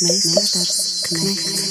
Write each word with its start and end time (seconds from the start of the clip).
Meistars 0.00 1.02
Knechts. 1.02 1.62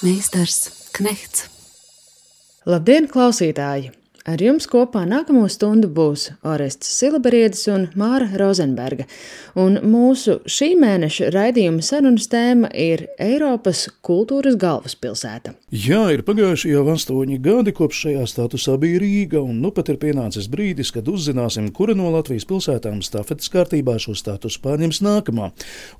Meistars 0.00 0.70
Knechts. 0.92 1.50
Labdien, 2.64 3.04
klausītāji! 3.12 3.92
Ar 4.26 4.40
jums 4.42 4.64
kopā 4.66 5.04
nākamo 5.06 5.44
stundu 5.46 5.86
būs 5.94 6.24
Orests 6.50 6.88
Silabriedis 6.98 7.60
un 7.70 7.84
Māra 7.94 8.26
Rozenberga, 8.40 9.04
un 9.54 9.78
mūsu 9.86 10.40
šī 10.50 10.72
mēneša 10.82 11.28
raidījuma 11.30 11.84
sarunas 11.86 12.26
tēma 12.32 12.72
ir 12.74 13.04
Eiropas 13.22 13.84
kultūras 14.02 14.58
galvaspilsēta. 14.58 15.54
Jā, 15.70 16.02
ir 16.16 16.24
pagājuši 16.26 16.74
jau 16.74 16.82
astoņi 16.96 17.38
gadi, 17.46 17.76
kopš 17.78 18.02
šajā 18.08 18.26
statusā 18.34 18.74
bija 18.82 18.98
Rīga, 19.04 19.44
un 19.46 19.62
nu 19.62 19.70
pat 19.70 19.94
ir 19.94 20.02
pienācis 20.02 20.50
brīdis, 20.50 20.90
kad 20.96 21.06
uzzināsim, 21.06 21.70
kura 21.70 21.94
no 21.94 22.10
Latvijas 22.18 22.50
pilsētām 22.50 23.04
stafetes 23.06 23.52
kārtībā 23.54 23.94
šo 24.02 24.18
statusu 24.18 24.58
pārņems 24.66 25.04
nākamā, 25.06 25.52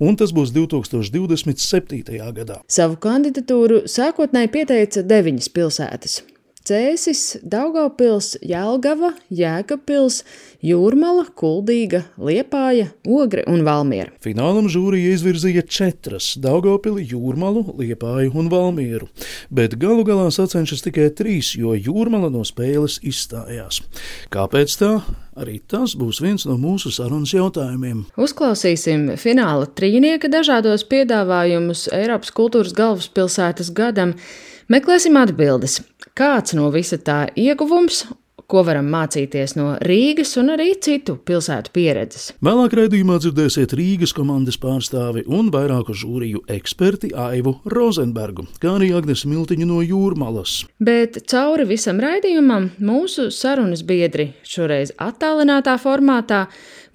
un 0.02 0.18
tas 0.18 0.34
būs 0.34 0.50
2027. 0.56 2.18
gadā. 2.42 2.64
Savu 2.66 2.98
kandidatūru 2.98 3.84
sākotnēji 3.86 4.56
pieteica 4.58 5.06
deviņas 5.06 5.54
pilsētas. 5.54 6.24
Cēsis, 6.66 7.36
Daugavpils, 7.46 8.32
Jelgava, 8.42 9.12
Jēkabpils, 9.30 10.24
Jūrmala, 10.66 11.28
Kuldīga, 11.38 12.00
Liepāja, 12.18 12.88
Ogre 13.06 13.44
un 13.46 13.60
Valmiera. 13.62 14.10
Finālam 14.24 14.66
žūrija 14.66 15.12
izvirzīja 15.14 15.62
četras- 15.62 16.32
Daugavpili, 16.46 17.04
Jūrmalu, 17.06 17.62
Liepāju 17.78 18.34
un 18.34 18.50
Valmieru, 18.50 19.06
bet 19.48 19.78
galu 19.78 20.02
galā 20.02 20.26
sacenšas 20.34 20.82
tikai 20.82 21.12
trīs, 21.14 21.52
jo 21.54 21.70
Jūrmala 21.70 22.32
no 22.32 22.42
spēles 22.42 22.98
izstājās. 22.98 23.84
Kāpēc 24.34 24.74
tā? 24.80 24.90
Arī 25.36 25.60
tas 25.68 25.94
būs 25.94 26.18
viens 26.24 26.46
no 26.46 26.56
mūsu 26.56 26.90
sarunas 26.90 27.30
jautājumiem. 27.30 28.06
Uzklausīsim 28.16 29.12
fināla 29.20 29.68
trīnieka 29.68 30.26
dažādos 30.32 30.82
piedāvājumus 30.88 31.86
Eiropas 31.92 32.32
kultūras 32.34 32.74
galvaspilsētas 32.74 33.70
gadam. 33.70 34.16
Meklēsim 34.66 35.14
atbildes, 35.20 35.76
kāds 36.18 36.56
no 36.58 36.72
visa 36.74 36.96
tā 36.98 37.28
ieguvums 37.38 38.00
ko 38.50 38.62
varam 38.66 38.86
mācīties 38.92 39.56
no 39.58 39.72
Rīgas 39.82 40.36
un 40.40 40.52
arī 40.54 40.70
citu 40.82 41.16
pilsētu 41.26 41.72
pieredzes. 41.74 42.28
Vēlāk 42.44 42.76
raidījumā 42.78 43.18
dzirdēsiet 43.22 43.74
Rīgas 43.78 44.14
komandas 44.16 44.58
pārstāvi 44.62 45.24
un 45.26 45.50
vairāku 45.54 45.96
žūriju 45.96 46.44
eksperti 46.56 47.12
Aivu 47.26 47.56
Rozenbergu, 47.72 48.46
kā 48.62 48.76
arī 48.78 48.92
Agnes 48.96 49.26
Miltiņu 49.28 49.68
no 49.68 49.82
Jūrmalas. 49.84 50.60
Bet 50.78 51.20
cauri 51.30 51.66
visam 51.68 52.00
raidījumam 52.02 52.70
mūsu 52.78 53.28
sarunas 53.34 53.84
biedri 53.86 54.30
šoreiz 54.46 54.94
attālinātā 55.02 55.76
formātā 55.82 56.46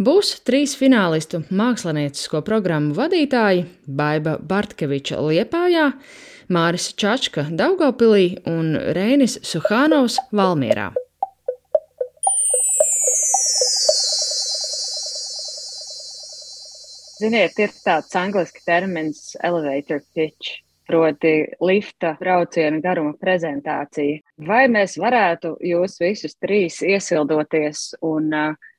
būs 0.02 0.38
trīs 0.47 0.77
finālistu 0.80 1.43
māksliniecisko 1.52 2.43
programmu 2.47 2.95
vadītāji 2.97 3.67
Baiba 3.88 4.38
Bartkeviča 4.39 5.19
Liepājā. 5.21 5.91
Māris 6.52 6.89
Čačka 6.99 7.45
Daugopilī 7.47 8.41
un 8.49 8.75
Reinis 8.95 9.38
Suhānovs 9.47 10.17
Valmierā. 10.36 10.89
Ziniet, 17.22 17.53
ir 17.61 17.73
tāds 17.83 18.16
angļuiski 18.17 18.64
termins 18.66 19.36
elevator 19.45 20.02
pitch, 20.16 20.55
proti 20.89 21.33
lifta 21.61 22.16
brauciena 22.19 22.81
garuma 22.81 23.14
prezentācija. 23.22 24.23
Vai 24.47 24.64
mēs 24.72 24.97
varētu 25.00 25.53
jūs 25.61 25.99
visus 26.02 26.33
trīs 26.42 26.80
iesildoties 26.82 27.92
un 28.02 28.33
uh, 28.33 28.71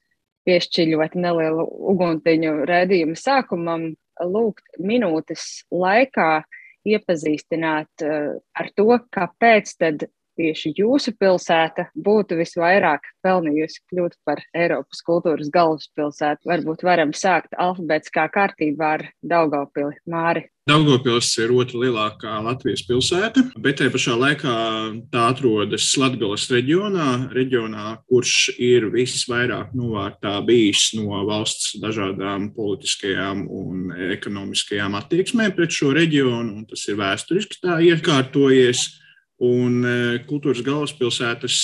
piešķiļot 0.48 1.14
nelielu 1.22 1.66
uguntiņu 1.92 2.54
redzējumu 2.68 3.18
sākumam, 3.18 3.92
lūgt 4.22 4.80
minūtes 4.82 5.46
laikā 5.70 6.42
iepazīstināt 6.88 8.04
ar 8.04 8.70
to, 8.76 8.88
kāpēc 9.14 9.76
tad 9.78 10.06
tieši 10.38 10.74
jūsu 10.78 11.14
pilsēta 11.18 11.88
būtu 12.06 12.38
visvairāk 12.40 13.06
pelnījusi 13.24 13.82
kļūt 13.92 14.18
par 14.26 14.42
Eiropas 14.54 15.04
kultūras 15.06 15.52
galvaspilsētu. 15.54 16.48
Varbūt 16.48 16.86
varam 16.86 17.14
sākt 17.16 17.54
alfabētiskā 17.58 18.28
kārtībā 18.32 18.96
ar 18.98 19.06
Daugavpili 19.22 20.00
Māri. 20.08 20.48
Daugopils 20.62 21.26
ir 21.42 21.50
otra 21.58 21.80
lielākā 21.82 22.36
Latvijas 22.44 22.84
pilsēta, 22.86 23.42
bet 23.58 23.80
tajā 23.80 23.90
pašā 23.90 24.14
laikā 24.14 24.52
tā 25.10 25.24
atrodas 25.32 25.88
Latvijas 25.98 26.44
reģionā, 26.54 27.06
reģionā, 27.34 27.96
kurš 28.06 28.52
ir 28.62 28.86
visvairāk 28.92 29.72
novārtā 29.74 30.36
bijis 30.46 30.92
no 30.94 31.24
valsts 31.26 31.74
dažādām 31.82 32.52
politiskajām 32.54 33.42
un 33.50 33.90
ekonomiskajām 34.14 34.94
attieksmēm 35.00 35.56
pret 35.58 35.74
šo 35.74 35.90
reģionu. 35.98 36.62
Tas 36.70 36.86
ir 36.86 37.00
vēsturiski 37.02 37.58
tā 37.66 37.82
iekārtojies. 37.90 38.86
Un 39.42 39.80
e, 39.82 39.94
kultūras 40.28 40.62
galvaspilsētas 40.62 41.56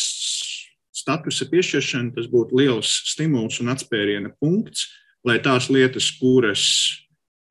statusa 0.98 1.46
piešķiršana 1.50 2.16
tas 2.16 2.26
būtu 2.30 2.58
liels 2.58 2.90
stimuls 3.12 3.60
un 3.62 3.70
atspēriena 3.70 4.32
punkts, 4.40 4.88
lai 5.26 5.38
tās 5.42 5.68
lietas, 5.70 6.10
kuras 6.18 6.64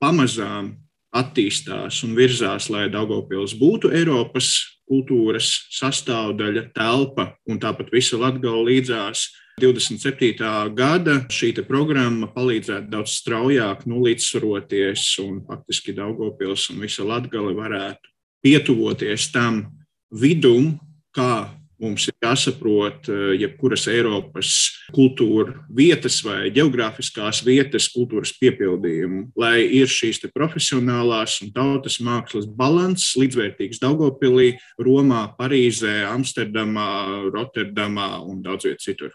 pamazām 0.03 0.75
attīstās 1.15 2.01
un 2.03 2.15
virzās, 2.17 2.67
lai 2.73 2.87
Daugopils 2.91 3.55
būtu 3.57 3.93
Eiropas 3.95 4.51
kultūras 4.87 5.47
sastāvdaļa, 5.73 6.69
telpa 6.75 7.31
un 7.47 7.59
tāpat 7.63 7.91
visa 7.93 8.19
Latgala 8.19 8.65
līdzās. 8.67 9.29
27. 9.57 10.43
gada 10.77 11.15
šī 11.33 11.49
programma 11.65 12.27
palīdzētu 12.29 12.91
daudz 12.91 13.15
straujāk 13.17 13.87
nu, 13.89 14.03
līdzsvaroties, 14.05 15.07
un 15.23 15.41
faktiski 15.47 15.95
Daugopils 15.97 16.67
un 16.69 16.83
visa 16.83 17.07
Latgala 17.07 17.55
varētu 17.57 18.13
pietuvoties 18.45 19.31
tam 19.33 19.63
vidum, 20.11 20.75
kā 21.15 21.49
Mums 21.77 22.07
ir 22.09 22.15
jāsaprot, 22.25 23.05
eh, 23.05 23.35
jebkuras 23.37 23.83
Eiropas 23.91 24.49
kultūra 24.95 25.59
vietas 25.69 26.23
vai 26.25 26.49
geogrāfiskās 26.49 27.43
vietas 27.45 27.85
kultūras 27.93 28.33
piepildījumu, 28.41 29.27
lai 29.37 29.61
ir 29.77 29.85
šīs 29.85 30.23
profesionālās 30.33 31.37
un 31.45 31.53
tautas 31.53 31.99
mākslas 32.01 32.49
balans 32.49 33.13
līdzvērtīgs 33.13 33.77
Daugopilī, 33.83 34.55
Romā, 34.81 35.37
Parīzē, 35.37 36.01
Amsterdamā, 36.09 37.29
Rotterdamā 37.29 38.25
un 38.25 38.41
daudz 38.41 38.65
viet 38.65 38.81
citur. 38.81 39.13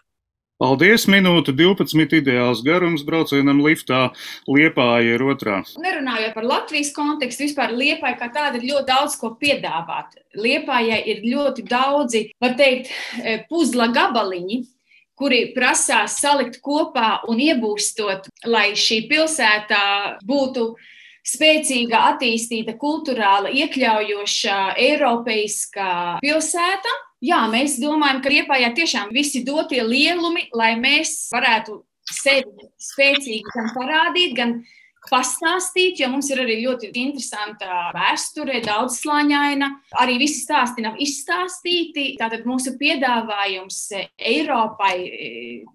Paldies, 0.63 1.03
minūte 1.11 1.51
12 1.51 2.13
ideāls 2.21 2.61
garums 2.63 3.01
braucienam 3.03 3.57
liftā, 3.65 4.13
Liepāja 4.47 5.17
ir 5.17 5.23
otrā. 5.27 5.57
Nerunājot 5.83 6.31
par 6.37 6.47
Latvijas 6.47 6.93
kontekstu, 6.95 7.49
vispār 7.49 7.73
Liepāja 7.75 8.15
kā 8.21 8.29
tāda 8.31 8.61
ir 8.61 8.69
ļoti 8.69 8.87
daudz 8.87 9.17
ko 9.19 9.33
piedāvāt. 9.41 10.15
Liepājai 10.39 11.01
ir 11.11 11.19
ļoti 11.27 11.67
daudzi, 11.67 12.23
var 12.39 12.55
teikt, 12.55 12.93
e, 13.19 13.35
puzla 13.49 13.89
gabaliņi, 13.91 14.61
kuri 15.19 15.43
prasās 15.51 16.15
salikt 16.23 16.61
kopā 16.63 17.25
un 17.27 17.43
iebūstot, 17.43 18.31
lai 18.47 18.69
šī 18.79 19.03
pilsēta 19.11 19.83
būtu 20.23 20.69
spēcīga, 21.27 22.05
attīstīta, 22.13 22.79
kultūrāla, 22.79 23.51
iekļaujoša, 23.51 24.61
eiropeiska 24.79 25.89
pilsēta 26.23 27.01
jā, 27.23 27.41
mēs 27.51 27.79
domājam, 27.81 28.21
ka 28.23 28.31
Liepājā 28.33 28.73
tiešām 28.77 29.11
visi 29.15 29.43
dotie 29.47 29.81
lielumi, 29.85 30.49
lai 30.55 30.73
mēs 30.79 31.29
varētu 31.33 31.81
sevi 32.11 32.69
spēcīgi 32.91 33.43
gan 33.53 33.69
parādīt, 33.77 34.33
gan 34.37 34.57
pastāstīt, 35.09 35.99
jo 35.99 36.07
mums 36.13 36.29
ir 36.31 36.41
arī 36.43 36.57
ļoti 36.63 36.91
interesanta 37.01 37.91
vēsture, 37.95 38.61
daudzslāņaina. 38.63 39.69
Arī 39.99 40.17
visi 40.21 40.43
stāsti 40.45 40.85
nav 40.85 40.99
izstāstīti. 41.03 42.13
Tātad 42.19 42.47
mūsu 42.47 42.75
piedāvājums 42.79 43.81
Eiropai 44.15 44.95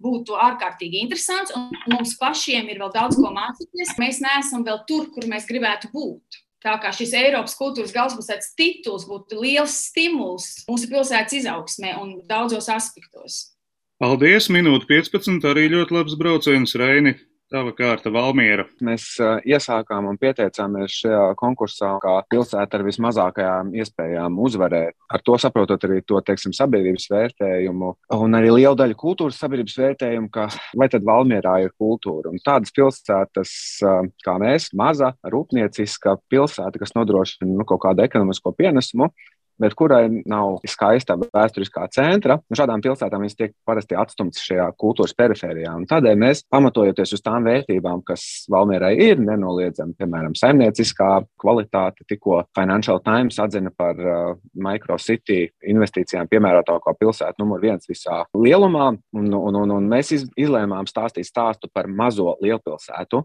būtu 0.01 0.37
ārkārtīgi 0.49 1.03
interesants, 1.05 1.53
un 1.57 1.69
mums 1.93 2.15
pašiem 2.21 2.69
ir 2.73 2.81
vēl 2.81 2.93
daudz 2.95 3.19
ko 3.21 3.33
mācīties. 3.35 3.97
Mēs 4.01 4.21
neesam 4.25 4.65
vēl 4.65 4.81
tur, 4.89 5.09
kur 5.13 5.29
mēs 5.29 5.49
gribētu 5.49 5.93
būt. 5.93 6.41
Tā 6.59 6.73
kā 6.83 6.91
šis 6.91 7.13
Eiropas 7.15 7.55
kultūras 7.55 7.93
galvaspilsētas 7.95 8.51
tituls 8.59 9.05
būtu 9.07 9.39
liels 9.39 9.77
stimuls 9.87 10.49
mūsu 10.67 10.89
pilsētas 10.91 11.37
izaugsmē 11.39 11.95
un 12.01 12.17
daudzos 12.27 12.67
aspektos. 12.73 13.55
Paldies! 13.99 14.49
Minūte 14.51 14.87
15. 14.87 15.39
arī 15.47 15.69
ļoti 15.71 15.95
labs 15.95 16.17
brauciens 16.19 16.75
Reini. 16.79 17.15
Tava 17.49 17.71
kārta, 17.73 18.11
Valmiera. 18.13 18.67
Mēs 18.85 19.15
uh, 19.17 19.39
iesākām 19.41 20.05
un 20.05 20.19
pieteicāmies 20.21 20.99
šajā 20.99 21.21
konkursā 21.39 21.95
kā 22.03 22.11
pilsēta 22.29 22.77
ar 22.77 22.83
vismazākajām 22.85 23.71
iespējām 23.73 24.35
uzvarēt. 24.45 24.93
Ar 25.09 25.23
to 25.25 25.33
saprotot 25.41 25.87
arī 25.87 26.03
to, 26.05 26.19
teiksim, 26.27 26.53
sabiedrības 26.53 27.07
vērtējumu 27.09 27.89
un 28.19 28.37
arī 28.37 28.51
lielu 28.53 28.77
daļu 28.77 28.99
kultūras 29.01 29.41
sabiedrības 29.41 29.79
vērtējumu, 29.81 30.29
ka 30.29 30.45
vai 30.77 30.91
tad 30.93 31.07
Valmierā 31.09 31.55
ir 31.63 31.73
kultūra. 31.73 32.29
Un 32.29 32.37
tādas 32.45 32.75
pilsētas 32.77 33.55
uh, 33.81 34.05
kā 34.21 34.37
mēs, 34.45 34.69
maza, 34.77 35.15
rūpnieciska 35.25 36.19
pilsēta, 36.29 36.77
kas 36.77 36.93
nodrošina 36.93 37.49
nu, 37.49 37.65
kaut 37.65 37.81
kādu 37.87 38.05
ekonomisko 38.05 38.53
pienesumu, 38.61 39.09
bet 39.59 39.75
kurai 39.77 40.05
nav 40.29 40.59
skaista 40.67 41.17
vēsturiskā 41.19 41.87
centra. 41.93 42.39
Nu, 42.49 42.57
šādām 42.57 42.83
pilsētām 42.83 43.23
viņas 43.23 43.37
tiek 43.37 43.53
parasti 43.67 43.97
atstumtas 43.99 44.43
šajā 44.47 44.69
kultūras 44.79 45.15
perifērijā. 45.19 45.73
Tādēļ 45.89 46.19
mēs, 46.23 46.43
pamatojoties 46.51 47.15
uz 47.17 47.23
tām 47.25 47.47
vērtībām, 47.47 48.03
kas 48.07 48.25
Valmierai 48.51 48.93
ir 49.09 49.21
nenoliedzami, 49.23 49.97
piemēram, 49.99 50.35
saimnieciskā 50.39 51.11
kvalitāte, 51.41 52.05
tikko 52.09 52.43
Financial 52.57 53.01
Times 53.03 53.39
atzina 53.43 53.73
par 53.75 53.99
uh, 53.99 54.37
microcity 54.55 55.41
investīcijām 55.73 56.29
piemērotāko 56.31 56.95
pilsētu 56.99 57.43
numur 57.43 57.63
viens 57.63 57.89
visā 57.89 58.23
lielumā, 58.37 58.93
un, 59.15 59.29
un, 59.35 59.61
un, 59.63 59.75
un 59.77 59.91
mēs 59.91 60.13
izlēmām 60.15 60.87
stāstīt 60.89 61.27
stāstu 61.27 61.71
par 61.73 61.91
mazo 61.91 62.37
lielpilsētu. 62.43 63.23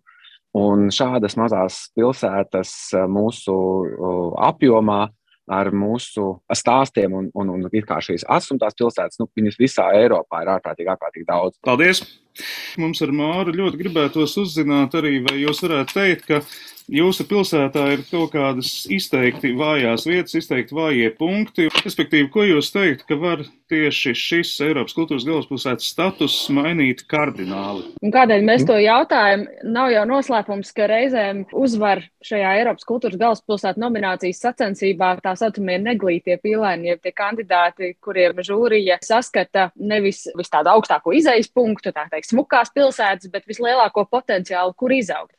Un 0.55 0.87
šādas 0.95 1.35
mazās 1.35 1.81
pilsētas 1.99 2.73
uh, 2.95 3.09
mūsu 3.11 3.55
uh, 3.55 4.33
apjomā 4.51 5.09
ar 5.51 5.71
mūsu 5.75 6.35
stāstiem 6.53 7.15
un, 7.17 7.31
un, 7.37 7.51
un 7.57 7.69
it 7.71 7.87
kā 7.89 7.99
šīs 8.05 8.27
atstumtās 8.31 8.77
pilsētas, 8.79 9.21
nu, 9.21 9.29
viņas 9.37 9.59
visā 9.61 9.89
Eiropā 9.99 10.45
ir 10.45 10.53
ārkārtīgi, 10.57 10.93
ārkārtīgi 10.95 11.29
daudz. 11.29 11.59
Paldies! 11.65 12.05
Mums 12.81 12.99
ar 13.05 13.13
Māru 13.15 13.53
ļoti 13.55 13.79
gribētos 13.79 14.35
uzzināt 14.41 14.97
arī, 14.99 15.21
vai 15.23 15.37
jūs 15.45 15.61
varētu 15.63 15.95
teikt, 15.95 16.25
ka 16.27 16.41
jūsu 16.91 17.25
pilsētā 17.29 17.85
ir 17.95 18.05
kaut 18.11 18.33
kādas 18.35 18.85
izteikti 18.93 19.55
vājās 19.57 20.07
vietas, 20.09 20.37
izteikti 20.39 20.77
vājie 20.77 21.11
punkti. 21.17 21.69
Respektīvi, 21.85 22.31
ko 22.33 22.45
jūs 22.47 22.73
teikt, 22.75 23.07
ka 23.09 23.19
var 23.21 23.45
tieši 23.73 24.13
šis 24.19 24.53
Eiropas 24.67 24.95
kultūras 24.97 25.25
galvaspilsētas 25.27 25.89
status 25.95 26.37
mainīt 26.53 27.05
kardināli? 27.11 27.95
Un 28.05 28.13
kādēļ 28.15 28.45
mēs 28.47 28.67
to 28.69 28.77
jautājam? 28.81 29.47
Nav 29.65 29.93
jau 29.95 30.05
noslēpums, 30.09 30.73
ka 30.77 30.89
reizēm 30.91 31.45
uzvar 31.57 32.05
šajā 32.25 32.55
Eiropas 32.61 32.89
kultūras 32.89 33.21
galvaspilsētas 33.21 33.81
nominācijas 33.81 34.43
sacensībā 34.45 35.15
tā 35.25 35.35
saucamie 35.41 35.79
neglītie 35.83 36.37
pīlēni, 36.43 36.93
jeb 36.93 37.05
tie 37.05 37.15
kandidāti, 37.17 37.95
kuriem 38.05 38.43
žūrija 38.45 39.01
saskata 39.05 39.71
nevis 39.81 40.27
vis 40.37 40.53
tādu 40.53 40.75
augstāko 40.75 41.15
izejas 41.17 41.49
punktu, 41.49 41.95
tā 41.95 42.07
teikt, 42.13 42.31
smukās 42.31 42.73
pilsētas, 42.75 43.33
bet 43.33 43.49
vislielāko 43.49 44.07
potenciālu, 44.11 44.77
kur 44.77 44.93
izaugt. 44.95 45.33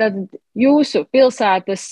Tad 0.00 0.16
jūsu 0.56 1.04
pilsētas 1.12 1.88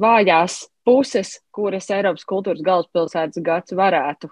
vājās 0.00 0.62
puses, 0.86 1.38
kuras 1.52 1.88
Eiropas 1.92 2.26
kultūras 2.28 2.64
galvaspilsētas 2.64 3.44
gads 3.44 3.76
varētu 3.76 4.30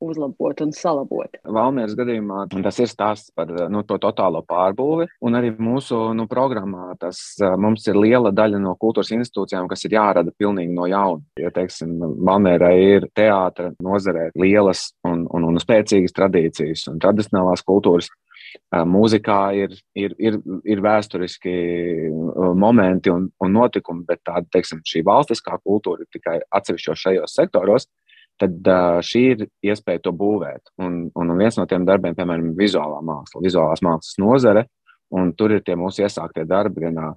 uzlabot 0.00 0.60
un 0.62 0.72
salabot. 0.74 1.38
Valmieras 1.42 1.96
gadījumā 1.98 2.44
tas 2.62 2.78
ir 2.82 2.90
stāsts 2.90 3.32
par 3.34 3.50
nu, 3.72 3.82
to 3.86 3.98
totālo 4.02 4.44
pārbūvi, 4.46 5.08
un 5.26 5.38
arī 5.38 5.50
mūsu 5.54 5.98
nu, 6.14 6.28
programmā 6.30 6.92
tas 7.00 7.20
mums 7.58 7.86
ir 7.90 7.98
liela 7.98 8.32
daļa 8.34 8.60
no 8.62 8.76
kultūras 8.80 9.10
institūcijām, 9.16 9.68
kas 9.70 9.84
ir 9.86 9.96
jārada 9.98 10.34
pilnīgi 10.38 10.74
no 10.76 10.86
jauna. 10.90 11.24
Ja, 11.40 11.50
teiksim, 11.54 11.96
Valmierai 12.28 12.76
ir 12.78 13.08
teātra 13.16 13.72
nozarē 13.82 14.30
lielas 14.38 14.88
un, 15.08 15.26
un, 15.34 15.50
un 15.50 15.62
spēcīgas 15.62 16.14
tradīcijas 16.16 16.86
un 16.92 17.02
tradicionālās 17.02 17.66
kultūras 17.66 18.10
mūzikā 18.72 19.40
ir, 19.56 19.76
ir, 19.98 20.14
ir, 20.18 20.38
ir 20.64 20.82
vēsturiski 20.84 21.54
momenti 22.58 23.12
un, 23.12 23.28
un 23.44 23.54
notikumi, 23.54 24.04
bet 24.08 24.22
tāda, 24.26 24.46
teiksim, 24.54 24.82
valstiskā 25.06 25.58
kultūra 25.64 26.04
ir 26.04 26.10
tikai 26.12 26.38
atsevišķos 26.58 27.04
šajos 27.04 27.36
sektoros, 27.40 27.88
tad 28.38 28.70
šī 29.04 29.22
ir 29.32 29.46
iespēja 29.66 30.04
to 30.04 30.12
būvēt. 30.14 30.72
Un, 30.82 31.08
un 31.18 31.36
viens 31.38 31.58
no 31.58 31.66
tiem 31.70 31.86
darbiem, 31.88 32.16
piemēram, 32.18 32.52
ir 32.52 32.60
vizuālā 32.60 33.00
māksla, 33.04 33.42
vizuālās 33.44 33.82
mākslas 33.84 34.20
nozare. 34.22 34.66
Tur 35.08 35.54
ir 35.56 35.62
tie 35.64 35.72
mūsu 35.78 36.04
iesāktie 36.04 36.44
darbi 36.44 36.84
vienā 36.84 37.14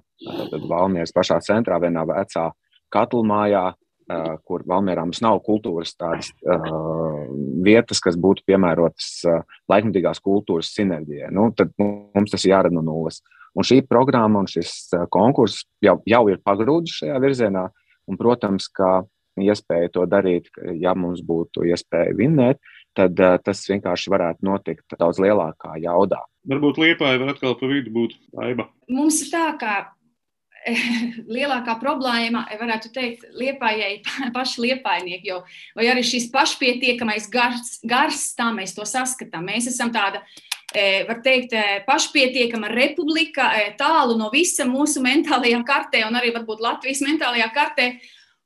Valmieras 0.64 1.12
pašā 1.12 1.36
centrā, 1.44 1.76
vienā 1.82 2.06
vecā 2.08 2.46
katlmājā, 2.92 3.66
Uh, 4.10 4.32
kur 4.42 4.64
Valmjerā 4.66 5.04
mums 5.06 5.20
nav 5.22 5.38
kultūras 5.46 5.92
tādas 5.94 6.32
uh, 6.42 6.64
vietas, 7.62 8.00
kas 8.02 8.16
būtu 8.18 8.42
piemērotas 8.50 9.10
uh, 9.30 9.44
laikmatīgās 9.70 10.18
kultūras 10.24 10.72
sinerģijai. 10.74 11.28
Nu, 11.30 11.44
tad 11.54 11.70
mums 11.78 12.34
tas 12.34 12.42
jārada 12.42 12.74
no 12.74 12.82
nulles. 12.82 13.20
Un 13.54 13.68
šī 13.68 13.78
programma 13.86 14.42
un 14.42 14.50
šis 14.50 14.90
konkurss 15.12 15.62
jau, 15.84 16.00
jau 16.08 16.22
ir 16.32 16.42
pagrūdis 16.42 16.98
šajā 16.98 17.22
virzienā. 17.22 17.68
Un, 18.10 18.18
protams, 18.18 18.66
ka 18.74 19.04
iespēja 19.38 19.94
to 19.94 20.08
darīt, 20.10 20.50
ja 20.82 20.96
mums 20.98 21.22
būtu 21.22 21.62
iespēja 21.70 22.18
vinnēt, 22.18 22.58
tad 22.98 23.22
uh, 23.22 23.38
tas 23.38 23.62
vienkārši 23.70 24.12
varētu 24.12 24.50
notikt 24.50 24.98
daudz 24.98 25.22
lielākā 25.22 25.78
jaudā. 25.84 26.24
Varbūt 26.50 26.82
Liepāja 26.82 27.22
var 27.22 27.36
atkal 27.36 27.54
pa 27.54 27.70
vidu 27.70 27.94
būt 27.94 28.18
taiba. 28.34 28.66
Mums 28.90 29.22
ir 29.22 29.30
tā, 29.30 29.46
ka 29.62 29.76
lielākā 31.36 31.74
problēma, 31.80 32.44
varētu 32.60 32.92
teikt, 32.94 33.26
liepājai 33.38 34.00
paši 34.36 34.66
liepainieki, 34.66 35.30
jo, 35.32 35.42
vai 35.78 35.88
arī 35.90 36.04
šis 36.06 36.30
pašpietiekamais 36.34 37.28
gars, 37.32 37.76
gars, 37.82 38.30
tā 38.38 38.50
mēs 38.54 38.76
to 38.76 38.86
saskatām. 38.88 39.46
Mēs 39.50 39.68
esam 39.72 39.92
tāda, 39.94 40.22
e, 40.74 41.04
var 41.08 41.22
teikt, 41.24 41.54
e, 41.56 41.82
pašpietiekama 41.86 42.70
republika, 42.72 43.50
tālu 43.78 44.18
no 44.20 44.30
visa 44.32 44.66
mūsu 44.68 45.02
mentālajā 45.04 45.62
kartē 45.66 46.06
un 46.08 46.18
arī 46.20 46.34
varbūt 46.36 46.62
Latvijas 46.62 47.04
mentālajā 47.06 47.50
kartē. 47.54 47.92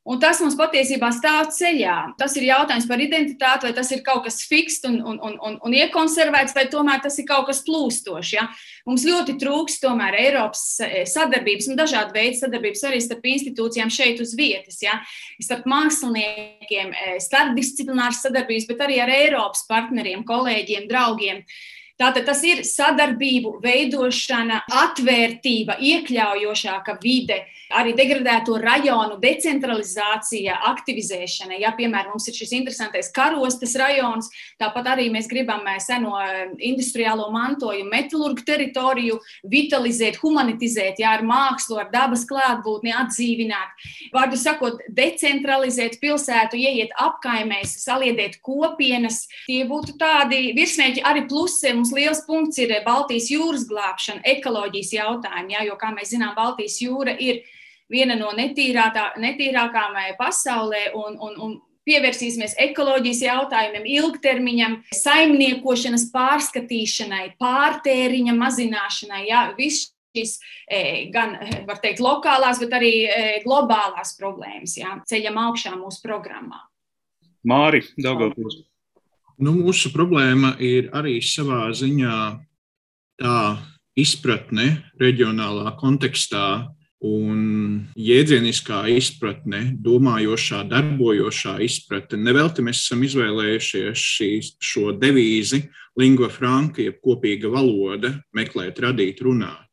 Un 0.06 0.20
tas 0.22 0.38
mums 0.38 0.54
patiesībā 0.54 1.08
stāv 1.10 1.48
ceļā. 1.50 1.96
Tas 2.20 2.36
ir 2.38 2.44
jautājums 2.46 2.84
par 2.86 3.00
identitāti, 3.02 3.66
vai 3.66 3.74
tas 3.74 3.88
ir 3.90 4.04
kaut 4.06 4.22
kas 4.28 4.38
fiksts 4.46 4.86
un, 4.86 5.00
un, 5.02 5.16
un, 5.18 5.56
un, 5.58 5.74
iekonservēts, 5.74 6.54
vai 6.54 6.68
tomēr 6.70 7.00
tas 7.02 7.16
ir 7.18 7.26
kaut 7.26 7.48
kas 7.48 7.64
plūstošs. 7.66 8.30
Ja? 8.36 8.44
Mums 8.86 9.02
ļoti 9.08 9.34
trūks 9.42 9.80
tomēr 9.82 10.14
Eiropas 10.20 10.62
eh, 10.86 11.00
sadarbības 11.10 11.66
un 11.72 11.80
dažādu 11.80 12.14
veidu 12.14 12.38
sadarbības 12.38 12.84
arī 12.86 13.00
starp 13.02 13.26
institūcijām 13.32 13.90
šeit 13.90 14.22
uz 14.22 14.36
vietas, 14.38 14.78
ja? 14.84 15.00
starp 15.42 15.66
māksliniekiem, 15.74 16.94
eh, 16.94 17.16
starpdisciplināras 17.26 18.22
sadarbības, 18.22 18.68
bet 18.70 18.86
arī 18.86 19.00
ar 19.02 19.10
Eiropas 19.10 19.66
partneriem, 19.66 20.22
kolēģiem, 20.28 20.86
draugiem. 20.86 21.42
Tātad 21.98 22.28
tas 22.28 22.46
ir 22.46 22.62
sadarbību 22.68 23.56
veidošana, 23.64 24.62
atvērtība, 24.84 25.80
iekļaujošāka 25.82 26.98
vide, 27.02 27.42
arī 27.74 27.94
degradēto 27.96 28.58
rajonu 28.60 29.16
decentralizācija, 29.22 30.58
aktivizēšana. 30.70 31.58
Ja, 31.62 31.72
piemēram, 31.76 32.14
mums 32.14 32.28
ir 32.30 32.36
šis 32.36 32.52
interesantais 32.58 33.10
karostes 33.14 33.74
rajons, 33.78 34.30
tāpat 34.60 34.92
arī 34.94 35.08
mēs 35.14 35.28
gribam 35.30 35.66
eh, 35.70 35.78
seno 35.82 36.16
eh, 36.22 36.42
industriālo 36.68 37.28
mantojumu, 37.34 37.90
metālurgu 37.92 38.44
teritoriju 38.46 39.18
vitalizēt, 39.52 40.20
humanitizēt, 40.22 41.00
ja, 41.02 41.16
ar 41.16 41.24
mākslu, 41.26 41.80
ar 41.82 41.90
dabas 41.92 42.26
klātbūtni 42.28 42.94
atdzīvināt. 42.96 43.88
Vārdu 44.14 44.38
sakot, 44.40 44.82
decentralizēt 44.96 45.98
pilsētu, 46.02 46.58
ieiet 46.60 46.94
apkaimēs, 47.02 47.78
saliedēt 47.82 48.40
kopienas. 48.46 49.24
Tie 49.46 49.62
būtu 49.68 49.96
tādi 50.00 50.52
virsmēķi 50.56 51.04
arī 51.06 51.26
plusiem 51.30 51.76
mums 51.76 51.92
liels 51.94 52.22
punkts 52.26 52.58
ir 52.62 52.72
Baltijas 52.86 53.28
jūras 53.30 53.66
glābšana, 53.68 54.24
ekoloģijas 54.36 54.94
jautājumi, 54.96 55.54
jā, 55.56 55.66
jo, 55.68 55.76
kā 55.80 55.92
mēs 55.94 56.14
zinām, 56.14 56.34
Baltijas 56.36 56.80
jūra 56.82 57.14
ir 57.20 57.42
viena 57.92 58.16
no 58.18 58.32
netīrākām 58.36 59.98
eh, 60.00 60.12
pasaulē. 60.18 60.90
Un, 60.98 61.18
un, 61.20 61.40
un 61.40 61.56
Pievērsīsimies 61.86 62.56
ekoloģijas 62.58 63.20
jautājumiem, 63.22 63.84
ilgtermiņam, 63.86 64.72
saimniekošanas 64.90 66.08
pārskatīšanai, 66.10 67.36
pārtēriņa 67.38 68.34
mazināšanai. 68.34 69.20
Jā, 69.28 69.44
viss 69.54 69.92
šīs 70.10 70.32
eh, 70.66 71.04
gan, 71.14 71.36
eh, 71.38 71.60
var 71.68 71.78
teikt, 71.84 72.02
lokālās, 72.02 72.58
bet 72.58 72.74
arī 72.74 72.90
globālās 73.44 74.16
problēmas 74.18 74.74
jā, 74.80 74.96
ceļam 75.06 75.38
augšā 75.44 75.76
mūsu 75.78 76.02
programmā. 76.02 76.64
Māri, 77.46 77.84
Daugavpils. 78.02 78.64
Nu, 79.38 79.52
mūsu 79.54 79.92
problēma 79.94 80.56
ir 80.58 80.90
arī 80.96 81.20
savā 81.22 81.68
ziņā 81.70 82.18
tā 83.22 83.38
izpratne 83.94 84.72
reģionālā 84.98 85.76
kontekstā 85.78 86.48
un 87.04 87.40
jēdzieniskā 87.98 88.86
izpratne, 88.96 89.76
domājošā, 89.84 90.62
darbojošā 90.70 91.58
izpratne. 91.66 92.22
Nevelti 92.24 92.64
mēs 92.64 92.86
esam 92.86 93.04
izvēlējušies 93.04 94.06
šī, 94.14 94.30
šo 94.62 94.94
devīzi 94.96 95.66
lingua 96.00 96.30
franca, 96.32 96.82
jeb 96.82 97.00
kopīga 97.04 97.52
valoda, 97.52 98.14
meklēt, 98.36 98.80
radīt, 98.80 99.20
runāt. 99.24 99.66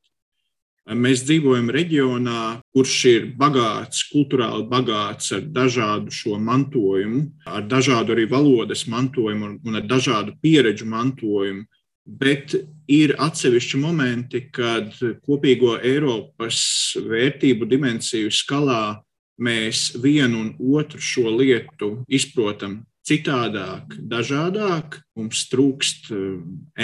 Mēs 0.83 1.21
dzīvojam 1.23 1.69
reģionā, 1.71 2.39
kurš 2.75 2.95
ir 3.07 3.27
bagāts, 3.39 4.01
kultūrāli 4.11 4.65
bagāts 4.67 5.31
ar 5.31 5.45
dažādu 5.47 6.11
šo 6.11 6.35
mantojumu, 6.43 7.21
ar 7.47 7.63
dažādu 7.71 8.11
arī 8.17 8.25
valodas 8.27 8.83
mantojumu 8.91 9.61
un, 9.63 9.77
ar 9.79 9.87
dažādu 9.87 10.35
pieredžu 10.43 10.89
mantojumu. 10.91 11.63
Bet 12.03 12.51
ir 12.91 13.13
atsevišķi 13.23 13.79
momenti, 13.79 14.41
kad 14.51 14.91
kopīgo 15.23 15.77
Eiropas 15.79 16.59
vērtību 16.99 17.67
dimensiju 17.71 18.31
skalā 18.33 18.99
mēs 19.39 19.93
vienu 20.03 20.41
un 20.43 20.49
otru 20.75 20.99
šo 21.01 21.31
lietu 21.31 21.95
izprotam 22.11 22.81
citādāk, 23.07 23.95
dažādāk. 23.99 24.99
Mums 25.19 25.45
trūkst 25.51 26.11
eh, 26.11 26.25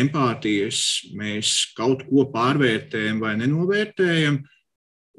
empātijas, 0.01 0.81
mēs 1.15 1.73
kaut 1.77 2.05
ko 2.09 2.27
pārvērtējam 2.33 3.21
vai 3.23 3.35
nenovērtējam. 3.39 4.41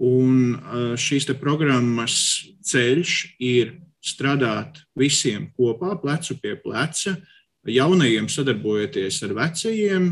Un 0.00 0.34
eh, 0.56 0.94
šīs 1.00 1.28
programmas 1.40 2.16
ceļš 2.64 3.16
ir 3.44 3.76
strādāt 4.00 4.80
visiem 4.96 5.50
kopā, 5.56 5.94
plecu 6.00 6.38
pie 6.40 6.56
pleca, 6.60 7.18
jaunajiem 7.68 8.28
sadarbojoties 8.32 9.22
ar 9.26 9.36
vecajiem, 9.36 10.10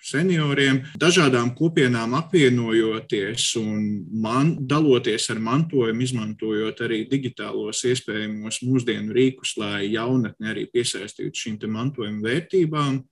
senioriem, 0.00 0.80
dažādām 1.00 1.50
kopienām 1.56 2.14
apvienojoties 2.18 3.50
un 3.60 3.82
man, 4.22 4.54
daloties 4.70 5.28
ar 5.32 5.40
mantojumu, 5.44 6.04
izmantojot 6.06 6.80
arī 6.86 7.02
digitālos 7.10 7.82
iespējamos 7.88 8.62
mūsdienu 8.64 9.14
rīkus, 9.16 9.56
lai 9.60 9.90
jaunatni 9.92 10.52
arī 10.52 10.66
piesaistītu 10.72 11.44
šīm 11.44 11.58
mantojuma 11.74 12.24
vērtībām. 12.24 13.02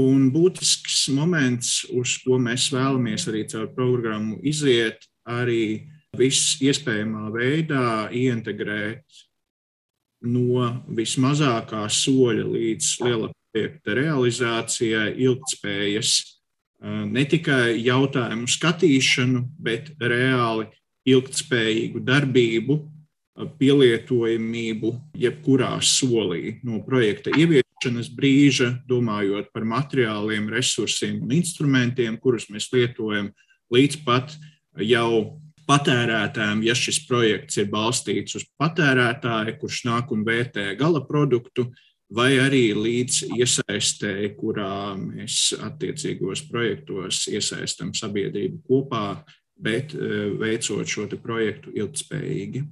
Un 0.00 0.28
būtisks 0.30 1.08
moments, 1.16 1.80
uz 1.90 2.20
ko 2.22 2.38
mēs 2.38 2.68
vēlamies 2.70 3.26
arī 3.26 3.42
caur 3.50 3.72
programmu 3.74 4.38
iziet, 4.46 5.02
arī 5.26 5.88
viss 6.14 6.60
iespējamā 6.62 7.30
veidā 7.34 8.10
ieintegrēt 8.14 9.02
no 10.26 10.66
vismazākā 10.92 11.86
soļa 11.90 12.44
līdz 12.50 12.90
liela 13.04 13.30
projekta 13.50 13.96
realizācijai, 13.96 15.14
ilgspējas, 15.24 16.12
ne 17.10 17.24
tikai 17.28 17.80
jautājumu 17.82 18.48
skatīšanu, 18.48 19.44
bet 19.60 19.92
reāli 20.00 20.68
ilgspējīgu 21.08 22.02
darbību, 22.04 22.78
pielietojamību 23.60 24.92
jebkurā 25.16 25.72
solī. 25.84 26.58
No 26.66 26.82
projekta 26.84 27.32
ieviešanas 27.32 28.10
brīža, 28.12 28.74
domājot 28.88 29.48
par 29.54 29.64
materiāliem, 29.68 30.50
resursiem 30.52 31.22
un 31.24 31.32
instrumentiem, 31.38 32.18
kurus 32.20 32.50
mēs 32.52 32.68
lietojam, 32.74 33.30
līdz 33.72 34.02
pat 34.04 34.34
jau 34.76 35.40
patērētājiem, 35.70 36.64
ja 36.66 36.74
šis 36.74 37.04
projekts 37.06 37.60
ir 37.62 37.70
balstīts 37.70 38.40
uz 38.40 38.48
patērētāju, 38.58 39.56
kurš 39.60 39.84
nāk 39.86 40.10
un 40.14 40.24
vērtē 40.26 40.72
gala 40.80 41.04
produktu, 41.06 41.68
vai 42.10 42.32
arī 42.42 42.64
līdz 42.74 43.22
iesaistēji, 43.38 44.32
kurā 44.38 44.96
mēs 44.98 45.52
attiecīgos 45.62 46.42
projektos 46.50 47.28
iesaistam 47.30 47.94
sabiedrību 47.94 48.64
kopā, 48.66 49.20
bet 49.60 49.94
eh, 49.94 50.30
veicot 50.40 50.88
šo 50.88 51.06
projektu 51.22 51.74
ilgspējīgi. 51.76 52.64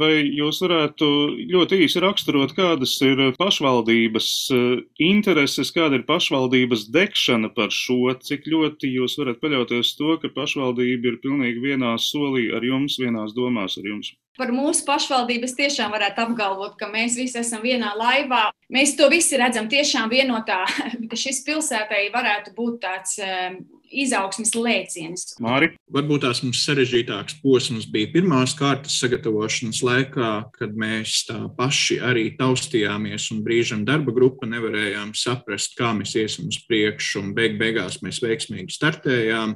Vai 0.00 0.24
jūs 0.26 0.58
varētu 0.58 1.08
ļoti 1.52 1.76
īsi 1.84 2.00
raksturot, 2.02 2.54
kādas 2.56 2.96
ir 3.06 3.20
pašvaldības 3.38 4.30
eh, 4.56 4.64
intereses, 5.06 5.70
kāda 5.76 6.00
ir 6.00 6.06
pašvaldības 6.08 6.88
degšana 6.96 7.52
par 7.54 7.70
šo, 7.74 8.00
cik 8.26 8.48
ļoti 8.50 8.90
jūs 8.90 9.14
varat 9.20 9.38
paļauties 9.44 9.94
to, 10.00 10.16
ka 10.18 10.32
pašvaldība 10.34 11.12
ir 11.12 11.22
pilnīgi 11.22 11.62
vienā 11.68 11.94
solī 12.02 12.48
ar 12.58 12.66
jums, 12.66 12.98
vienās 12.98 13.38
domās 13.38 13.78
ar 13.78 13.90
jums? 13.92 14.10
Par 14.34 14.50
mūsu 14.50 14.82
pašvaldības 14.88 15.54
tiešām 15.54 15.92
varētu 15.94 16.24
apgalvot, 16.24 16.74
ka 16.78 16.88
mēs 16.90 17.14
visi 17.18 17.38
esam 17.38 17.62
vienā 17.62 17.92
laivā. 17.94 18.48
Mēs 18.74 18.96
to 18.98 19.06
visi 19.12 19.38
redzam 19.38 19.68
tiešām 19.70 20.10
vienotā, 20.10 20.64
ka 21.10 21.18
šis 21.18 21.44
pilsētai 21.46 22.08
varētu 22.14 22.54
būt 22.56 22.80
tāds 22.82 23.14
eh, 23.22 23.54
izaugsmes 23.94 24.50
lēciens. 24.58 25.36
Māri? 25.42 25.70
Varbūt 25.94 26.24
tās 26.26 26.42
mums 26.42 26.64
sarežģītāks 26.66 27.38
posms 27.44 27.86
bija 27.90 28.10
pirmās 28.16 28.56
kārtas 28.58 28.96
sagatavošanas 29.02 29.82
laikā, 29.86 30.32
kad 30.56 30.74
mēs 30.78 31.20
tā 31.28 31.38
paši 31.58 32.00
arī 32.02 32.26
taustījāmies 32.38 33.28
un 33.34 33.44
brīžam 33.46 33.84
darba 33.86 34.14
grupa 34.16 34.48
nevarējām 34.50 35.14
saprast, 35.18 35.76
kā 35.78 35.92
mēs 35.94 36.16
iesim 36.18 36.50
uz 36.50 36.58
priekšu, 36.66 37.22
un 37.22 37.30
beig 37.38 37.54
beigās 37.60 38.00
mēs 38.02 38.18
veiksmīgi 38.24 38.74
startējām. 38.74 39.54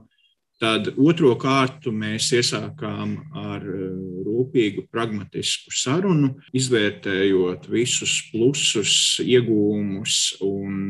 Tad 0.59 0.89
otro 0.99 1.37
kārtu 1.39 1.93
mēs 1.95 2.33
iesākām 2.35 3.13
ar 3.39 3.63
eh, 3.63 3.83
rūpīgu, 4.27 4.89
pragmatisku 4.91 5.71
sarunu, 5.71 6.33
izvērtējot 6.57 7.69
visus 7.71 8.17
plusus, 8.33 8.95
iegūmus 9.23 10.17
un 10.43 10.81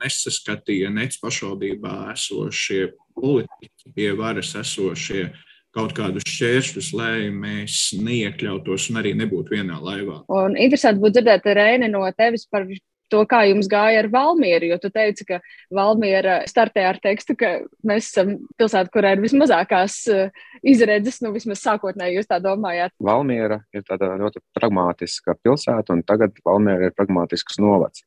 nesaskatīja 0.00 0.90
nec 0.90 1.14
pašvaldībā 1.22 1.94
esošie 2.16 2.88
politiķi, 3.14 3.94
pie 3.94 4.10
varas 4.18 4.56
esošie 4.58 5.28
kaut 5.76 5.94
kādus 5.94 6.26
šķēršļus, 6.26 6.90
lai 6.98 7.30
mēs 7.30 7.76
neiekļautos 8.02 8.88
un 8.90 8.98
arī 8.98 9.14
nebūtu 9.18 9.54
vienā 9.54 9.78
laivā. 9.78 10.24
Un 10.26 10.58
interesanti 10.58 11.02
būtu 11.04 11.20
dzirdēt, 11.20 11.46
Reini, 11.54 11.90
no 11.92 12.02
tevis 12.18 12.48
par 12.50 12.66
to, 13.12 13.22
kā 13.28 13.42
jums 13.48 13.68
gāja 13.70 14.02
ar 14.04 14.10
Valmieru, 14.12 14.70
jo 14.72 14.78
tu 14.82 14.90
teici, 14.94 15.26
ka 15.28 15.40
Valmiera 15.74 16.40
startē 16.50 16.86
ar 16.88 17.00
tekstu, 17.02 17.36
ka 17.38 17.52
mēs 17.86 18.10
esam 18.12 18.36
pilsēta, 18.60 18.92
kurā 18.94 19.14
ir 19.16 19.24
vismazākās 19.24 20.00
eh, 20.12 20.44
izredzes, 20.66 21.20
nu 21.24 21.34
vismaz 21.34 21.62
sākotnēji 21.64 22.20
jūs 22.20 22.30
tā 22.30 22.40
domājāt. 22.42 22.94
Valmiera 23.02 23.62
ir 23.76 23.86
tāda 23.88 24.12
ļoti 24.20 24.42
pragmātiska 24.56 25.36
pilsēta, 25.42 25.96
un 25.96 26.04
tagad 26.06 26.38
Valmiera 26.46 26.90
ir 26.90 26.96
pragmātisks 26.96 27.60
novads. 27.62 28.04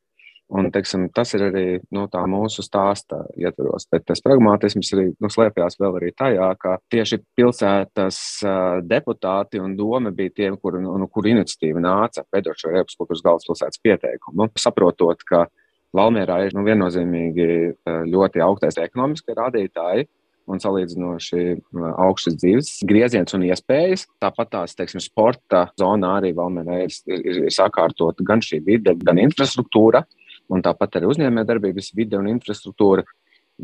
Un, 0.52 0.68
teiksim, 0.68 1.06
tas 1.14 1.32
ir 1.34 1.46
arī 1.46 1.64
nu, 1.94 2.04
mūsu 2.28 2.62
stāsta 2.62 3.22
ietvaros. 3.40 3.86
Bet 3.90 4.04
tas 4.10 4.20
pragmatisms 4.22 4.92
arī 4.92 5.06
nu, 5.16 5.30
slēpjas 5.32 5.78
vēl 5.80 5.96
arī 5.98 6.10
tajā, 6.12 6.50
ka 6.60 6.76
tieši 6.92 7.22
pilsētas 7.38 8.18
uh, 8.44 8.58
deputāti 8.84 9.62
un 9.62 9.72
doma 9.78 10.12
bija 10.12 10.34
tie, 10.36 10.50
kur, 10.60 10.76
nu, 10.82 10.98
nu, 11.00 11.08
kur 11.08 11.26
iniciatīva 11.30 11.80
nāca 11.80 12.26
veidot 12.34 12.60
šo 12.60 12.74
Eiropas 12.74 12.98
kultūras 13.00 13.24
galvaspilsētas 13.24 13.80
pieteikumu. 13.82 14.50
Saprotot, 14.60 15.24
ka 15.24 15.46
Valmierā 15.96 16.42
ir 16.44 16.56
nu, 16.56 16.64
viennozīmīgi 16.66 17.48
ļoti 18.10 18.42
augstais 18.44 18.80
ekonomiskie 18.82 19.36
rādītāji, 19.38 20.08
un 20.50 20.60
salīdzinoši 20.60 21.44
augstas 22.02 22.36
dzīves 22.40 22.72
grieziens 22.88 23.32
un 23.36 23.46
iespējas. 23.46 24.04
Tāpat 24.20 24.50
tās, 24.52 24.74
teiksim, 24.76 25.00
sporta 25.00 25.68
zonā 25.80 26.18
arī 26.18 26.34
Valmērē 26.36 26.82
ir, 26.84 26.98
ir, 27.08 27.38
ir 27.46 27.54
sakārtot 27.54 28.20
gan 28.26 28.44
šī 28.44 28.60
vide, 28.66 28.96
gan 29.06 29.22
infrastruktūra 29.22 30.04
un 30.54 30.64
tāpat 30.64 31.00
arī 31.00 31.10
uzņēmējdarbības 31.10 31.92
vide 31.98 32.18
un 32.20 32.30
infrastruktūra, 32.30 33.04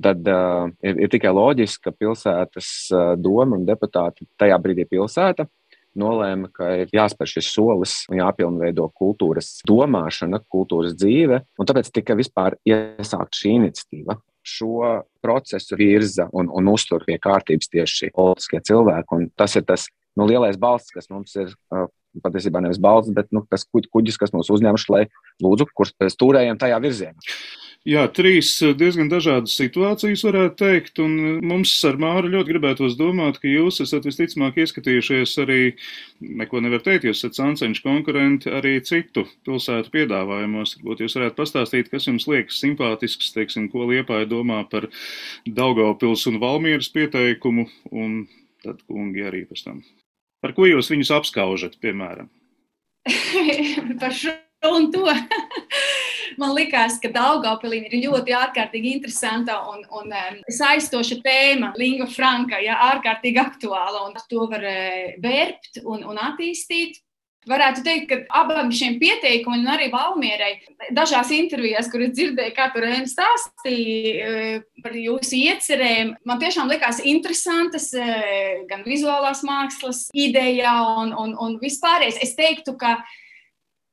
tad 0.03 0.27
uh, 0.31 0.69
ir, 0.87 1.01
ir 1.07 1.11
tikai 1.11 1.33
loģiski, 1.35 1.87
ka 1.87 1.95
pilsētas 1.95 2.69
uh, 2.95 3.15
doma 3.19 3.59
un 3.59 3.67
deputāti 3.69 4.29
tajā 4.39 4.59
brīdī 4.63 4.87
pilsēta 4.91 5.49
nolēma, 5.99 6.51
ka 6.55 6.69
ir 6.83 6.93
jāspēr 6.95 7.31
šis 7.33 7.51
solis 7.51 7.95
un 8.11 8.21
jāpilnveido 8.21 8.87
kultūras 8.95 9.59
domāšana, 9.67 10.43
kultūras 10.51 10.95
dzīve, 10.99 11.43
tāpēc 11.59 11.91
tika 11.95 12.17
vispār 12.19 12.57
iesākt 12.69 13.41
šī 13.41 13.57
iniciatīva. 13.59 14.21
Šo 14.47 15.03
procesu 15.21 15.77
virza 15.77 16.29
un, 16.33 16.49
un 16.49 16.71
uztur 16.73 17.03
pie 17.05 17.19
kārtības 17.21 17.69
tieši 17.75 18.13
politiskie 18.17 18.63
cilvēki, 18.71 19.27
tas 19.37 19.57
ir 19.59 19.67
tas 19.69 19.89
nu, 20.17 20.27
lielais 20.31 20.57
balsts, 20.61 20.95
kas 20.95 21.11
mums 21.13 21.35
ir 21.37 21.51
uh, 21.75 21.91
patiesībā 22.25 22.63
nevis 22.65 22.81
balsts, 22.83 23.15
bet 23.15 23.31
nu, 23.35 23.45
tas 23.51 23.67
kuģis, 23.71 24.19
kas 24.21 24.35
mūs 24.35 24.51
uzņemš, 24.53 24.87
lai 24.93 25.07
lūdzu, 25.45 25.71
kurš 25.75 25.95
stūrējam 26.17 26.61
tajā 26.61 26.81
virzienā. 26.83 27.31
Jā, 27.89 28.03
trīs 28.13 28.51
diezgan 28.77 29.09
dažādas 29.09 29.55
situācijas, 29.57 30.21
varētu 30.27 30.57
teikt, 30.61 30.99
un 31.01 31.39
mums 31.49 31.71
ar 31.89 31.97
Māru 31.97 32.29
ļoti 32.29 32.53
gribētos 32.53 32.97
domāt, 32.99 33.39
ka 33.41 33.49
jūs 33.49 33.81
esat 33.81 34.05
visticamāk 34.05 34.59
ieskatījušies 34.61 35.33
arī, 35.41 35.61
neko 36.21 36.61
nevar 36.61 36.83
teikt, 36.85 37.07
jūs 37.09 37.23
esat 37.23 37.39
sancenšu 37.39 37.87
konkurenti 37.87 38.53
arī 38.53 38.75
citu 38.85 39.25
pilsētu 39.49 39.95
piedāvājumos. 39.95 40.75
Varbūt 40.77 41.01
jūs 41.07 41.17
varētu 41.17 41.39
pastāstīt, 41.41 41.89
kas 41.89 42.11
jums 42.11 42.29
liekas 42.29 42.61
simpātisks, 42.61 43.33
teiksim, 43.33 43.71
ko 43.73 43.89
Liepāja 43.89 44.29
domā 44.29 44.61
par 44.69 44.91
Daugavpils 45.49 46.27
un 46.29 46.37
Valmieras 46.45 46.93
pieteikumu, 46.93 47.65
un 47.97 48.27
tad 48.61 48.85
kungi 48.85 49.25
arī 49.25 49.47
pēc 49.49 49.65
tam. 49.71 49.81
Par 50.41 50.55
ko 50.57 50.69
jūs 50.69 50.89
viņus 50.93 51.11
apskaužat, 51.19 51.77
piemēram? 51.83 52.31
Par 54.03 54.15
šo 54.17 54.33
un 54.69 54.91
to. 54.93 55.05
Man 56.41 56.55
liekas, 56.55 56.99
ka 57.03 57.11
Daugopilī 57.13 57.83
ir 57.89 57.97
ļoti 58.07 58.35
ārkārtīgi 58.37 58.95
interesanta 58.95 59.59
un, 59.73 59.83
un 59.99 60.13
um, 60.15 60.39
saistoša 60.47 61.19
tēma, 61.25 61.73
lingua 61.81 62.07
franca, 62.09 62.61
ja 62.63 62.79
ārkārtīgi 62.93 63.41
aktuāla, 63.43 64.07
un 64.07 64.17
to 64.31 64.47
var 64.51 64.65
uh, 64.65 65.17
vērpt 65.21 65.83
un, 65.83 66.05
un 66.07 66.21
attīstīt. 66.23 67.01
Varētu 67.49 67.81
teikt, 67.81 68.11
ka 68.11 68.43
abiem 68.43 68.69
šiem 68.75 68.99
pieteikumiem, 69.01 69.65
arī 69.73 69.87
Valmierai, 69.93 70.51
dažās 70.93 71.31
intervijās, 71.33 71.89
kuras 71.89 72.13
dzirdēju, 72.13 72.53
kā 72.57 72.67
tur 72.75 72.85
Rēna 72.85 73.09
stāstīja 73.09 74.27
eh, 74.29 74.59
par 74.85 74.99
jūsu 75.01 75.39
iecerēm, 75.39 76.13
man 76.29 76.43
tiešām 76.43 76.69
likās 76.69 77.01
interesantas 77.01 77.89
eh, 77.97 78.61
gan 78.69 78.85
vizuālās 78.85 79.41
mākslas 79.49 80.11
ideja 80.13 80.75
un, 81.01 81.15
un, 81.17 81.33
un 81.41 81.57
vispārējais. 81.63 82.21
Es 82.29 82.37
teiktu, 82.37 82.77
ka 82.77 82.99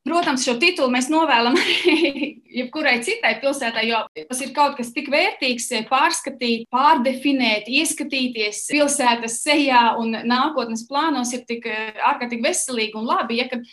Protams, 0.07 0.45
šo 0.47 0.55
titulu 0.61 0.91
mēs 0.93 1.09
novēlam 1.11 1.57
arī 1.61 2.29
jebkurai 2.61 2.97
citai 3.03 3.33
pilsētai, 3.41 3.83
jo 3.89 3.99
tas 4.15 4.39
ir 4.45 4.53
kaut 4.55 4.77
kas 4.79 4.93
tik 4.95 5.09
vērtīgs, 5.11 5.67
eh, 5.75 5.85
pārskatīt, 5.89 6.67
pārdefinēt, 6.73 7.67
ieskatīties 7.67 8.63
pilsētas 8.71 9.41
sejā 9.43 9.83
un 9.99 10.15
nākotnes 10.29 10.85
plānos 10.87 11.33
ir 11.35 11.43
tik 11.49 11.67
eh, 11.67 11.99
ārkārtīgi 12.11 12.45
veselīgi 12.45 12.99
un 12.99 13.07
labi. 13.09 13.41
Ja, 13.41 13.49
kad, 13.51 13.67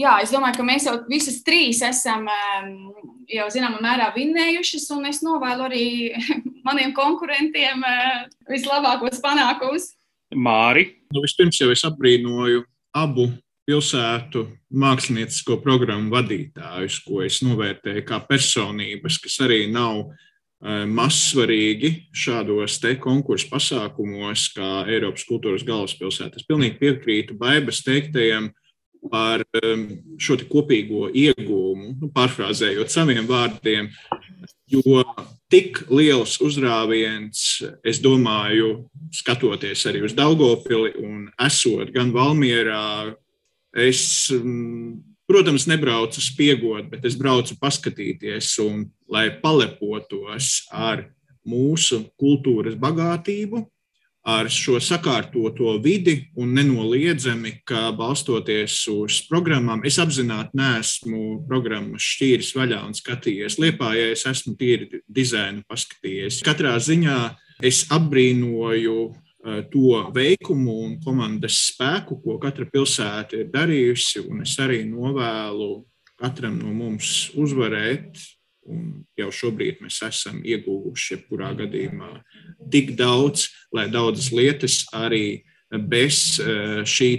jā, 0.00 0.16
es 0.24 0.34
domāju, 0.34 0.58
ka 0.58 0.66
mēs 0.66 0.88
jau 0.90 0.96
visas 1.10 1.38
trīs 1.46 1.84
esam 1.86 2.26
ehm, 2.32 2.74
jau 3.30 3.46
zināmā 3.54 3.78
mērā 3.84 4.10
vinnējušas, 4.16 4.90
un 4.96 5.06
es 5.12 5.22
novēlu 5.26 5.68
arī 5.70 5.86
maniem 6.66 6.96
konkurentiem 6.98 7.86
eh, 7.86 8.22
vislabākos 8.50 9.22
panākumus. 9.22 9.92
Māri. 10.34 10.88
Nu, 11.14 11.22
vispirms 11.22 11.62
jau 11.62 11.70
es 11.70 11.86
apbrīnoju 11.86 12.66
abu 12.96 13.30
pilsētu 13.66 14.44
māksliniecisko 14.78 15.58
programmu 15.64 16.14
vadītājus, 16.14 17.00
ko 17.06 17.22
es 17.26 17.40
novērtēju 17.44 18.04
kā 18.06 18.20
personības, 18.28 19.18
kas 19.22 19.40
arī 19.46 19.64
nav 19.72 20.04
eh, 20.06 20.84
mazsvarīgi 20.86 21.92
šādos 22.14 22.78
te 22.82 22.94
konkursu 23.02 23.50
pasākumos, 23.50 24.48
kā 24.56 24.86
Eiropas 24.90 25.26
kultūras 25.28 25.66
galvaspilsēta. 25.66 26.38
Es 26.38 26.46
pilnīgi 26.48 26.78
piekrītu 26.82 27.38
Baibas 27.40 27.82
teiktajam 27.86 28.52
par 29.10 29.42
ehm, 29.60 29.86
šo 30.18 30.38
kopīgo 30.50 31.10
iegūmu, 31.14 31.92
nu, 32.00 32.10
pārfrāzējot 32.14 32.90
saviem 32.90 33.26
vārdiem, 33.28 33.90
jo 34.70 35.02
tik 35.52 35.84
liels 35.92 36.38
uzrāviens, 36.42 37.44
es 37.86 38.00
domāju, 38.02 38.88
skatoties 39.14 39.84
arī 39.90 40.02
uz 40.06 40.16
Daugopili 40.16 40.96
un 41.02 41.28
esot 41.46 41.92
gan 41.94 42.10
Valmierā, 42.14 43.14
Es, 43.76 44.30
mm, 44.32 44.96
protams, 45.28 45.66
nebraucu 45.68 46.22
spiegot, 46.24 46.88
bet 46.88 47.04
es 47.04 47.16
braucu 47.18 47.58
paskatīties 47.60 48.54
un 48.64 48.86
lai 49.12 49.28
palepotos 49.42 50.64
ar 50.72 51.04
mūsu 51.46 52.06
kultūras 52.18 52.78
bagātību, 52.80 53.60
ar 54.26 54.48
šo 54.50 54.80
sakārtoto 54.82 55.76
vidi 55.82 56.16
un 56.40 56.56
nenoliedzami, 56.56 57.60
ka 57.68 57.92
balstoties 57.94 58.80
uz 58.90 59.20
programmām, 59.28 59.84
es 59.86 60.00
apzināti 60.02 60.58
neesmu 60.58 61.44
programmas 61.46 62.02
šķīris 62.16 62.50
vaļā 62.56 62.80
un 62.88 62.96
skatījies 62.96 63.60
liepā, 63.62 63.92
ja 63.94 64.08
es 64.16 64.26
esmu 64.26 64.56
tīri 64.58 65.04
dizainu 65.06 65.62
paskatījies. 65.70 66.40
Katrā 66.46 66.74
ziņā 66.82 67.20
es 67.62 67.84
apbrīnoju 67.94 68.98
to 69.72 70.00
veikumu 70.14 70.78
un 70.84 70.94
komandas 71.04 71.58
spēku, 71.70 72.18
ko 72.22 72.38
katra 72.42 72.66
pilsēta 72.70 73.40
ir 73.40 73.50
darījusi. 73.52 74.24
Es 74.42 74.56
arī 74.62 74.82
novēlu 74.88 75.84
katram 76.20 76.58
no 76.60 76.72
mums 76.74 77.30
uzvarēt. 77.38 78.18
Un 78.66 79.04
jau 79.14 79.28
šobrīd 79.30 79.78
mēs 79.84 80.00
esam 80.02 80.40
ieguvuši, 80.42 81.12
jebkurā 81.14 81.52
gadījumā, 81.54 82.08
tik 82.72 82.96
daudz, 82.98 83.44
lai 83.70 83.84
daudzas 83.92 84.32
lietas 84.34 84.80
arī 84.90 85.44
bez 85.86 86.40
eh, 86.42 86.82
šī 86.82 87.10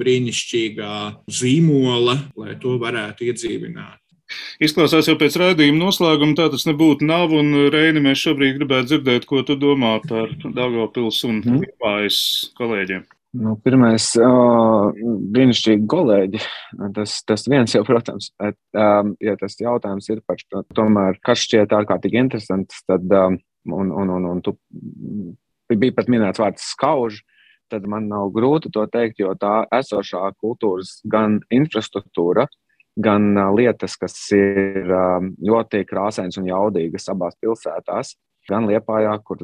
brīnišķīgā 0.00 0.94
zīmola, 1.28 2.16
lai 2.40 2.56
to 2.60 2.78
varētu 2.80 3.28
iedzīvināt. 3.28 4.03
Izklausās 4.64 5.08
jau 5.10 5.16
pēc 5.20 5.38
rādījuma 5.40 5.80
noslēguma, 5.80 6.36
tā 6.38 6.48
tas 6.52 6.66
nebūtu 6.68 7.06
nav, 7.08 7.34
un 7.34 7.68
Reini 7.74 8.02
mēs 8.04 8.22
šobrīd 8.26 8.60
gribētu 8.60 8.92
dzirdēt, 8.92 9.26
ko 9.30 9.42
tu 9.46 9.58
domā 9.60 9.96
par 10.06 10.32
Daugavpils 10.44 11.20
un 11.28 11.42
mm. 11.42 11.60
Liepājas 11.64 12.20
kolēģiem. 12.58 13.04
Nu, 13.34 13.56
pirmais, 13.58 14.12
uh, 14.22 14.92
brīnišķīgi 15.34 15.88
kolēģi. 15.90 16.40
Tas, 16.94 17.16
tas 17.26 17.48
viens 17.50 17.72
jau, 17.74 17.82
protams, 17.86 18.30
bet, 18.38 18.58
ja 19.24 19.34
tas 19.40 19.56
jautājums 19.58 20.06
ir 20.12 20.20
par 20.22 20.38
to, 20.46 20.62
tomēr, 20.78 21.18
kas 21.24 21.42
šķiet 21.42 21.74
ārkārtīgi 21.74 22.20
interesants, 22.22 22.84
tad, 22.86 23.10
un, 23.10 23.90
un, 23.90 24.12
un, 24.18 24.28
un 24.30 24.42
tu 24.44 24.54
bija 25.74 25.96
pat 25.96 26.10
minēts 26.12 26.42
vārds 26.42 26.68
skauž, 26.76 27.24
tad 27.72 27.88
man 27.90 28.06
nav 28.12 28.30
grūti 28.34 28.70
to 28.70 28.84
teikt, 28.92 29.18
jo 29.24 29.34
tā 29.40 29.64
esošā 29.80 30.28
kultūras 30.38 31.00
gan 31.10 31.40
infrastruktūra, 31.54 32.46
gan 32.96 33.32
lietas, 33.56 33.96
kas 34.00 34.18
ir 34.36 34.86
ļoti 35.42 35.82
krāsainas 35.88 36.38
un 36.38 36.46
jaudīgas 36.50 37.10
abās 37.12 37.34
pilsētās. 37.42 38.14
Gan 38.44 38.66
Liepājā, 38.68 39.14
kur 39.24 39.38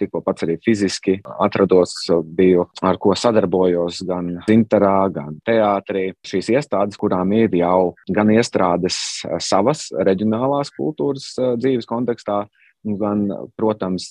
tikko 0.00 0.18
pats 0.26 0.42
arī 0.42 0.56
fiziski 0.64 1.12
atrados, 1.44 1.92
biju 2.26 2.64
ar 2.82 2.98
ko 2.98 3.14
sadarbojos, 3.14 4.00
gan 4.08 4.32
Zintarā, 4.48 4.96
gan 5.14 5.36
teātrī. 5.46 6.08
Šīs 6.26 6.50
iestādes, 6.50 6.98
kurām 6.98 7.30
ir 7.38 7.54
jau 7.54 7.92
gan 8.10 8.32
iestrādes 8.34 8.98
savas 9.38 9.84
reģionālās 9.94 10.74
kultūras 10.74 11.28
dzīves 11.38 11.86
kontekstā, 11.86 12.40
gan, 12.82 13.28
protams, 13.54 14.08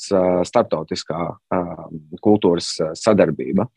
starptautiskā 0.48 1.26
kultūras 2.24 2.72
sadarbība. 3.04 3.68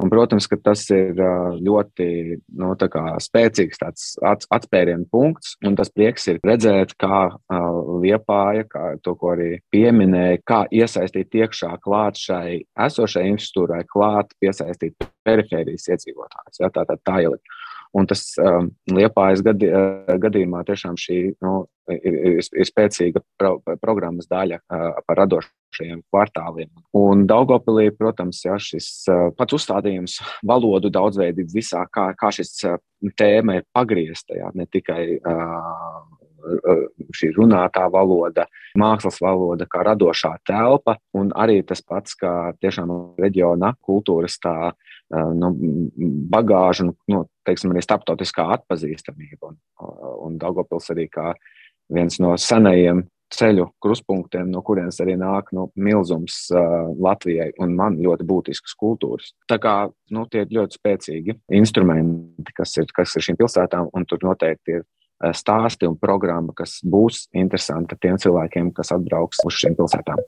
Un, 0.00 0.08
protams, 0.12 0.46
ka 0.48 0.56
tas 0.64 0.86
ir 0.94 1.18
ļoti 1.60 2.08
nu, 2.60 2.72
spēcīgs 3.20 3.82
atspērienu 4.24 5.06
punkts, 5.12 5.56
un 5.66 5.76
tas 5.78 5.92
prieks 5.92 6.28
ir 6.32 6.40
redzēt, 6.46 6.94
kā 7.00 7.26
liepāja, 8.00 8.66
kā 8.70 8.84
to, 9.04 9.14
ko 9.20 9.34
arī 9.34 9.50
pieminēja, 9.74 10.40
kā 10.48 10.62
iesaistīt 10.72 11.36
iekšā 11.42 11.74
klāt 11.84 12.20
šai 12.20 12.62
esošai 12.86 13.26
infrastruktūrai, 13.34 13.82
klāt 13.90 14.32
piesaistīt 14.40 15.10
perifērijas 15.26 15.90
iedzīvotājus. 15.92 16.62
Ja, 16.62 16.72
tā 16.72 16.86
tad 16.88 17.04
tā 17.04 17.20
ielikt. 17.26 17.60
Un 17.96 18.06
tas 18.06 18.22
um, 18.38 18.68
liepājas 18.94 19.40
gadi, 19.42 19.66
uh, 19.66 20.14
gadījumā 20.22 20.62
tiešām 20.68 20.94
šī 21.00 21.16
nu, 21.42 21.54
ir, 21.90 22.18
ir, 22.30 22.36
ir 22.38 22.68
spēcīga 22.68 23.22
pro, 23.40 23.56
programmas 23.82 24.28
daļa 24.30 24.60
uh, 24.60 25.00
par 25.08 25.18
radošajiem 25.24 26.04
kvartāliem. 26.06 26.70
Un 27.00 27.26
Daugopilī, 27.30 27.88
protams, 27.96 28.44
ja, 28.46 28.60
šis 28.62 28.92
uh, 29.10 29.32
pats 29.34 29.58
uzstādījums 29.58 30.20
valodu 30.46 30.92
daudzveidību 30.94 31.56
visā, 31.56 31.82
kā, 31.90 32.12
kā 32.18 32.30
šis 32.36 32.54
uh, 32.70 32.78
tēma 33.18 33.58
ir 33.58 33.66
pagriezta, 33.74 34.38
ja, 34.38 34.52
ne 34.54 34.68
tikai 34.70 35.02
uh, 35.18 36.19
šī 37.16 37.32
runātā 37.36 37.86
valoda, 37.92 38.46
mākslas 38.78 39.20
valoda, 39.22 39.66
kā 39.70 39.84
radošā 39.86 40.34
telpa, 40.48 40.96
un 41.16 41.32
arī 41.36 41.60
tas 41.66 41.82
pats, 41.82 42.16
kā 42.18 42.52
tiešām 42.60 42.92
reģiona 43.20 43.74
kultūras 43.84 44.38
tā 44.42 44.72
nu, 45.10 45.52
bagāža, 46.32 46.88
nu, 46.88 46.96
nu, 47.10 47.24
teiksim, 47.46 47.72
arī 47.74 47.82
starptautiskā 47.84 48.46
atpazīstamība. 48.58 49.50
Un, 49.50 49.56
un 50.26 50.36
Daugopils 50.40 50.90
arī 50.94 51.08
kā 51.10 51.32
viens 51.90 52.20
no 52.22 52.36
senajiem 52.38 53.04
ceļu 53.30 53.68
krustpunktiem, 53.82 54.48
no 54.50 54.62
kurienes 54.66 54.98
arī 55.02 55.14
nāk 55.18 55.52
nu, 55.54 55.68
milzums 55.78 56.42
uh, 56.50 56.90
Latvijai 56.98 57.52
un 57.62 57.76
man 57.78 57.98
ļoti 58.02 58.26
būtiskas 58.26 58.74
kultūras. 58.78 59.32
Tā 59.50 59.60
kā 59.62 59.74
nu, 60.14 60.24
tie 60.30 60.44
ir 60.44 60.54
ļoti 60.58 60.78
spēcīgi 60.80 61.36
instrumenti, 61.60 62.54
kas 62.56 62.74
ir, 62.80 62.90
kas 62.94 63.14
ir 63.16 63.28
šīm 63.28 63.38
pilsētām, 63.40 63.92
un 63.94 64.06
tur 64.10 64.22
noteikti 64.26 64.80
ir 64.80 64.86
stāsti 65.36 65.88
un 65.88 65.98
programma, 66.00 66.54
kas 66.56 66.78
būs 66.86 67.26
interesanta 67.36 67.98
tiem 68.00 68.16
cilvēkiem, 68.20 68.72
kas 68.76 68.94
atbrauks 68.96 69.42
uz 69.44 69.58
šīm 69.60 69.76
pilsētām. 69.78 70.22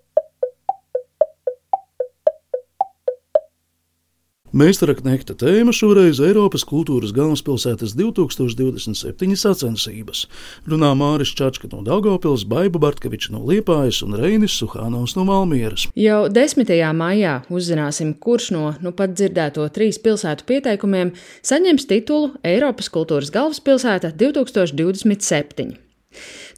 Meistara 4.53 4.93
Knekta 4.93 5.33
tēma 5.41 5.73
šoreiz 5.73 6.19
Eiropas 6.21 6.61
kultūras 6.69 7.15
galvaspilsētas 7.17 7.95
2027 7.97 9.37
sacensības. 9.41 10.27
Runā 10.69 10.91
Māris 11.01 11.31
Čačka 11.38 11.71
no 11.73 11.79
Daugavpils, 11.87 12.43
Baiba 12.45 12.77
Bartkeviča 12.83 13.33
no 13.33 13.41
Liepājas 13.49 14.03
un 14.05 14.12
Reinis 14.21 14.53
Suhānovs 14.61 15.15
no 15.17 15.25
Valmieras. 15.25 15.87
Jau 15.97 16.27
10. 16.29 16.69
maijā 16.99 17.38
uzzināsim, 17.49 18.11
kurš 18.21 18.51
no 18.53 18.67
nu 18.85 18.93
pat 18.99 19.15
dzirdēto 19.17 19.65
trīs 19.73 19.97
pilsētu 20.05 20.45
pieteikumiem 20.51 21.15
saņems 21.41 21.88
titulu 21.88 22.35
Eiropas 22.45 22.93
kultūras 22.93 23.33
galvaspilsēta 23.33 24.11
2027. 24.21 25.73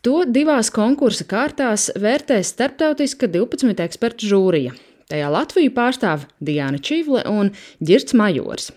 To 0.02 0.16
divās 0.26 0.72
konkursa 0.74 1.28
kārtās 1.30 1.92
vērtēs 1.94 2.50
starptautiska 2.56 3.30
12 3.30 3.86
ekspertu 3.86 4.32
žūrija. 4.34 4.74
Tajā 5.10 5.28
Latviju 5.32 5.74
pārstāv 5.76 6.24
Diana 6.40 6.80
Čivle 6.80 7.24
un 7.30 7.52
Girts 7.84 8.16
Majors. 8.16 8.70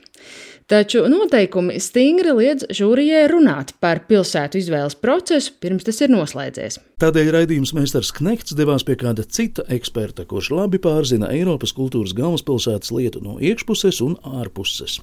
Taču 0.68 1.06
noteikumi 1.08 1.78
stingri 1.80 2.34
liedz 2.36 2.66
žūrijai 2.76 3.24
runāt 3.32 3.72
par 3.80 4.02
pilsētu 4.10 4.60
izvēles 4.60 4.98
procesu, 5.00 5.54
pirms 5.64 5.88
tas 5.88 6.02
ir 6.04 6.12
noslēdzies. 6.12 6.82
Tādēļ 6.98 7.28
raidījums 7.30 7.76
meistars 7.78 8.10
Knekts 8.10 8.56
devās 8.58 8.82
pie 8.82 8.96
kāda 8.98 9.22
cita 9.22 9.62
eksperta, 9.70 10.24
kurš 10.26 10.48
labi 10.50 10.80
pārzina 10.82 11.28
Eiropas 11.30 11.70
kultūras 11.78 12.16
galvaspilsētas 12.18 12.90
lietu 12.90 13.20
no 13.22 13.36
iekšpuses 13.38 14.00
un 14.02 14.16
ārpuses. 14.26 14.96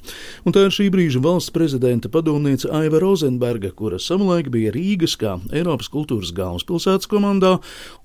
Un 0.42 0.56
tā 0.56 0.64
ir 0.66 0.74
šī 0.74 0.88
brīža 0.90 1.22
valsts 1.22 1.54
prezidenta 1.54 2.10
padomniece 2.10 2.66
Aiva 2.74 2.98
Rozenberga, 2.98 3.70
kura 3.78 4.00
savulaik 4.02 4.50
bija 4.50 4.72
Rīgas 4.74 5.14
kā 5.20 5.36
Eiropas 5.54 5.86
kultūras 5.92 6.32
galvaspilsētas 6.34 7.06
komandā, 7.12 7.52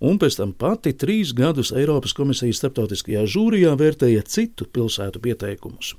un 0.06 0.22
pēc 0.22 0.38
tam 0.38 0.54
pati 0.54 0.94
trīs 0.94 1.34
gadus 1.34 1.74
Eiropas 1.74 2.14
komisijas 2.14 2.62
starptautiskajā 2.62 3.26
žūrijā 3.26 3.74
vērtēja 3.74 4.22
citu 4.30 4.70
pilsētu 4.70 5.24
pieteikumus. 5.26 5.96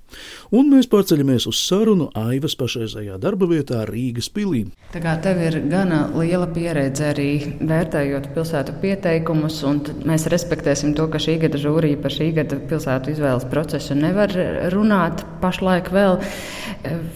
Un 0.55 0.71
mēs 0.77 0.87
pārceļamies 0.95 1.49
uz 1.51 1.65
sarunu 1.67 2.07
Aivas 2.15 2.55
pašreizējā 2.55 3.19
darba 3.19 3.51
vietā 3.51 3.83
Rīgas 3.91 4.31
pilī. 4.31 4.69
Tā 4.95 5.03
kā 5.03 5.19
tev 5.27 5.43
ir 5.43 5.59
gana 5.67 6.05
liela 6.15 6.47
pieredze 6.55 7.11
arī 7.11 7.31
vērtējot 7.81 8.29
pilsētu 8.35 8.77
pieteikumus, 8.83 9.61
un 9.69 9.81
mēs 10.09 10.27
respektēsim 10.33 10.93
to, 10.97 11.07
ka 11.11 11.21
šī 11.23 11.39
gada 11.45 11.61
žūrija 11.61 12.01
par 12.03 12.15
šī 12.15 12.31
gada 12.37 12.59
pilsētu 12.71 13.15
izvēles 13.15 13.47
procesu 13.51 13.97
nevar 13.99 14.35
runāt 14.75 15.25
pašlaik 15.41 15.91
vēl. 15.95 16.19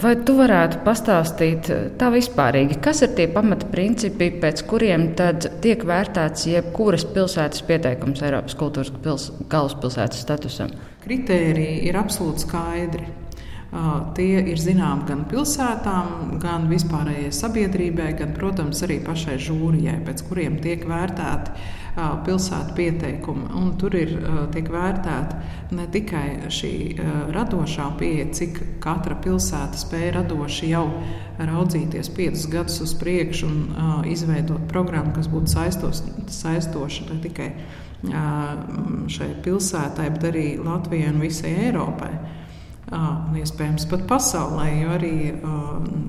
Vai 0.03 0.14
tu 0.27 0.37
varētu 0.38 0.81
pastāstīt 0.87 1.70
tā 2.00 2.11
vispārīgi, 2.14 2.81
kas 2.85 3.05
ir 3.05 3.14
tie 3.18 3.29
pamata 3.33 3.68
principi, 3.72 4.31
pēc 4.42 4.64
kuriem 4.68 5.11
tad 5.18 5.48
tiek 5.64 5.85
vērtēts 5.88 6.48
jebkuras 6.53 7.07
pilsētas 7.14 7.64
pieteikums 7.68 8.24
Eiropas 8.24 8.57
kultūras 8.61 8.92
galvaspilsētas 9.53 10.24
statusam? 10.24 10.72
Kritēriji 11.05 11.85
ir 11.90 12.00
absolūti 12.00 12.46
skaidri. 12.46 13.23
Tie 14.14 14.38
ir 14.38 14.60
zināmi 14.62 15.02
gan 15.08 15.24
pilsētām, 15.26 16.37
gan 16.38 16.68
vispārējai 16.70 17.32
sabiedrībai, 17.34 18.12
gan, 18.20 18.30
protams, 18.37 18.84
arī 18.87 19.00
pašai 19.02 19.34
žūrijai, 19.42 19.96
pēc 20.06 20.20
kuriem 20.28 20.60
tiek 20.62 20.84
vērtēti 20.87 21.72
pilsētu 21.94 22.74
pieteikumi. 22.74 23.48
Un 23.58 23.72
tur 23.78 23.96
ir 23.98 24.12
tiek 24.54 24.70
vērtēta 24.70 25.40
ne 25.74 25.87
tikai 25.90 26.52
šī 26.54 26.70
radošā 27.34 27.88
pieeja, 27.98 28.28
cik 28.38 28.60
katra 28.82 29.18
pilsēta 29.24 29.78
spēja 29.78 30.12
radoši 30.20 30.70
jau 30.70 30.84
raudzīties 31.38 32.12
piecus 32.14 32.46
gadus 32.54 32.78
uz 32.87 32.94
priekšu 33.02 33.50
un 33.50 34.06
izveidot 34.10 34.68
programmu, 34.70 35.16
kas 35.18 35.26
būtu 35.30 35.50
saistos, 35.50 36.04
saistoša 36.30 37.10
ne 37.10 37.18
tikai 37.26 37.50
šai 39.10 39.30
pilsētai, 39.42 40.08
bet 40.14 40.30
arī 40.30 40.46
Latvijai 40.62 41.10
un 41.10 41.22
visai 41.26 41.56
Eiropai 41.66 42.14
un 42.94 43.38
iespējams 43.40 43.88
pat 43.90 44.04
pasaulē, 44.11 44.66
jo 44.80 44.92
arī 44.94 45.14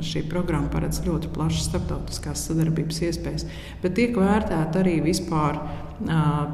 šī 0.05 0.25
programma 0.29 0.69
paredz 0.73 1.01
ļoti 1.05 1.31
plašas 1.33 1.69
starptautiskās 1.71 2.45
sadarbības 2.49 3.01
iespējas. 3.09 3.47
Bet 3.81 3.97
tiek 3.97 4.17
vērtēta 4.19 4.83
arī 4.83 4.99
vispār 5.05 5.59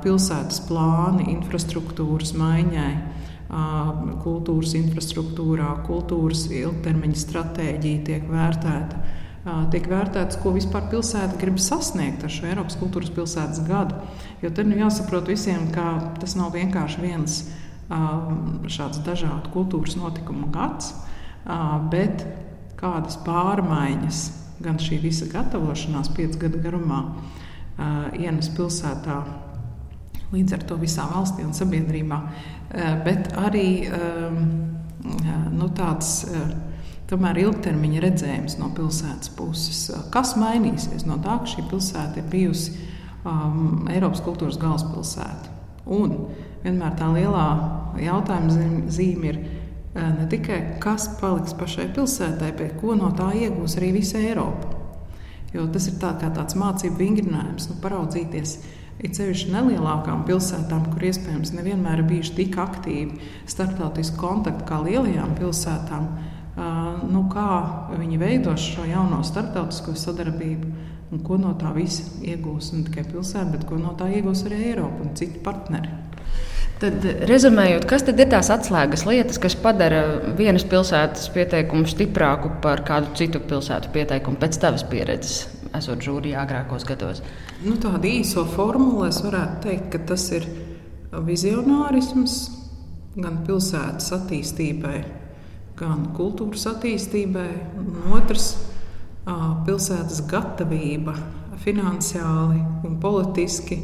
pilsētas 0.04 0.62
plāni, 0.70 1.28
infrastruktūras 1.36 2.36
maiņai. 2.39 2.94
Kultūras 4.24 4.78
infrastruktūrā, 4.80 5.74
kultūras 5.84 6.46
ilgtermiņa 6.56 7.17
stratēģija 7.20 8.06
tiek 8.08 8.30
vērtēta. 8.32 9.02
Tiek 9.74 9.88
vērtēts, 9.89 10.38
ko 10.39 10.54
vispār 10.56 10.86
pilsēta 10.91 11.36
grib 11.41 11.58
sasniegt 11.60 12.24
ar 12.24 12.32
šo 12.32 12.46
Eiropas 12.48 12.78
kultūras 12.80 13.12
pilsētas 13.12 13.63
gadu. 13.67 13.98
Jo 14.44 14.54
tad 14.54 14.70
nu 14.70 14.78
jāsaprot 14.78 15.28
visiem, 15.28 15.65
ka 15.74 16.13
tas 16.22 16.38
nav 16.38 16.54
vienkārši 16.56 17.02
viens 17.04 17.41
šāds 18.71 19.01
dažādu 19.06 19.51
kultūras 19.54 19.97
notikumu 19.99 20.47
gads, 20.54 20.93
bet 21.91 22.25
kādas 22.80 23.17
pārmaiņas 23.25 24.21
gan 24.62 24.80
šī 24.82 25.01
visa 25.01 25.27
gatavošanās 25.32 26.12
piecu 26.15 26.39
gadu 26.45 26.62
garumā 26.63 27.01
ienes 28.17 28.51
pilsētā, 28.56 29.21
līdz 30.32 30.56
ar 30.56 30.65
to 30.69 30.77
visā 30.80 31.08
valstī 31.12 31.43
un 31.43 31.56
sabiedrībā, 31.58 32.19
bet 33.06 33.34
arī 33.41 33.69
nu, 35.51 35.69
tāds 35.75 36.21
tomēr 37.12 37.41
ilgtermiņa 37.41 38.04
redzējums 38.06 38.56
no 38.62 38.69
pilsētas 38.75 39.34
puses. 39.36 39.82
Kas 40.13 40.38
mainīsies 40.39 41.04
no 41.10 41.17
tā, 41.23 41.41
ka 41.41 41.49
šī 41.51 41.65
pilsēta 41.67 42.21
ir 42.21 42.30
bijusi 42.32 42.77
um, 43.25 43.89
Eiropas 43.91 44.23
kultūras 44.23 44.60
galvaspilsēta? 44.62 45.51
Un 45.91 46.15
vienmēr 46.63 46.97
tā 47.00 47.10
lielā 47.13 47.45
jautājuma 48.02 48.89
zīme 48.91 49.32
ir 49.32 49.39
eh, 49.41 50.12
ne 50.17 50.28
tikai 50.32 50.60
kas 50.84 51.08
paliks 51.21 51.56
pašai 51.58 51.89
pilsētai, 51.95 52.52
bet 52.58 52.78
ko 52.82 52.95
no 52.97 53.12
tā 53.17 53.32
iegūs 53.38 53.78
arī 53.80 53.93
visa 54.00 54.21
Eiropa. 54.21 54.78
Jo 55.52 55.65
tas 55.71 55.89
ir 55.89 55.97
tā, 56.00 56.13
tāds 56.21 56.56
mācību 56.56 56.95
vingrinājums, 57.02 57.67
nu, 57.71 57.80
paraudzīties. 57.84 58.60
Ir 59.02 59.15
sevišķi 59.17 59.50
nelielākām 59.52 60.21
pilsētām, 60.28 60.86
kur 60.93 61.04
iespējams 61.08 61.56
nevienmēr 61.58 62.04
ir 62.04 62.08
bijuši 62.12 62.36
tik 62.38 62.58
aktīvi 62.62 63.32
starptautiski 63.50 64.19
kontakti 64.21 64.67
kā 64.69 64.78
lielajām 64.86 65.34
pilsētām. 65.39 66.06
Uh, 66.52 67.02
nu, 67.10 67.24
kā 67.32 67.47
viņi 67.95 68.19
veidos 68.21 68.62
šo 68.76 68.86
jauno 68.86 69.24
starptautisko 69.26 69.95
sadarbību 69.97 70.71
un 71.12 71.24
ko 71.26 71.39
no 71.39 71.56
tā 71.60 71.71
visa 71.76 72.06
iegūs 72.24 72.71
ne 72.76 72.86
tikai 72.88 73.08
pilsēta, 73.10 73.50
bet 73.56 73.65
ko 73.67 73.80
no 73.80 73.95
tā 74.00 74.12
iegūs 74.12 74.45
arī 74.47 74.62
Eiropa 74.69 75.08
un 75.08 75.15
citi 75.17 75.41
partneri. 75.43 76.11
Tad, 76.82 77.04
rezumējot, 77.30 77.84
kas 77.86 78.02
tad 78.08 78.17
ir 78.17 78.32
tās 78.32 78.48
atslēgas 78.50 79.04
lietas, 79.06 79.38
kas 79.41 79.54
padara 79.54 80.00
vienas 80.34 80.63
pilsētas 80.65 81.28
pieteikumu 81.30 81.86
stiprāku 81.86 82.50
par 82.63 82.82
kādu 82.88 83.12
citu 83.20 83.38
pilsētu 83.46 83.91
pieteikumu 83.94 84.41
pēc 84.41 84.58
tavas 84.63 84.82
pieredzes, 84.89 85.44
esot 85.78 86.02
žūrijā 86.02 86.39
agrākos 86.41 86.88
gados? 86.89 87.22
Nu, 87.62 87.76
tādu 87.78 88.10
īso 88.10 88.48
formulu 88.50 89.06
es 89.06 89.22
varētu 89.22 89.62
teikt, 89.67 89.91
ka 89.94 90.02
tas 90.10 90.26
ir 90.34 90.48
vizionārisms 91.28 92.39
gan 93.20 93.44
pilsētas 93.46 94.10
attīstībai, 94.17 94.98
gan 95.78 96.10
kultūras 96.17 96.65
attīstībai, 96.74 97.50
un 97.78 98.17
otrs- 98.17 98.56
pilsētas 99.67 100.26
gatavība 100.34 101.13
finansiāli 101.62 102.65
un 102.89 102.98
politiski 102.98 103.78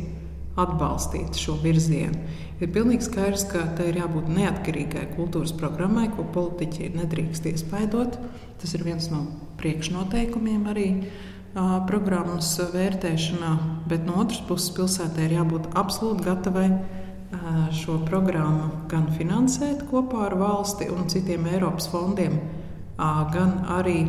atbalstīt 0.58 1.38
šo 1.38 1.60
virzienu. 1.62 2.18
Ir 2.58 2.72
pilnīgi 2.74 3.06
skaidrs, 3.06 3.44
ka 3.52 3.68
tai 3.78 3.92
ir 3.92 4.00
jābūt 4.00 4.32
neatkarīgai 4.34 5.04
kultūras 5.14 5.52
programmai, 5.60 6.08
ko 6.10 6.24
politiķi 6.34 6.90
nedrīkst 6.96 7.46
iespaidot. 7.52 8.18
Tas 8.58 8.74
ir 8.74 8.86
viens 8.88 9.12
no 9.14 9.28
priekšnoteikumiem 9.62 10.64
arī 10.72 10.88
uh, 10.96 11.76
programmas 11.90 12.50
vērtēšanā, 12.74 13.52
bet 13.92 14.10
no 14.10 14.18
otras 14.24 14.42
puses 14.50 14.74
pilsētai 14.74 15.28
ir 15.28 15.38
jābūt 15.38 15.70
absolūti 15.78 16.26
gatavai 16.26 16.66
uh, 16.74 17.62
šo 17.78 18.00
programmu 18.10 18.88
gan 18.90 19.06
finansēt 19.20 19.86
kopā 19.92 20.26
ar 20.32 20.40
valsti 20.42 20.90
un 20.90 21.06
citiem 21.14 21.46
Eiropas 21.54 21.92
fondiem, 21.94 22.42
uh, 22.42 23.22
gan 23.38 23.60
arī 23.78 24.00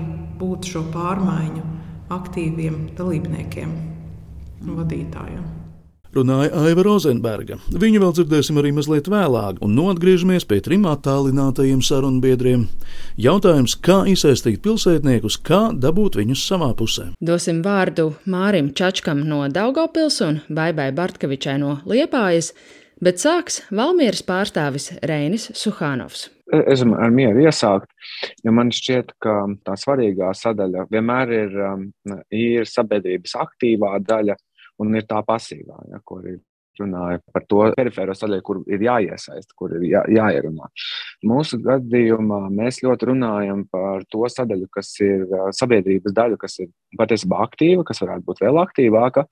būt 0.41 0.73
šo 0.73 0.87
pārmaiņu 0.97 1.69
aktīviem 2.17 2.85
dalībniekiem 2.97 3.81
un 4.65 4.77
vadītājiem 4.81 5.68
runāja 6.17 6.53
Aiva 6.63 6.85
Rozenberga. 6.87 7.59
Viņu 7.73 8.03
vēl 8.03 8.15
dzirdēsim 8.17 8.61
arī 8.61 8.73
mazliet 8.77 9.11
vēlāk, 9.11 9.61
un 9.65 9.75
nu 9.77 9.89
atgriežamies 9.93 10.47
pie 10.49 10.61
trim 10.65 10.87
attālinātajiem 10.89 11.83
sarunbiedriem. 11.85 12.67
Jautājums, 13.21 13.77
kā 13.85 14.01
iesaistīt 14.11 14.63
pilsētniekus, 14.65 15.39
kā 15.45 15.69
dabūt 15.75 16.19
viņus 16.21 16.47
savā 16.51 16.73
pusē. 16.79 17.11
Dosim 17.21 17.63
vārdu 17.67 18.13
Mārim 18.31 18.73
Čačkam 18.77 19.25
no 19.29 19.45
Daugopils 19.53 20.21
un 20.25 20.43
Baibai 20.49 20.91
Bartkevičai 20.97 21.59
no 21.63 21.79
Liepājas, 21.89 22.55
bet 23.05 23.23
sāks 23.23 23.63
Valmieras 23.75 24.25
pārstāvis 24.27 24.93
Reinis 25.07 25.51
Suhānovs. 25.59 26.29
Es 26.49 26.81
ar 26.81 27.11
mieru 27.13 27.43
iesākt, 27.45 27.91
jo 28.41 28.53
man 28.57 28.71
šķiet, 28.73 29.11
ka 29.21 29.35
tā 29.69 29.75
svarīgā 29.77 30.31
sadaļa 30.33 30.87
vienmēr 30.89 31.33
ir, 31.37 31.59
um, 31.61 31.83
ir 32.33 32.65
sabiedrības 32.65 33.35
aktīvā 33.37 33.99
daļa, 34.01 34.37
un 34.83 34.95
ir 34.99 35.07
tā 35.09 35.23
pasīvā, 35.27 35.83
ja, 35.93 36.01
kur 36.05 36.27
ir 36.29 36.39
runāja 36.79 37.21
par 37.33 37.45
to 37.51 37.65
perifēro 37.77 38.15
sadaļu, 38.17 38.45
kur 38.47 38.61
ir 38.71 38.85
jāiesaist, 38.87 39.51
kur 39.59 39.75
ir 39.79 39.87
jā, 39.89 40.05
jāierunā. 40.15 40.71
Mūsu 41.27 41.61
gadījumā 41.65 42.45
mēs 42.55 42.83
ļoti 42.85 43.11
runājam 43.13 43.65
par 43.73 44.07
to 44.13 44.29
sadaļu, 44.31 44.69
kas 44.75 44.93
ir 45.05 45.27
sabiedrības 45.59 46.15
daļa, 46.17 46.39
kas 46.41 46.59
ir 46.63 46.71
patiesībā 46.99 47.43
aktīva, 47.47 47.87
kas 47.89 48.03
varētu 48.05 48.29
būt 48.29 48.43
vēl 48.47 48.63
aktīvāka. 48.63 49.27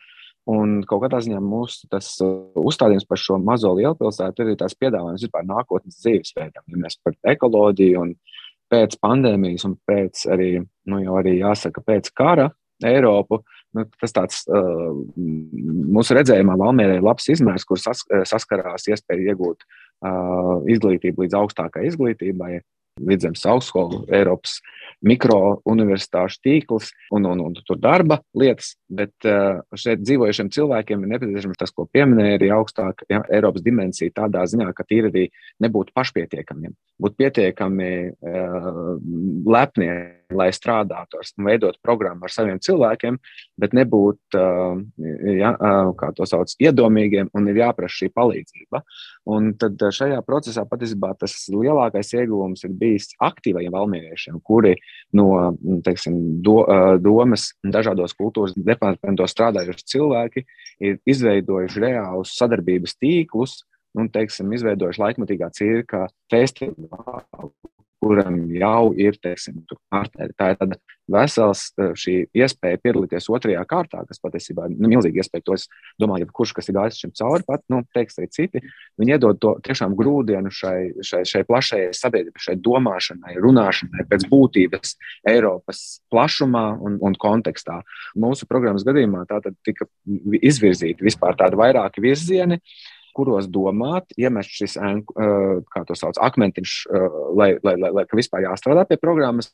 Un 0.46 0.76
kaut 0.86 1.02
kādā 1.02 1.18
ziņā 1.24 1.40
mūsu 1.42 1.88
uzstādījums 2.62 3.06
par 3.10 3.18
šo 3.18 3.40
mazo 3.42 3.72
lielpilsētu 3.74 4.44
ir 4.46 4.58
tas 4.60 4.76
piedāvājums 4.78 5.24
vispār 5.26 5.46
nākotnes 5.48 5.98
dzīvesveidam. 6.04 6.62
Ja 6.70 6.82
mēs 6.84 7.00
par 7.02 7.16
ekoloģiju 7.34 8.04
un 8.04 8.12
pēc 8.70 8.94
pandēmijas 9.02 9.66
un 9.66 9.74
pēc 9.86 10.22
arī, 10.30 10.52
nu 10.90 11.00
jau 11.02 11.18
arī 11.18 11.40
jāsaka, 11.40 11.82
pēc 11.82 12.12
kara 12.14 12.52
Eiropu, 12.86 13.40
nu, 13.76 13.86
tas 14.00 14.14
tāds 14.16 14.44
uh, 14.50 14.92
mūsu 15.16 16.16
redzējumā 16.16 16.56
Valmērē 16.60 16.98
ir 16.98 17.04
labs 17.06 17.28
izmērs, 17.32 17.66
kur 17.68 17.80
sas, 17.82 18.04
saskarās 18.28 18.88
iespēja 18.90 19.34
iegūt 19.34 19.66
uh, 19.66 20.64
izglītību 20.72 21.26
līdz 21.26 21.38
augstākai 21.42 21.86
izglītībai, 21.90 22.56
vidzemes 23.04 23.42
augstskolu, 23.48 24.04
Eiropas 24.14 24.58
mikrouniversitāšu 25.06 26.40
tīkls 26.44 26.90
un, 27.14 27.26
un, 27.28 27.42
un 27.44 27.56
tur 27.66 27.78
darba 27.80 28.20
lietas. 28.36 28.74
Bet 28.88 29.12
šeit 29.76 30.02
dzīvojušiem 30.04 30.50
cilvēkiem 30.54 31.04
ir 31.04 31.12
nepieciešams 31.12 31.60
tas, 31.60 31.74
ko 31.74 31.86
pieminēja 31.92 32.38
arī 32.38 32.50
augstāk 32.56 33.04
ja, 33.12 33.20
Eiropas 33.32 33.64
dimensija, 33.66 34.14
tādā 34.16 34.46
ziņā, 34.48 34.70
ka 34.76 34.86
tīri 34.88 35.12
arī 35.12 35.26
nebūtu 35.64 35.92
pašpietiekamiem, 35.96 36.72
būt 37.02 37.18
pietiekami 37.20 37.90
uh, 38.08 38.80
lepni, 39.52 39.90
lai 40.34 40.48
strādātu 40.54 41.20
un 41.38 41.46
veidot 41.46 41.76
programmu 41.84 42.26
ar 42.26 42.32
saviem 42.32 42.58
cilvēkiem, 42.62 43.18
bet 43.60 43.74
nebūt 43.76 44.36
ja, 45.38 45.52
kā 45.98 46.10
to 46.16 46.26
sauc, 46.26 46.50
iedomīgiem 46.62 47.30
un 47.36 47.46
ir 47.50 47.60
jāprasa 47.62 48.00
šī 48.00 48.10
palīdzība. 48.16 48.82
Un 49.30 49.52
tad 49.60 49.78
šajā 49.78 50.18
procesā 50.26 50.66
patiesībā 50.68 51.12
tas 51.20 51.34
lielākais 51.52 52.12
ieguvums 52.16 52.66
ir 52.66 52.74
bijis 52.78 53.12
aktīvajiem 53.22 53.74
valmieriešiem, 53.74 54.40
kuri 54.42 54.74
no 55.16 55.54
teiksim, 55.86 56.18
do, 56.42 56.58
domas 57.02 57.52
dažādos 57.62 58.16
kultūras 58.18 58.56
departamentos 58.56 59.34
strādājuši 59.34 59.88
cilvēki 59.94 60.46
ir 60.86 61.00
izveidojuši 61.06 61.86
reālus 61.86 62.34
sadarbības 62.38 62.98
tīklus 62.98 63.60
un, 63.96 64.10
teiksim, 64.12 64.50
izveidojuši 64.52 65.02
laikmatīgā 65.02 65.48
cirka 65.56 66.06
festivālu, 66.32 67.54
kuram 68.02 68.44
jau 68.52 68.92
ir 68.98 69.16
teiksim, 69.22 69.62
partneri. 69.92 70.34
Tā 70.36 70.52
ir 70.52 70.60
tāda 70.60 70.78
vesels 71.10 71.68
šī 71.98 72.16
iespēja 72.34 72.80
piedalīties 72.82 73.28
otrajā 73.30 73.62
kārtā, 73.68 74.02
kas 74.08 74.20
patiesībā 74.22 74.66
ir 74.66 74.74
nu, 74.76 74.90
milzīga 74.90 75.22
iespēja. 75.22 75.44
To 75.46 75.56
es 75.56 75.66
domāju, 76.02 76.26
ka 76.28 76.36
kurš, 76.40 76.54
kas 76.56 76.70
ir 76.70 76.76
gājis 76.76 76.98
šim 77.02 77.12
cauri, 77.18 77.46
pat 77.46 77.62
nu, 77.72 77.82
teiks 77.94 78.18
arī 78.18 78.28
citi, 78.34 78.62
viņi 79.00 79.16
iedod 79.16 79.38
to 79.42 79.54
tiešām 79.66 79.94
grūdienu 79.98 80.50
šai, 80.52 80.78
šai, 81.06 81.22
šai 81.28 81.44
plašajai 81.48 81.92
sabiedrībai, 81.96 82.42
šai 82.48 82.56
domāšanai, 82.66 83.36
runāšanai 83.44 84.08
pēc 84.10 84.26
būtības 84.32 84.96
Eiropas 85.30 85.84
plašumā 86.12 86.66
un, 86.82 86.98
un 87.04 87.16
kontekstā. 87.22 87.80
Mūsu 88.18 88.50
programmas 88.50 88.86
gadījumā 88.86 89.24
tā 89.30 89.40
tika 89.66 89.88
izvirzīta 90.42 91.06
vispār 91.06 91.38
tāda 91.38 91.58
vairāki 91.60 92.02
virzieni. 92.04 92.58
Uh, 92.58 92.95
kuros 93.16 93.48
domāt, 93.48 94.12
iemest 94.20 94.52
šis, 94.52 94.76
kā 95.72 95.84
to 95.88 95.96
sauc, 95.98 96.20
akmentiņš, 96.28 96.76
lai, 97.38 97.54
lai, 97.64 97.76
lai, 97.80 97.92
lai 98.00 98.04
vispār 98.12 98.44
jāstrādā 98.46 98.86
pie 98.88 99.00
programmas. 99.00 99.52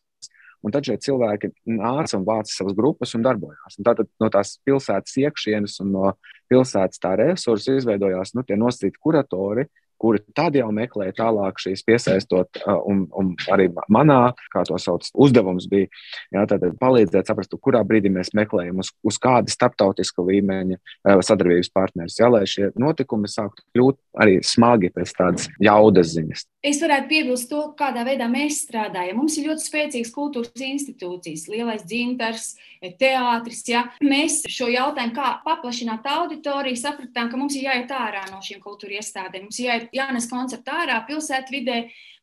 Un 0.63 0.71
tad 0.71 0.87
šie 0.87 0.95
cilvēki 1.03 1.51
nāca 1.75 2.15
un 2.21 2.27
vāca 2.27 2.53
savas 2.53 2.77
grupas 2.79 3.17
un 3.19 3.25
darbojās. 3.25 3.81
Un 3.81 3.87
tātad 3.89 4.07
no 4.23 4.29
tās 4.31 4.55
pilsētas 4.63 5.17
iekšienes 5.19 5.81
un 5.83 5.91
no 5.91 6.13
pilsētas 6.53 7.03
tā 7.03 7.17
resursa 7.19 7.75
izveidojās 7.81 8.37
nu, 8.37 8.45
tie 8.47 8.55
nosacīti 8.61 9.01
kuratori, 9.03 9.67
kuri 10.03 10.23
tad 10.37 10.57
jau 10.59 10.69
meklē 10.75 11.11
tālāk 11.17 11.61
šīs 11.63 11.85
piesaistot, 11.87 12.63
un, 12.91 13.05
un 13.19 13.33
arī 13.55 13.69
manā, 13.93 14.21
kā 14.53 14.65
to 14.67 14.79
sauc, 14.83 15.07
uzdevums 15.15 15.69
bija 15.71 15.89
jā, 16.35 16.45
palīdzēt 16.81 17.31
saprast, 17.31 17.55
kurā 17.63 17.85
brīdī 17.87 18.11
mēs 18.13 18.33
meklējam, 18.37 18.83
uz, 18.83 18.93
uz 19.07 19.21
kāda 19.23 19.53
starptautiska 19.53 20.25
līmeņa 20.27 20.81
sadarbības 21.23 21.71
partneris, 21.75 22.19
jā, 22.19 22.31
lai 22.33 22.45
šie 22.51 22.73
notikumi 22.81 23.31
sāktu 23.31 23.65
kļūt 23.77 24.01
arī 24.23 24.41
smagi 24.47 24.93
pēc 24.95 25.15
tādas 25.17 25.49
jaudas 25.63 26.13
ziņas. 26.17 26.47
Es 26.63 26.79
varētu 26.79 27.09
piebilst 27.11 27.49
to, 27.51 27.61
kādā 27.79 28.05
veidā 28.07 28.29
mēs 28.31 28.61
strādājam. 28.67 29.17
Mums 29.19 29.35
ir 29.39 29.49
ļoti 29.51 29.65
spēcīgas 29.67 30.13
kultūras 30.15 30.63
institūcijas, 30.63 31.49
lielais 31.51 31.83
dzintars, 31.83 32.53
teātris. 33.01 33.63
Ja? 33.67 33.83
Mēs 34.05 34.43
šo 34.51 34.69
jautājumu, 34.71 35.15
kā 35.17 35.33
paplašināt 35.47 36.07
auditoriju, 36.13 36.79
sapratām, 36.79 37.33
ka 37.33 37.41
mums 37.41 37.57
ir 37.59 37.67
jāiet 37.67 37.91
ārā 37.97 38.23
no 38.31 38.39
šīm 38.45 38.63
kultūra 38.63 39.01
iestādēm. 39.01 39.49
Mums 39.49 39.59
jāiet 39.63 39.92
jānes 39.93 40.29
koncertu 40.31 40.73
ārā, 40.75 40.99
pilsētvidē, 41.09 41.79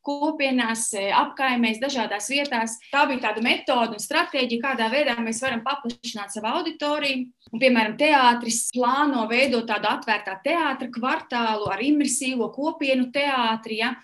kopienās, 0.05 0.87
e, 0.95 1.09
apkaimēs, 1.13 1.79
dažādās 1.81 2.29
vietās. 2.31 2.77
Tā 2.91 3.03
bija 3.09 3.27
tāda 3.27 3.43
metode 3.45 3.97
un 3.97 4.01
stratēģija, 4.01 4.63
kādā 4.63 4.87
veidā 4.91 5.17
mēs 5.19 5.41
varam 5.43 5.61
paplašināt 5.65 6.33
savu 6.33 6.49
auditoriju. 6.53 7.27
Un, 7.51 7.61
piemēram, 7.61 7.97
teātris 7.99 8.69
plāno 8.75 9.25
veidot 9.29 9.67
tādu 9.69 9.89
atvērtā 9.91 10.37
teātra 10.45 10.89
kvartālu 10.93 11.69
ar 11.73 11.83
imersīvo 11.83 12.49
kopienu 12.55 13.09
teātri. 13.13 13.81
Ja? 13.83 13.95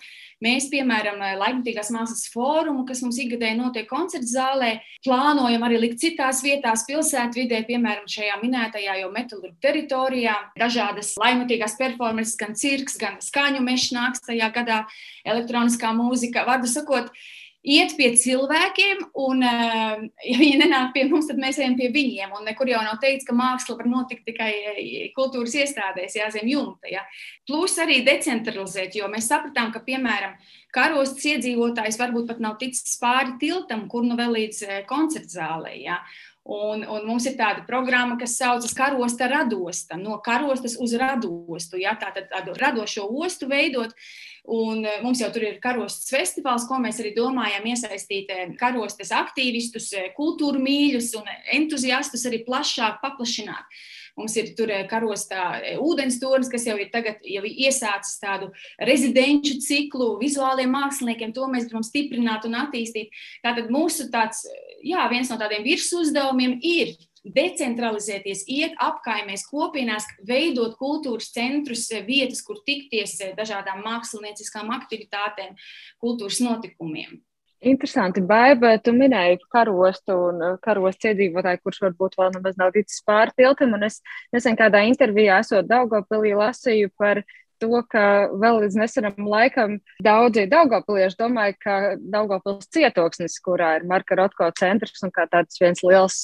Mēs, 0.44 0.66
piemēram, 0.68 1.22
Laikmatīgās 1.40 1.88
mākslas 1.94 2.26
fórumu, 2.28 2.82
kas 2.88 3.00
mums 3.00 3.16
ikgadēji 3.22 3.56
notiek 3.56 3.86
koncertu 3.88 4.28
zālē, 4.28 4.74
plānojam 5.06 5.64
arī 5.64 5.78
likt 5.80 6.02
citās 6.02 6.42
vietās, 6.44 6.82
pilsētvidē, 6.88 7.62
piemēram, 7.64 8.04
šajā 8.10 8.36
minētajā 8.42 8.98
jau 9.00 9.08
metālurgu 9.14 9.56
teritorijā. 9.64 10.34
Dažādas 10.60 11.14
laikmatīgās 11.22 11.78
performances, 11.80 12.36
gan 12.36 12.52
cirks, 12.52 12.98
gan 13.00 13.16
skaņu 13.24 13.64
mežs 13.64 13.94
nāks 13.96 14.26
tajā 14.28 14.50
gadā, 14.52 14.82
elektroniskā 15.24 15.94
mūzika. 15.96 16.44
Vārdu 16.44 16.68
sakot, 16.68 17.08
iet 17.66 17.94
pie 17.98 18.12
cilvēkiem, 18.18 19.02
un, 19.26 19.42
eh, 19.42 20.04
ja 20.30 20.36
viņi 20.38 20.60
nenāk 20.62 20.92
pie 20.94 21.06
mums, 21.10 21.28
tad 21.30 21.40
mēs 21.42 21.58
ejam 21.60 21.76
pie 21.78 21.90
viņiem. 21.94 22.34
Un 22.38 22.46
nekur 22.48 22.70
jau 22.70 22.82
nav 22.84 23.00
teikts, 23.02 23.26
ka 23.26 23.34
māksla 23.36 23.78
var 23.80 23.90
notikt 23.90 24.26
tikai 24.28 24.52
eh, 24.72 24.92
kultūras 25.16 25.56
iestādēs, 25.58 26.18
jā, 26.20 26.30
zem 26.34 26.48
jumta. 26.50 26.90
Ja. 26.92 27.02
Plus 27.48 27.76
arī 27.82 28.02
decentralizēt, 28.06 28.96
jo 28.98 29.10
mēs 29.12 29.30
sapratām, 29.32 29.72
ka, 29.74 29.82
piemēram, 29.86 30.38
karostas 30.74 31.26
iedzīvotājs 31.34 31.98
varbūt 32.00 32.30
pat 32.30 32.40
nav 32.44 32.56
ticis 32.62 32.96
pāri 33.02 33.36
tiltam, 33.42 33.86
kur 33.90 34.06
nu 34.06 34.18
vēl 34.18 34.38
līdz 34.40 34.64
eh, 34.68 34.80
koncertzālē. 34.88 35.76
Ja. 35.82 36.00
Un, 36.46 36.84
un 36.86 37.02
mums 37.08 37.24
ir 37.26 37.34
tāda 37.34 37.64
programma, 37.66 38.14
kas 38.20 38.36
saucas 38.38 38.74
Karosta 38.76 39.26
radosta, 39.26 39.96
no 39.98 40.20
karostas 40.22 40.76
uz 40.78 40.92
radostu. 40.94 41.80
Ja, 41.82 41.96
tātad 41.98 42.28
tādu 42.30 42.54
radošo 42.54 43.08
ostu 43.10 43.48
veidot. 43.50 43.96
Un 44.46 44.84
e, 44.86 45.00
mums 45.02 45.18
jau 45.18 45.28
tur 45.34 45.42
ir 45.42 45.58
karostas 45.62 46.06
festivāls, 46.12 46.68
ko 46.68 46.78
mēs 46.78 47.00
arī 47.02 47.10
domājam 47.16 47.66
iesaistīt 47.66 48.30
e, 48.30 48.44
karostas 48.60 49.10
aktīvistus, 49.14 49.90
e, 49.98 50.06
kultūru 50.14 50.62
mīļus 50.62 51.12
un 51.18 51.30
entuziastus 51.56 52.26
arī 52.30 52.44
plašāk 52.46 53.00
paplašināt. 53.02 53.78
Mums 54.16 54.32
ir 54.40 54.54
tur 54.56 54.70
karostā 54.88 55.42
ūdens 55.82 56.16
tornis, 56.22 56.48
kas 56.48 56.64
jau 56.64 56.78
ir 56.80 56.88
tagad 56.94 57.18
jau 57.26 57.42
iesācis 57.44 58.16
tādu 58.22 58.48
rezidenču 58.80 59.58
ciklu 59.60 60.14
vizuāliem 60.22 60.72
māksliniekiem. 60.72 61.34
To 61.36 61.50
mēs 61.52 61.66
gribam 61.68 61.84
stiprināt 61.84 62.46
un 62.48 62.56
attīstīt. 62.62 63.12
Tātad 63.44 63.68
mūsu 63.68 64.08
tāds, 64.14 64.46
jā, 64.80 65.04
viens 65.12 65.28
no 65.28 65.36
tādiem 65.42 65.66
virsuzdevumiem 65.68 66.56
ir 66.64 66.94
decentralizēties, 67.34 68.44
iet 68.50 68.76
apkaimēs, 68.82 69.46
kopienās, 69.50 70.06
veidot 70.26 70.76
kultūras 70.78 71.32
centrus, 71.34 71.86
eh, 71.90 72.04
vietas, 72.06 72.42
kur 72.46 72.60
tikties 72.66 73.20
eh, 73.20 73.32
dažādām 73.38 73.82
mākslinieckām 73.86 74.70
aktivitātēm, 74.78 75.56
kultūras 76.02 76.40
notikumiem. 76.44 77.20
Interesanti, 77.66 78.20
Baiba, 78.20 78.74
tu 78.78 78.92
minēji 78.92 79.40
karostu 79.50 80.14
un 80.28 80.42
eh, 80.44 80.58
karostu 80.62 81.10
iedzīvotāju, 81.10 81.62
kurš 81.64 81.82
varbūt 81.86 82.18
vēl 82.20 82.36
nemaz 82.36 82.60
nav 82.60 82.74
ticis 82.76 83.02
pāri 83.06 83.34
tiltam, 83.36 83.74
es 83.82 84.02
nesen 84.34 84.58
kādā 84.58 84.84
intervijā 84.86 85.40
esot 85.42 85.66
Daugavpilī 85.66 86.36
lasīju 86.36 86.92
par 86.98 87.24
to, 87.62 87.80
ka 87.90 88.04
vēl 88.36 88.60
līdz 88.64 88.76
nesenam 88.80 89.28
laikam 89.30 89.78
daudzi 90.04 90.46
Daugavpilieši 90.50 91.18
domāja, 91.20 91.56
ka 91.60 91.76
Daugavpils 92.00 92.68
cietoksnis, 92.74 93.38
kurā 93.44 93.76
ir 93.78 93.86
Marka 93.88 94.18
Rotko 94.18 94.48
centrs 94.58 95.02
un 95.06 95.12
kā 95.14 95.26
tāds 95.30 95.60
viens 95.62 95.82
liels 95.86 96.18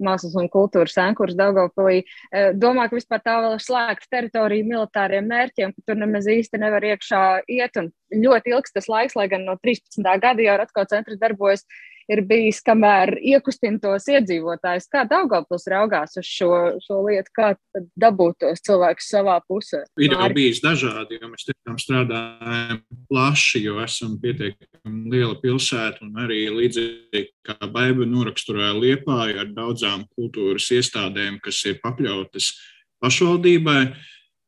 mākslas 0.00 0.36
un 0.40 0.48
kultūras 0.52 0.96
ankurs 1.00 1.36
Daugavpilī, 1.38 2.02
eh, 2.32 2.50
domā, 2.56 2.88
ka 2.88 2.96
vispār 2.96 3.22
tā 3.24 3.36
vēl 3.44 3.56
ir 3.58 3.64
slēgta 3.64 4.10
teritorija 4.16 4.68
militāriem 4.68 5.28
mērķiem, 5.28 5.74
ka 5.76 5.86
tur 5.86 6.00
nemaz 6.00 6.28
īsti 6.30 6.60
nevar 6.60 6.86
iekšā 6.92 7.22
iet. 7.48 7.76
Un 7.76 7.92
ļoti 8.10 8.54
ilgs 8.54 8.72
tas 8.74 8.88
laiks, 8.90 9.16
lai 9.16 9.28
gan 9.28 9.44
no 9.46 9.56
13. 9.56 10.18
gada 10.20 10.42
jau 10.42 10.58
Rotko 10.58 10.86
centrs 10.90 11.20
darbojas 11.20 11.64
ir 12.10 12.22
bijis, 12.26 12.60
kamēr 12.66 13.14
iekustina 13.32 13.80
tos 13.82 14.08
iedzīvotājus. 14.10 14.88
Kā 14.90 15.04
Daugavpils 15.08 15.66
raugās 15.70 16.16
uz 16.20 16.26
šo, 16.26 16.50
šo 16.84 17.00
lietu, 17.06 17.32
kā 17.36 17.52
dabūt 18.00 18.40
tos 18.44 18.64
cilvēkus 18.66 19.10
savā 19.14 19.38
pusē? 19.46 19.84
Ir 20.00 20.16
jau 20.16 20.28
bijis 20.34 20.62
dažādi, 20.64 21.20
jo 21.20 21.30
mēs 21.30 21.46
tiešām 21.48 21.78
strādājam 21.80 22.82
plaši, 23.10 23.64
jo 23.66 23.78
esam 23.84 24.16
pietiekami 24.22 25.14
liela 25.14 25.38
pilsēta 25.42 26.04
un 26.06 26.20
arī 26.24 26.42
līdzīgi 26.58 27.26
kā 27.46 27.58
Baiba 27.70 28.08
noraksturēja 28.08 28.76
Liepāju 28.80 29.42
ar 29.44 29.50
daudzām 29.56 30.06
kultūras 30.16 30.70
iestādēm, 30.74 31.40
kas 31.44 31.62
ir 31.70 31.80
pakļautas 31.84 32.52
pašvaldībai 33.00 33.82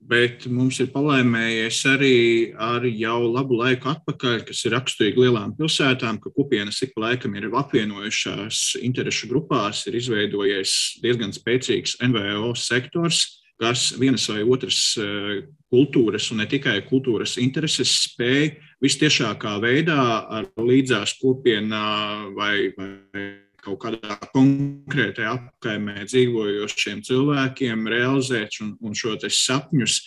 bet 0.09 0.47
mums 0.51 0.81
ir 0.83 0.91
palaimējies 0.93 1.79
arī 1.93 2.17
ar 2.59 2.85
jau 2.89 3.19
labu 3.29 3.59
laiku 3.61 3.91
atpakaļ, 3.93 4.43
kas 4.49 4.65
ir 4.67 4.75
raksturīgi 4.77 5.23
lielām 5.25 5.55
pilsētām, 5.59 6.19
ka 6.23 6.33
kopienas 6.35 6.83
ik 6.85 6.95
pa 6.97 7.07
laikam 7.07 7.37
ir 7.39 7.49
apvienojušās 7.49 8.81
interešu 8.83 9.31
grupās, 9.31 9.85
ir 9.87 9.99
izveidojies 10.01 10.75
diezgan 11.05 11.35
spēcīgs 11.37 12.01
NVO 12.03 12.53
sektors, 12.59 13.25
kas 13.63 13.93
vienas 14.01 14.27
vai 14.31 14.43
otras 14.43 14.81
eh, 14.99 15.45
kultūras, 15.73 16.33
un 16.35 16.43
ne 16.43 16.49
tikai 16.51 16.81
kultūras 16.89 17.37
intereses, 17.39 17.95
spēj 18.09 18.57
vistiešākā 18.83 19.55
veidā 19.63 20.03
ar 20.27 20.51
līdzās 20.59 21.15
kopienā 21.23 21.87
vai, 22.35 22.73
vai 22.75 23.27
kaut 23.63 23.79
kādā 23.85 24.17
konkrētajā 24.33 25.37
apkaimē 25.37 26.07
dzīvojošiem 26.09 27.03
cilvēkiem 27.07 27.87
realizēt 27.91 28.59
un, 28.65 28.75
un 28.83 28.97
šo 28.99 29.15
sapņus 29.23 30.01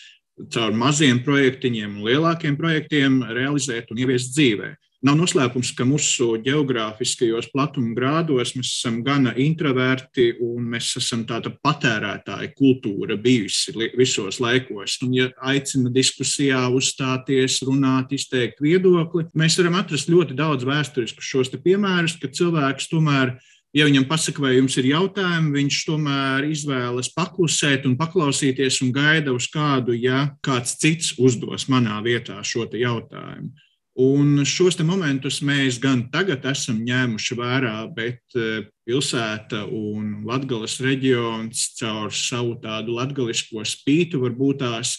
caur 0.52 0.76
maziem 0.76 1.22
projektiņiem 1.24 1.96
un 1.96 2.10
lielākiem 2.10 2.58
projektiem 2.60 3.22
realizēt 3.32 3.92
un 3.92 4.02
ieviest 4.04 4.34
dzīvē. 4.36 4.74
Nav 5.04 5.18
noslēpums, 5.20 5.74
ka 5.76 5.84
mūsu 5.86 6.38
geogrāfiskajos 6.46 7.50
platuma 7.52 7.92
grādos 7.98 8.54
mēs 8.56 8.72
esam 8.78 9.02
gana 9.06 9.34
introverti 9.38 10.30
un 10.42 10.70
mēs 10.72 10.94
esam 11.02 11.26
tāda 11.28 11.52
patērētāja 11.52 12.54
kultūra 12.56 13.18
bijusi 13.20 13.76
visos 13.98 14.40
laikos. 14.42 14.96
Un, 15.06 15.18
ja 15.18 15.28
aicina 15.52 15.92
diskusijā 15.94 16.64
uzstāties, 16.74 17.60
runāt, 17.68 18.16
izteikt 18.16 18.64
viedokli, 18.64 19.28
mēs 19.36 19.60
varam 19.60 19.82
atrast 19.82 20.10
ļoti 20.10 20.38
daudz 20.40 20.66
vēsturisku 20.66 21.22
šos 21.22 21.52
piemērus, 21.60 22.18
ka 22.22 22.32
cilvēks 22.32 22.90
tomēr 22.94 23.36
Ja 23.76 23.84
viņam 23.84 24.06
pasaka, 24.08 24.40
vai 24.40 24.54
jums 24.56 24.78
ir 24.80 24.86
jautājumi, 24.88 25.50
viņš 25.58 25.78
tomēr 25.84 26.46
izvēlas 26.48 27.10
paklusēt 27.12 27.84
un 27.90 27.98
paklausīties 28.00 28.78
un 28.86 28.94
gaida 28.96 29.34
uz 29.36 29.50
kādu, 29.52 29.92
ja 30.00 30.30
kāds 30.48 30.78
cits 30.80 31.18
uzdos 31.20 31.68
manā 31.68 31.98
vietā 32.06 32.40
šo 32.40 32.70
jautājumu. 32.72 33.52
Un 33.96 34.42
šos 34.44 34.76
momentus 34.84 35.38
mēs 35.40 35.78
gan 35.80 36.02
tagad 36.12 36.44
esam 36.50 36.82
ņēmuši 36.84 37.36
vērā, 37.40 37.76
bet 37.96 38.36
eh, 38.36 38.66
pilsēta 38.84 39.64
un 39.72 40.26
Latvijas 40.28 40.82
reģions 40.84 41.70
caur 41.80 42.12
savu 42.12 42.58
tādu 42.60 42.98
latviešu 42.98 43.64
spītu 43.64 44.20
varbūt 44.20 44.60
tās 44.66 44.98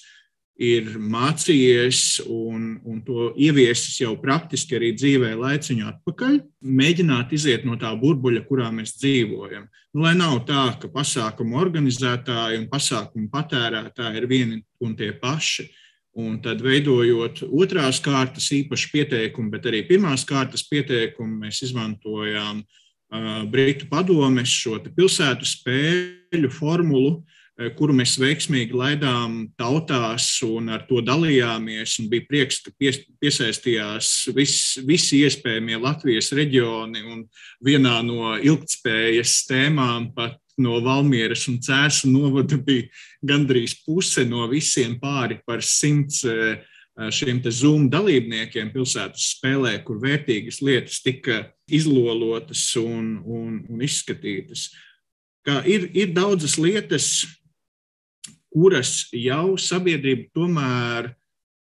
ir 0.57 0.95
mācījies 0.97 2.23
un, 2.25 2.79
un 2.89 3.03
to 3.05 3.31
ieviesis 3.37 4.01
jau 4.01 4.15
praktiski 4.21 4.79
arī 4.79 4.95
dzīvē 4.97 5.35
laiciņu 5.37 5.89
atpakaļ, 5.91 6.39
mēģināt 6.65 7.35
iziet 7.37 7.67
no 7.69 7.77
tā 7.77 7.93
burbuļa, 8.01 8.47
kurā 8.49 8.71
mēs 8.73 8.97
dzīvojam. 8.97 9.69
Nu, 9.93 10.07
lai 10.07 10.15
nav 10.17 10.41
tā, 10.49 10.71
ka 10.81 10.89
pasākumu 10.93 11.61
organizētāji 11.61 12.63
un 12.63 12.71
pasākumu 12.73 13.29
patērētāji 13.33 14.23
ir 14.23 14.29
vieni 14.31 14.63
un 14.81 14.97
tie 14.97 15.13
paši. 15.21 15.69
Un 16.17 16.39
tad, 16.41 16.63
veidojot 16.65 17.43
otrās 17.45 17.99
kārtas 18.01 18.49
īpašu 18.57 18.89
pieteikumu, 18.95 19.51
bet 19.53 19.67
arī 19.69 19.83
pirmās 19.85 20.25
kārtas 20.25 20.63
pieteikumu, 20.65 21.43
mēs 21.43 21.61
izmantojām 21.67 22.63
uh, 22.63 23.43
Britu 23.53 23.85
padomes 23.91 24.49
šo 24.49 24.79
pilsētu 24.87 25.45
spēļu 25.45 26.49
formulu, 26.57 27.19
uh, 27.19 27.69
kuru 27.77 27.99
mēs 27.99 28.15
veiksmīgi 28.17 28.73
laidām 28.73 29.43
tautās 29.61 30.31
un 30.47 30.73
ar 30.73 30.87
to 30.89 31.03
dalījāmies. 31.05 31.99
Bija 32.09 32.25
prieks, 32.31 32.63
ka 32.65 32.73
pies, 32.81 33.03
piesaistījās 33.21 34.15
vis, 34.33 34.57
visi 34.89 35.21
iespējamie 35.29 35.77
Latvijas 35.85 36.33
reģioni 36.33 37.05
un 37.13 37.27
vienā 37.61 37.99
no 38.09 38.39
ilgtspējas 38.41 39.43
tēmām 39.53 40.15
pat 40.17 40.41
no 40.61 40.79
Valmieras 40.85 41.47
un 41.51 41.59
Cēsu 41.63 42.11
novada 42.11 42.57
bija 42.57 42.89
gandrīz 43.25 43.77
puse 43.85 44.25
no 44.29 44.47
visiem 44.51 44.97
pāri 45.01 45.39
par 45.47 45.65
simts 45.65 46.23
eh, 46.25 46.57
šiem 47.13 47.43
Zoom 47.53 47.91
dalībniekiem 47.93 48.71
pilsētas 48.73 49.33
spēlē, 49.37 49.77
kur 49.85 50.01
vērtīgas 50.01 50.63
lietas 50.65 51.03
tika 51.05 51.43
izlolotas 51.69 52.71
un, 52.81 53.19
un, 53.25 53.59
un 53.69 53.83
izskatītas. 53.85 54.71
Kā 55.47 55.61
ir, 55.69 55.91
ir 55.95 56.15
daudzas 56.17 56.57
lietas, 56.59 57.27
kuras 58.51 59.11
jau 59.13 59.59
sabiedrība 59.61 60.31
tomēr 60.35 61.13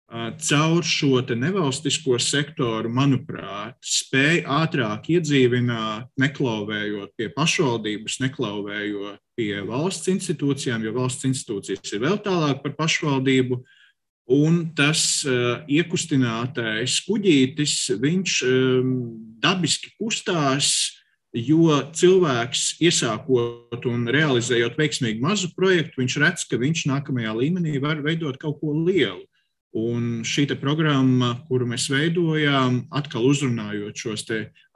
caur 0.09 0.83
šo 0.85 1.21
nevalstisko 1.33 2.19
sektoru, 2.21 2.89
manuprāt, 2.93 3.77
spēja 3.81 4.43
ātrāk 4.61 5.09
iedzīvināt, 5.15 6.11
neklauvējot 6.21 7.15
pie 7.17 7.29
pašvaldības, 7.33 8.19
neklauvējot 8.21 9.21
pie 9.35 9.63
valsts 9.65 10.11
institūcijām, 10.13 10.85
jo 10.85 10.93
valsts 10.95 11.25
institūcijas 11.25 11.95
ir 11.95 12.05
vēl 12.05 12.21
tālāk 12.21 12.61
par 12.63 12.77
pašvaldību. 12.77 13.63
Un 14.35 14.71
tas 14.73 15.21
uh, 15.29 15.61
iekustinātais 15.69 16.97
kuģītis, 17.05 17.75
viņš 18.01 18.37
um, 18.49 18.93
dabiski 19.41 19.91
kustās 19.99 20.71
Jo 21.35 21.81
cilvēks, 21.91 22.77
iesākot 22.79 23.83
un 23.91 24.05
realizējot 24.07 24.77
veiksmīgu 24.79 25.19
mazu 25.19 25.49
projektu, 25.51 25.99
viņš 25.99 26.15
redz, 26.23 26.45
ka 26.47 26.55
viņš 26.61 26.85
nākamajā 26.87 27.33
līmenī 27.35 27.75
var 27.83 27.99
veidot 28.05 28.39
kaut 28.39 28.61
ko 28.61 28.71
lielu. 28.71 29.25
Un 29.75 30.21
šī 30.23 30.45
programma, 30.55 31.33
kuru 31.49 31.65
mēs 31.67 31.89
veidojām, 31.91 32.85
atkal 32.95 33.25
uzrunājot 33.27 33.99
šos 33.99 34.23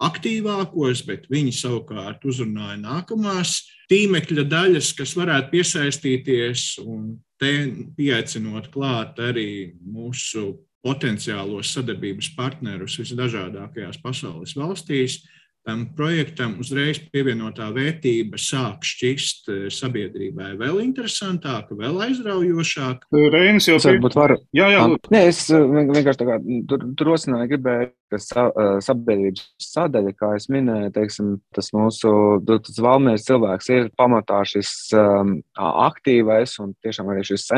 aktīvākos, 0.04 1.06
bet 1.08 1.30
viņi 1.32 1.54
savukārt 1.56 2.26
uzrunāja 2.28 2.76
nākamās 2.82 3.62
tīmekļa 3.88 4.44
daļas, 4.52 4.92
kas 4.98 5.16
varētu 5.16 5.54
piesaistīties 5.54 6.66
un 6.84 7.14
pieaicinot 7.40 8.68
klāt 8.74 9.22
arī 9.24 9.72
mūsu 9.80 10.58
potenciālos 10.84 11.72
sadarbības 11.76 12.34
partnerus 12.36 13.00
visdažādākajās 13.00 14.00
pasaules 14.04 14.56
valstīs 14.60 15.22
tam 15.68 15.84
projektam 15.96 16.56
uzreiz 16.62 17.00
pievienotā 17.12 17.68
vērtība 17.76 18.40
sāk 18.42 18.86
šķist 18.88 19.50
eh, 19.52 19.66
sabiedrībai 19.74 20.54
vēl 20.60 20.80
interesantāka, 20.86 21.78
vēl 21.78 22.00
aizraujošāka. 22.08 23.10
Reinis 23.34 23.70
jau 23.70 23.78
varbūt 23.84 24.18
var. 24.18 24.36
Jā, 24.56 24.70
jā. 24.74 24.86
Nē, 25.14 25.24
es 25.30 25.44
eh, 25.54 25.66
vienkārši 25.66 26.22
tā 26.22 26.30
kā 26.30 26.40
tur, 26.70 26.88
tur 26.98 27.12
rosināju 27.12 27.52
gribēju, 27.54 27.92
ka 28.14 28.22
sa, 28.24 28.48
eh, 28.50 28.72
sabiedrības 28.86 29.46
sadaļa, 29.70 30.16
kā 30.18 30.32
es 30.40 30.50
minēju, 30.54 30.94
teiksim, 30.96 31.36
tas 31.56 31.72
mūsu, 31.76 32.14
tas 32.50 32.82
valmērs 32.86 33.28
cilvēks 33.28 33.72
ir 33.76 33.92
pamatā 34.00 34.42
šis 34.48 34.74
um, 34.98 35.38
aktīvais 35.60 36.56
un 36.64 36.74
tiešām 36.86 37.12
arī 37.14 37.28
šis 37.28 37.50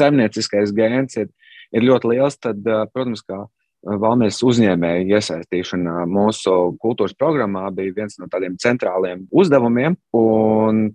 saimnieciskais 0.00 0.74
gēns 0.76 1.20
ir, 1.20 1.30
ir 1.76 1.86
ļoti 1.86 2.14
liels, 2.14 2.40
tad, 2.40 2.64
protams, 2.94 3.22
kā 3.26 3.44
Valmijas 3.80 4.42
uzņēmēju 4.44 5.14
iesaistīšana 5.16 6.04
mūsu 6.10 6.52
kultūras 6.82 7.14
programmā 7.16 7.64
bija 7.72 7.94
viens 7.96 8.18
no 8.20 8.28
tādiem 8.30 8.58
centrāliem 8.60 9.22
uzdevumiem. 9.32 9.96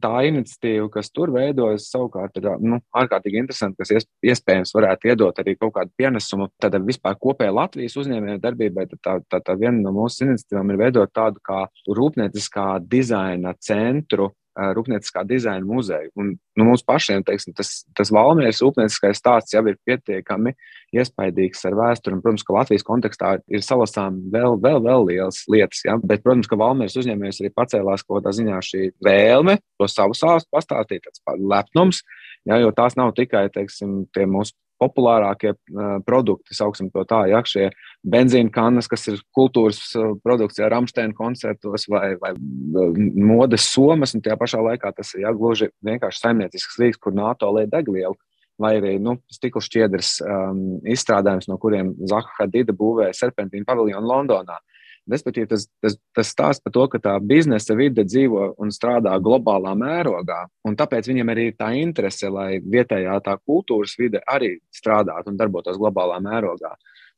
Tā 0.04 0.14
iniciatīva, 0.30 0.92
kas 0.94 1.10
tur 1.10 1.34
veidojas, 1.34 1.90
savukārt 1.90 2.38
ir 2.38 2.52
nu, 2.62 2.80
ārkārtīgi 2.96 3.42
interesanti, 3.42 3.82
kas 3.82 4.06
iespējams 4.26 4.76
varētu 4.78 5.10
iedot 5.10 5.42
arī 5.42 5.58
kaut 5.58 5.74
kādu 5.80 5.94
pienesumu 5.98 6.52
tādā 6.62 6.82
vispār 6.86 7.18
kopējā 7.18 7.58
Latvijas 7.58 7.98
uzņēmēju 8.04 8.44
darbībai. 8.46 8.88
Tad 8.94 9.02
tā, 9.02 9.18
tā, 9.34 9.42
tā 9.50 9.58
viena 9.60 9.82
no 9.82 9.96
mūsu 9.96 10.28
iniciatīvām 10.28 10.74
ir 10.76 10.82
veidot 10.86 11.14
tādu 11.16 11.42
kā 11.46 11.66
rūpnieciskā 11.90 12.76
dizaina 12.86 13.56
centru 13.58 14.30
Rūpnieciskā 14.56 15.26
dizaina 15.28 15.66
muzeja. 15.68 16.08
Un, 16.16 16.34
nu, 16.56 16.66
mums 16.68 16.84
pašiem 16.88 17.26
teiksim, 17.28 17.54
tas, 17.58 17.84
tas 17.98 18.12
Valmieras 18.16 18.62
rūpnieciskais 18.64 19.20
stāsts 19.20 19.56
jau 19.56 19.64
ir 19.68 19.76
pietiekami 19.88 20.56
iespaidīgs 20.96 21.66
ar 21.68 21.76
vēsturi. 21.76 22.16
Un, 22.16 22.24
protams, 22.24 22.46
ka 22.48 22.56
Latvijas 22.56 22.88
kontekstā 22.88 23.34
ir 23.52 23.66
salasām 23.66 24.22
vēl, 24.32 24.56
vēl, 24.64 24.80
vēl 24.86 25.08
lielas 25.10 25.44
lietas. 25.52 25.84
Ja? 25.88 25.98
Bet, 26.00 26.24
protams, 26.24 26.48
ka 26.52 26.60
Valmieras 26.60 26.96
uzņēmējs 27.02 27.42
arī 27.44 27.52
pacēlās 27.56 28.06
kaut 28.08 28.22
kādā 28.22 28.36
ziņā 28.40 28.62
šī 28.64 28.86
vēlme 29.04 29.60
to 29.80 29.90
savu 29.92 30.16
sāstu 30.16 30.52
pastāstīt, 30.56 31.04
tāds 31.04 31.24
lepnums. 31.36 32.06
Ja, 32.48 32.62
jo 32.62 32.72
tās 32.78 32.96
nav 32.96 33.12
tikai 33.18 33.48
teiksim, 33.52 34.06
mūsu 34.32 34.56
populārākie 34.82 35.54
uh, 35.54 35.98
produkti, 36.06 36.56
sauksim 36.58 36.92
to 36.94 37.06
tā, 37.08 37.24
ja 37.32 37.42
šie 37.48 37.70
benzīna 38.06 38.52
kannas, 38.54 38.90
kas 38.92 39.08
ir 39.12 39.22
kultūras 39.36 39.80
uh, 39.96 40.14
produkcija, 40.24 40.70
Rāmsteina 40.72 41.16
koncertos 41.16 41.88
vai, 41.92 42.16
vai 42.22 42.34
modes 42.36 43.70
somas, 43.72 44.16
un 44.16 44.24
tajā 44.26 44.38
pašā 44.42 44.62
laikā 44.70 44.92
tas 44.98 45.14
ir 45.16 45.26
ja, 45.26 45.34
gluži 45.36 45.72
vienkārši 45.86 46.24
saimniecisks 46.26 46.80
rīks, 46.82 47.02
kur 47.02 47.16
NATO 47.16 47.52
liek 47.56 47.72
degvielu. 47.74 48.16
Vai 48.56 48.78
arī 48.78 48.94
nu, 49.04 49.18
stikla 49.28 49.60
šķiedras 49.60 50.14
um, 50.24 50.60
izstrādājums, 50.88 51.50
no 51.52 51.58
kuriem 51.60 51.90
Zaha 52.08 52.38
Hadida 52.38 52.72
būvēja 52.76 53.12
serpentīnu 53.18 53.68
paviljonu 53.68 54.08
Londonā. 54.08 54.56
Uh, 54.56 54.75
Respektīvi, 55.12 55.50
tas, 55.52 55.68
tas, 55.84 55.98
tas 56.18 56.32
stāsta 56.34 56.66
par 56.66 56.74
to, 56.74 56.86
ka 56.90 57.00
tā 57.04 57.14
biznesa 57.22 57.76
vide 57.78 58.06
dzīvo 58.08 58.56
un 58.62 58.74
strādā 58.74 59.14
globālā 59.22 59.76
mērogā. 59.78 60.46
Tāpēc 60.80 61.10
viņiem 61.12 61.32
arī 61.34 61.50
ir 61.52 61.58
tā 61.60 61.72
interese, 61.78 62.32
lai 62.34 62.58
vietējā 62.64 63.20
tā 63.26 63.38
kultūras 63.38 63.94
vide 64.02 64.24
arī 64.26 64.56
strādātu 64.74 65.30
un 65.30 65.38
darbotos 65.38 65.78
globālā 65.82 66.18
mērogā. 66.26 66.74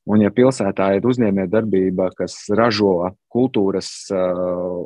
Un, 0.08 0.21
ja 0.23 0.32
pilsētā 0.32 0.93
ir 0.95 1.08
uzņēmējdarbība, 1.08 2.13
kas 2.15 2.38
ražo 2.56 3.10
kultūras 3.32 3.89
uh, 4.15 4.38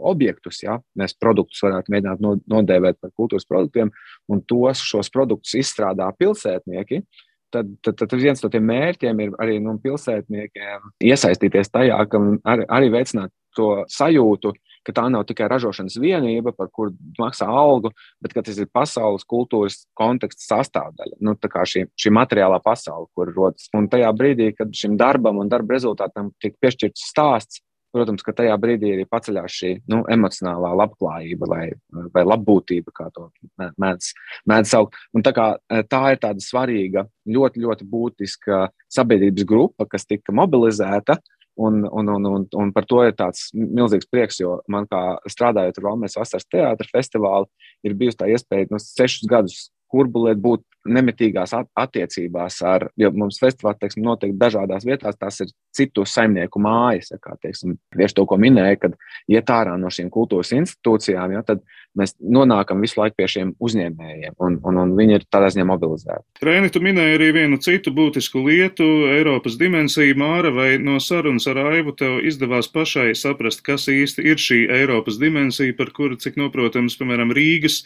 objektus, 0.10 0.64
ja, 0.64 0.80
mēs 0.98 1.14
produktus 1.14 1.62
varētu 1.62 1.94
mēģināt 1.94 2.48
nodēvēt 2.50 2.98
par 2.98 3.14
kultūras 3.14 3.46
produktiem, 3.46 3.94
un 4.34 4.42
tos 4.50 4.82
šos 4.82 5.14
produktus 5.14 5.60
izstrādā 5.62 6.08
pilsētnieki, 6.18 7.04
uh, 7.04 7.31
tad, 7.54 7.70
tad, 7.86 8.00
tad 8.02 8.18
viens 8.20 8.42
no 8.44 8.50
tiem 8.52 8.66
mērķiem 8.70 9.22
ir 9.26 9.38
arī 9.42 9.60
nu, 9.64 9.78
pilsētniekiem 9.84 10.92
iesaistīties 11.08 11.72
tajā, 11.74 12.00
ka 12.10 12.22
arī, 12.54 12.68
arī 12.80 12.92
veicināt 12.94 13.34
to 13.56 13.84
sajūtu, 13.92 14.54
ka 14.88 14.94
tā 14.96 15.06
nav 15.14 15.26
tikai 15.30 15.50
ražošanas 15.52 15.98
vienība, 16.02 16.54
par 16.58 16.70
kuru 16.74 16.94
maksā 17.20 17.46
algu, 17.46 17.92
bet 18.24 18.34
tas 18.38 18.58
ir 18.58 18.70
pasaules 18.74 19.28
kultūras 19.30 19.84
konteksta 19.98 20.48
sastāvdaļa. 20.48 21.20
Nu, 21.22 21.36
tā 21.38 21.52
kā 21.52 21.66
šī, 21.68 21.86
šī 22.00 22.14
materiālā 22.18 22.62
pasaule, 22.64 23.10
kur 23.16 23.34
rodas. 23.36 23.68
Un 23.78 23.90
tajā 23.92 24.10
brīdī, 24.18 24.52
kad 24.58 24.74
šim 24.76 24.98
darbam 25.00 25.42
un 25.44 25.52
darba 25.52 25.78
rezultātam 25.78 26.32
tiek 26.42 26.58
piešķirts 26.64 27.12
stāsts, 27.12 27.62
Protams, 27.92 28.24
ka 28.24 28.34
tajā 28.36 28.54
brīdī 28.62 28.94
arī 28.96 29.04
paceļās 29.10 29.56
šī 29.58 29.72
nu, 29.92 30.02
emocionālā 30.12 30.72
labklājība 30.80 31.50
vai, 31.52 31.66
vai 32.14 32.24
labbūtība, 32.24 32.94
kā 32.96 33.10
to 33.16 33.28
mēdz, 33.60 34.14
mēdz 34.48 34.72
saukt. 34.72 34.96
Un 35.18 35.26
tā, 35.28 35.34
kā, 35.36 35.48
e, 35.68 35.82
tā 35.92 36.02
ir 36.14 36.22
tāda 36.24 36.44
svarīga, 36.44 37.04
ļoti, 37.28 37.66
ļoti 37.66 37.88
būtiska 37.92 38.64
sabiedrības 38.96 39.48
grupa, 39.48 39.90
kas 39.92 40.08
tika 40.08 40.36
mobilizēta. 40.36 41.20
Un, 41.62 41.84
un, 41.84 42.08
un, 42.08 42.26
un, 42.30 42.46
un 42.58 42.70
par 42.72 42.88
to 42.88 43.02
ir 43.04 43.12
tāds 43.20 43.50
milzīgs 43.54 44.08
prieks, 44.10 44.40
jo 44.40 44.62
man, 44.72 44.88
kā 44.90 45.20
strādājot 45.30 45.82
ar 45.82 45.86
Romas 45.90 46.16
Vasaras 46.16 46.48
teātras 46.48 46.94
festivālu, 46.96 47.50
ir 47.84 47.98
bijusi 48.00 48.22
tā 48.22 48.30
iespēja 48.32 48.72
nu, 48.72 48.80
sešus 48.80 49.28
gadus 49.30 49.66
kurbulēt, 49.92 50.40
būt 50.40 50.64
nemitīgās 50.88 51.54
attiecībās 51.56 52.62
ar, 52.66 52.88
jo 53.00 53.12
mums 53.14 53.40
festivāls, 53.42 53.80
teiksim, 53.82 54.06
notiek 54.06 54.34
dažādās 54.40 54.86
vietās, 54.88 55.18
tās 55.20 55.42
ir 55.44 55.52
citu 55.76 56.06
saimnieku 56.08 56.62
mājas, 56.62 57.12
ja, 57.14 57.20
kā, 57.22 57.36
teiksim, 57.42 57.78
tieši 57.96 58.18
to, 58.18 58.26
ko 58.30 58.38
minēja, 58.42 58.80
kad 58.82 58.98
iet 59.32 59.52
ārā 59.54 59.78
no 59.80 59.92
šīm 59.94 60.10
kultūras 60.14 60.54
institūcijām, 60.58 61.36
ja, 61.38 61.44
tad 61.48 61.62
mēs 61.98 62.14
nonākam 62.20 62.82
visu 62.84 63.00
laiku 63.02 63.18
pie 63.20 63.28
šiem 63.32 63.54
uzņēmējiem, 63.62 64.36
un, 64.44 64.58
un, 64.68 64.80
un 64.84 64.94
viņi 64.98 65.18
ir 65.18 65.26
tādā 65.32 65.52
ziņā 65.54 65.66
mobilizēti. 65.68 66.24
Rēni, 66.48 66.72
tu 66.72 66.82
minēji 66.84 67.18
arī 67.18 67.30
vienu 67.36 67.60
citu 67.62 67.94
būtisku 67.96 68.44
lietu, 68.46 68.88
Eiropas 69.12 69.58
dimensiju, 69.60 70.16
Māra, 70.22 70.54
vai 70.56 70.70
no 70.82 70.98
sarunas 71.04 71.48
ar 71.52 71.60
Aivu 71.66 71.94
tev 71.98 72.20
izdevās 72.28 72.72
pašai 72.72 73.12
saprast, 73.18 73.64
kas 73.66 73.90
īsti 73.92 74.26
ir 74.32 74.42
šī 74.42 74.62
Eiropas 74.80 75.20
dimensija, 75.22 75.76
par 75.78 75.92
kuru, 75.96 76.18
cik 76.22 76.40
noprotams, 76.40 76.98
piemēram, 77.00 77.34
Rīgas 77.36 77.82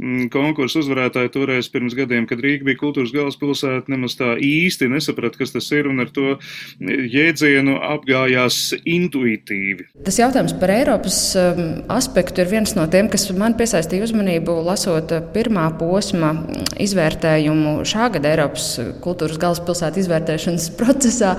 mm, 0.00 0.30
konkursu 0.32 0.82
uzvarētāji 0.82 1.34
toreiz 1.36 1.68
pirms 1.72 1.96
gadiem, 1.98 2.28
kad 2.30 2.39
kad 2.40 2.48
Rīga 2.48 2.64
bija 2.64 2.80
kultūras 2.80 3.12
galvaspilsēta, 3.12 3.90
nemaz 3.92 4.16
tā 4.18 4.34
īsti 4.40 4.88
nesaprata, 4.90 5.38
kas 5.40 5.52
tas 5.52 5.68
ir, 5.76 5.88
un 5.90 6.00
ar 6.00 6.10
to 6.14 6.38
jēdzienu 6.80 7.76
apgājās 7.84 8.72
intuitīvi. 8.88 9.90
Tas 10.06 10.18
jautājums 10.20 10.54
par 10.60 10.72
Eiropas 10.72 11.18
um, 11.38 11.60
aspektu 11.92 12.42
ir 12.42 12.50
viens 12.50 12.72
no 12.78 12.86
tiem, 12.90 13.10
kas 13.12 13.28
man 13.36 13.56
piesaistīja 13.58 14.06
uzmanību, 14.08 14.56
lasot 14.64 15.12
pirmā 15.34 15.66
posma 15.80 16.32
izvērtējumu 16.80 17.80
šā 17.88 18.08
gada 18.16 18.32
Eiropas 18.32 18.70
kultūras 19.04 19.40
galvaspilsētu 19.40 20.04
izvērtēšanas 20.04 20.70
procesā, 20.80 21.34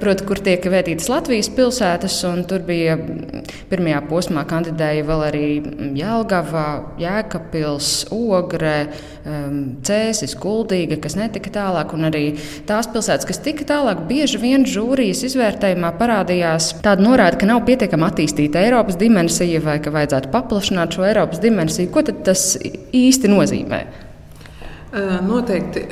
proti, 0.00 0.28
kur 0.28 0.40
tiek 0.44 0.64
vērtītas 0.64 1.10
Latvijas 1.12 1.52
pilsētas, 1.52 2.20
un 2.30 2.44
tur 2.48 2.64
bija 2.66 2.96
pirmajā 3.68 4.00
posmā 4.08 4.46
kandidēja 4.48 5.04
vēl 5.08 5.26
arī 5.28 5.46
Jelgava, 5.98 6.66
Jēkabpils, 7.02 7.92
Ogre, 8.14 8.76
um, 8.88 9.17
Cēsis, 9.84 10.32
Kuldīga, 10.38 10.96
kas 11.02 11.16
netika 11.18 11.52
tālāk, 11.52 11.92
un 11.96 12.08
arī 12.08 12.24
tās 12.68 12.88
pilsētas, 12.92 13.28
kas 13.28 13.40
tika 13.44 13.66
tālāk, 13.68 14.06
bieži 14.08 14.40
vien 14.40 14.64
žūrijas 14.68 15.24
izvērtējumā 15.28 15.92
parādījās 16.00 16.72
tāda 16.84 17.04
norāde, 17.04 17.40
ka 17.40 17.48
nav 17.50 17.64
pietiekami 17.68 18.08
attīstīta 18.08 18.62
Eiropas 18.64 18.98
dimensija 19.00 19.60
vai 19.64 19.78
ka 19.84 19.92
vajadzētu 19.94 20.32
paplašināt 20.34 20.96
šo 20.96 21.08
Eiropas 21.08 21.42
dimensiju. 21.44 21.92
Ko 21.92 22.04
tas 22.08 22.50
īsti 22.58 23.32
nozīmē? 23.32 23.86
Noteikti 25.28 25.82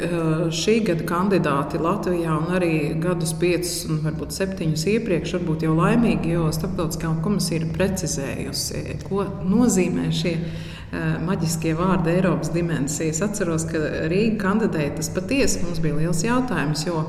šī 0.57 0.78
gada 0.87 1.05
kandidāti 1.05 1.76
Latvijā 1.84 2.32
un 2.32 2.55
arī 2.57 2.70
gadus 2.97 3.34
piecus, 3.37 3.74
un 3.91 3.99
varbūt 4.07 4.32
septiņus 4.32 4.87
iepriekš, 4.95 5.34
varbūt 5.37 5.66
jau 5.66 5.74
laimīgi, 5.76 6.32
jo 6.32 6.47
Starptautiskā 6.57 7.11
komisija 7.20 7.61
ir 7.61 7.66
precizējusi, 7.76 8.97
ko 9.05 9.26
nozīmē 9.45 10.09
šie 10.16 10.32
maģiskie 11.26 11.74
vārdi 11.76 12.14
Eiropas 12.14 12.53
dimensija. 12.55 13.11
Es 13.12 13.22
atceros, 13.24 13.66
ka 13.70 13.80
Rīga 14.11 14.39
kandidēja 14.45 14.97
tas 14.99 15.11
patiesi 15.14 15.64
mums 15.64 15.80
bija 15.82 15.99
liels 15.99 16.22
jautājums, 16.24 16.87
jo 16.87 17.03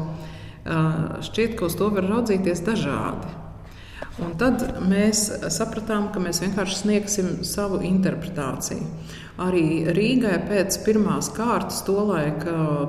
šķiet, 1.27 1.57
ka 1.59 1.67
uz 1.69 1.77
to 1.79 1.91
var 1.93 2.07
raudzīties 2.09 2.63
dažādi. 2.67 3.35
Un 4.17 4.33
tad 4.41 4.63
mēs 4.89 5.27
sapratām, 5.53 6.07
ka 6.09 6.21
mēs 6.21 6.41
vienkārši 6.41 6.79
sniegsim 6.79 7.27
savu 7.45 7.83
interpretāciju. 7.85 8.87
Arī 9.45 9.85
Rīgai 9.93 10.39
pēc 10.49 10.79
pirmās 10.81 11.29
kārtas 11.35 11.83
tolaik 11.85 12.41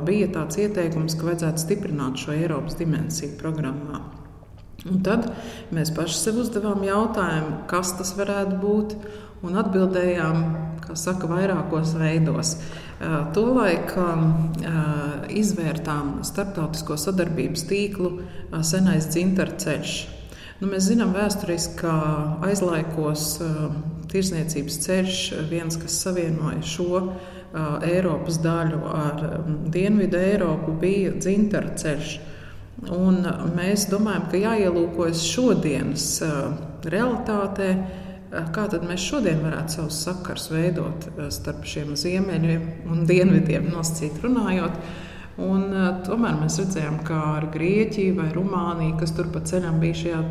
bija 0.08 0.30
tāds 0.38 0.56
ieteikums, 0.62 1.18
ka 1.18 1.28
vajadzētu 1.28 1.60
stiprināt 1.66 2.22
šo 2.22 2.32
Eiropas 2.32 2.78
dimensiju 2.80 3.36
programmā. 3.40 4.00
Un 4.88 5.02
tad 5.04 5.26
mēs 5.74 5.92
paši 5.92 6.16
sev 6.16 6.38
uzdevām 6.40 6.80
jautājumu, 6.86 7.66
kas 7.68 7.92
tas 7.98 8.14
varētu 8.16 8.60
būt, 8.62 8.94
un 9.46 9.58
atbildējām, 9.60 10.44
kā 10.82 10.96
saka, 10.98 11.28
vairākos 11.30 11.94
veidos. 11.98 12.56
Tolaik 13.36 13.92
izvērtām 15.30 16.18
starptautisko 16.26 16.96
sadarbības 16.98 17.66
tīklu 17.70 18.14
senais 18.66 19.06
dzintarceļš. 19.12 19.98
Nu, 20.58 20.66
mēs 20.72 20.88
zinām 20.88 21.12
vēsturiski, 21.14 21.76
ka 21.84 21.92
aizlaikos 22.48 23.36
tirsniecības 24.10 24.78
ceļš, 24.82 25.20
viens, 25.52 25.76
kas 25.78 26.00
savienoja 26.02 26.64
šo 26.66 27.02
Eiropas 27.86 28.40
daļu 28.42 28.80
ar 28.90 29.22
Dienvidu 29.70 30.18
Eiropu, 30.18 30.74
bija 30.82 31.14
dzintara 31.14 31.76
ceļš. 31.78 32.10
Un 32.94 33.22
mēs 33.54 33.86
domājam, 33.90 34.26
ka 34.30 34.42
jāielūkojas 34.42 35.22
šodienas 35.30 36.10
realitātē, 36.90 37.70
kā 38.30 38.66
tad 38.70 38.84
mēs 38.88 39.04
šodien 39.08 39.42
varētu 39.44 39.78
savus 39.78 40.00
sakars 40.04 40.48
veidot 40.52 41.08
starp 41.34 41.64
šiem 41.68 41.94
ziemeļiem 41.96 42.66
un 42.92 43.06
dienvidiem, 43.08 43.70
nosacīt 43.72 44.20
runājot. 44.24 44.80
Un, 45.38 45.68
tomēr 46.02 46.34
mēs 46.40 46.56
redzējām, 46.58 46.96
kā 47.06 47.18
ar 47.36 47.46
Grieķiju 47.54 48.16
vai 48.16 48.26
Rumāniju, 48.34 48.96
kas 48.98 49.12
tur 49.14 49.28
pa 49.30 49.44
ceļam 49.46 49.78
bija 49.78 50.00
šajā 50.00 50.22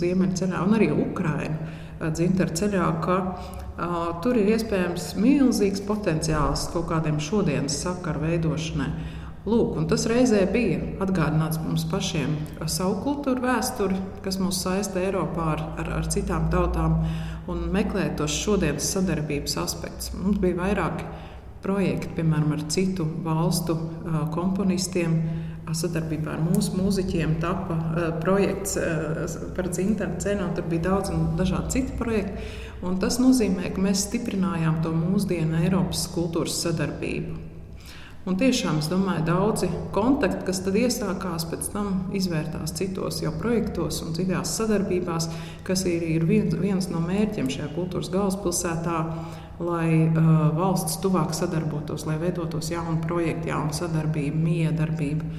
ziemeļceļā, 0.00 0.62
un 0.66 0.74
arī 0.76 0.90
Ukrainu 0.90 2.10
dzintara 2.12 2.56
ceļā, 2.58 2.86
ka 3.04 3.16
uh, 3.22 3.94
tur 4.22 4.36
ir 4.36 4.50
iespējams 4.56 5.14
milzīgs 5.20 5.82
potenciāls 5.86 6.66
kaut 6.72 6.88
kādiem 6.90 7.20
šodienas 7.22 7.78
sakaru 7.84 8.26
veidošanai. 8.26 8.90
Lūk, 9.46 9.76
tas 9.86 10.08
reizē 10.10 10.40
bija 10.50 10.80
atgādināts 11.04 11.60
mums 11.62 11.84
pašiem 11.86 12.32
savu 12.66 12.96
kultūru 13.04 13.44
vēsturi, 13.44 13.94
kas 14.24 14.40
mūs 14.42 14.58
saista 14.64 14.98
Eiropā 14.98 15.52
ar, 15.52 15.62
ar, 15.78 15.90
ar 16.00 16.08
citām 16.10 16.48
tautām, 16.50 16.96
un 17.46 17.68
meklēt 17.70 18.16
tos 18.18 18.34
šodienas 18.34 18.90
sadarbības 18.96 19.54
aspektus. 19.62 20.10
Mums 20.18 20.40
bija 20.42 20.58
vairāki 20.58 21.06
projekti, 21.62 22.10
piemēram, 22.18 22.56
ar 22.56 22.66
citu 22.74 23.06
valstu 23.22 23.78
komponistiem, 24.34 25.14
sadarbībā 25.74 26.36
ar 26.36 26.42
mūsu 26.42 26.76
mūziķiem 26.78 27.38
tapa 27.42 27.78
projekts 28.22 28.76
par 29.56 29.70
dzimteni 29.70 30.22
ceļu, 30.22 30.44
un 30.46 30.54
tur 30.58 30.70
bija 30.70 30.88
daudz 30.90 31.14
un 31.14 31.32
dažādi 31.38 31.78
citi 31.78 31.98
projekti. 31.98 32.50
Un 32.86 32.98
tas 33.02 33.18
nozīmē, 33.22 33.70
ka 33.74 33.82
mēs 33.82 34.08
stiprinājām 34.08 34.82
to 34.84 34.94
mūsdienu 34.94 35.62
Eiropas 35.62 36.06
kultūras 36.14 36.58
sadarbību. 36.66 37.45
Un 38.26 38.34
tiešām 38.34 38.80
es 38.80 38.88
domāju, 38.90 39.22
daudzi 39.28 39.68
kontakti, 39.94 40.40
kas 40.48 40.58
tad 40.64 40.74
iesākās, 40.80 41.44
pēc 41.46 41.68
tam 41.70 41.90
izvērtās 42.18 42.72
citos 42.74 43.20
jau 43.22 43.30
projektos 43.38 44.00
un 44.02 44.16
citās 44.16 44.56
sadarbībās, 44.58 45.28
kas 45.66 45.84
ir, 45.86 46.02
ir 46.02 46.26
viens, 46.26 46.56
viens 46.58 46.88
no 46.90 46.98
mērķiem 47.04 47.46
šajā 47.54 47.68
kultūras 47.76 48.10
galvaspilsētā, 48.10 48.96
lai 49.62 49.90
uh, 50.08 50.32
valsts 50.58 50.98
tuvāk 51.04 51.36
sadarbotos, 51.38 52.08
lai 52.08 52.16
veidotos 52.18 52.72
jauni 52.74 52.98
projekti, 53.06 53.52
jauna 53.52 53.78
sadarbība, 53.78 54.42
miedarbība. 54.42 55.30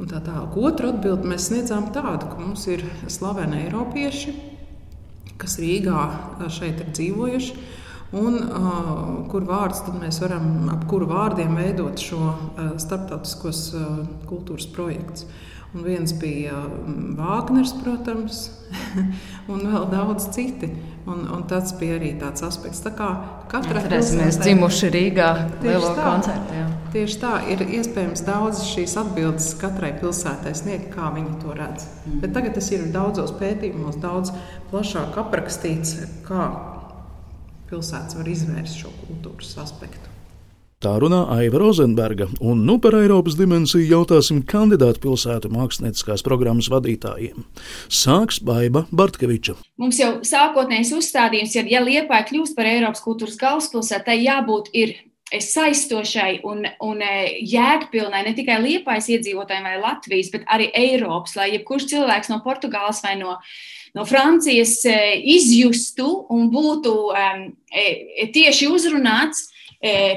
Un 0.00 0.08
tā 0.08 0.22
tālāk. 0.24 0.56
Otru 0.56 0.88
atbildi 0.88 1.28
mēs 1.28 1.50
sniedzām 1.50 1.90
tādu, 1.92 2.32
ka 2.32 2.40
mums 2.40 2.64
ir 2.72 2.80
slaveni 3.12 3.66
Eiropieši, 3.66 4.32
kas 5.36 5.60
Rīgā 5.60 6.08
šeit 6.48 6.80
ir 6.80 6.96
dzīvojuši, 6.96 7.60
un 8.12 8.36
uh, 8.44 8.98
kur 9.32 9.46
vārdus 9.48 9.84
mēs 9.96 10.20
varam, 10.22 10.68
ap 10.72 10.84
kuru 10.90 11.08
vārdiem 11.10 11.56
veidot 11.56 12.00
šo 12.00 12.20
uh, 12.28 12.74
starptautiskos 12.80 13.64
uh, 13.78 13.88
kultūras 14.28 14.68
projektus. 14.74 15.26
Un 15.72 15.86
viens 15.86 16.12
bija 16.20 16.58
Vāgners, 17.16 17.70
protams, 17.80 18.50
un 19.52 19.62
vēl 19.64 19.86
daudz 19.88 20.26
citi. 20.34 20.68
Un, 21.08 21.24
un 21.34 21.40
tas 21.50 21.72
bija 21.80 21.96
arī 21.96 22.12
tāds 22.20 22.44
aspekts, 22.46 22.84
kā 22.84 23.08
katra 23.50 23.80
pilsēta. 23.80 24.18
Mēs 24.20 24.36
dzimuši 24.38 24.90
Rīgā 24.94 25.30
lielo 25.64 25.94
tā, 25.96 26.04
koncertu. 26.04 26.58
Jā. 26.60 26.66
Tieši 26.92 27.16
tā, 27.24 27.32
ir 27.50 27.64
iespējams 27.80 28.22
daudz 28.28 28.60
šīs 28.68 28.94
atbildes 29.00 29.48
katrai 29.58 29.90
pilsētai 29.98 30.52
sniegt, 30.60 30.92
kā 30.94 31.08
viņi 31.16 31.40
to 31.42 31.56
redz. 31.56 31.88
Mm. 32.04 32.20
Bet 32.22 32.36
tagad 32.36 32.54
tas 32.60 32.68
ir 32.76 32.84
daudzos 32.94 33.32
pētījumos, 33.40 33.98
daudz 34.04 34.30
plašāk 34.70 35.18
aprakstīts, 35.24 35.96
kā 36.28 36.52
pilsētas 37.72 38.18
var 38.18 38.28
izvērst 38.28 38.82
šo 38.84 38.92
kultūras 39.06 39.56
aspektu. 39.62 40.12
Tā 40.82 40.96
runā 40.98 41.20
Aiva 41.30 41.60
Rozenberga, 41.62 42.26
un 42.42 42.64
nu 42.66 42.74
par 42.82 42.96
Eiropas 42.98 43.36
dimensiju 43.38 43.84
jautāsim 43.86 44.40
kandidātu 44.50 44.98
pilsētu 45.04 45.52
mākslinieckās 45.54 46.24
programmas 46.26 46.66
vadītājiem. 46.72 47.44
Sāks 47.86 48.40
Baiva 48.42 48.82
Bartkeviča. 48.90 49.54
Mums 49.78 50.00
jau 50.02 50.16
sākotnējs 50.26 50.90
uzstādījums 50.98 51.54
ir, 51.60 51.70
ja 51.70 51.84
Liepāja 51.86 52.26
kļūst 52.32 52.58
par 52.58 52.66
Eiropas 52.66 53.04
kultūras 53.04 53.38
galvaspilsētu, 53.38 54.08
tai 54.10 54.18
jābūt 54.24 54.72
ir 54.74 54.96
saistošai 55.40 56.40
un, 56.48 56.66
un 56.84 57.02
e, 57.04 57.12
jēgpilnai 57.48 58.24
ne 58.26 58.34
tikai 58.36 58.58
Liepājas 58.60 59.08
iedzīvotājiem 59.14 59.68
vai 59.68 59.78
Latvijas, 59.80 60.32
bet 60.34 60.44
arī 60.50 60.68
Eiropas, 60.76 61.36
lai 61.38 61.52
jebkurš 61.54 61.88
cilvēks 61.94 62.32
no 62.32 62.42
Portugāles 62.44 63.02
vai 63.04 63.16
no 63.20 63.38
no 63.92 64.06
Francijas 64.08 64.78
e, 64.88 64.96
izjustu 65.34 66.06
un 66.32 66.46
būtu 66.48 66.92
um, 67.12 67.42
tieši 68.32 68.70
uzrunāts 68.72 69.50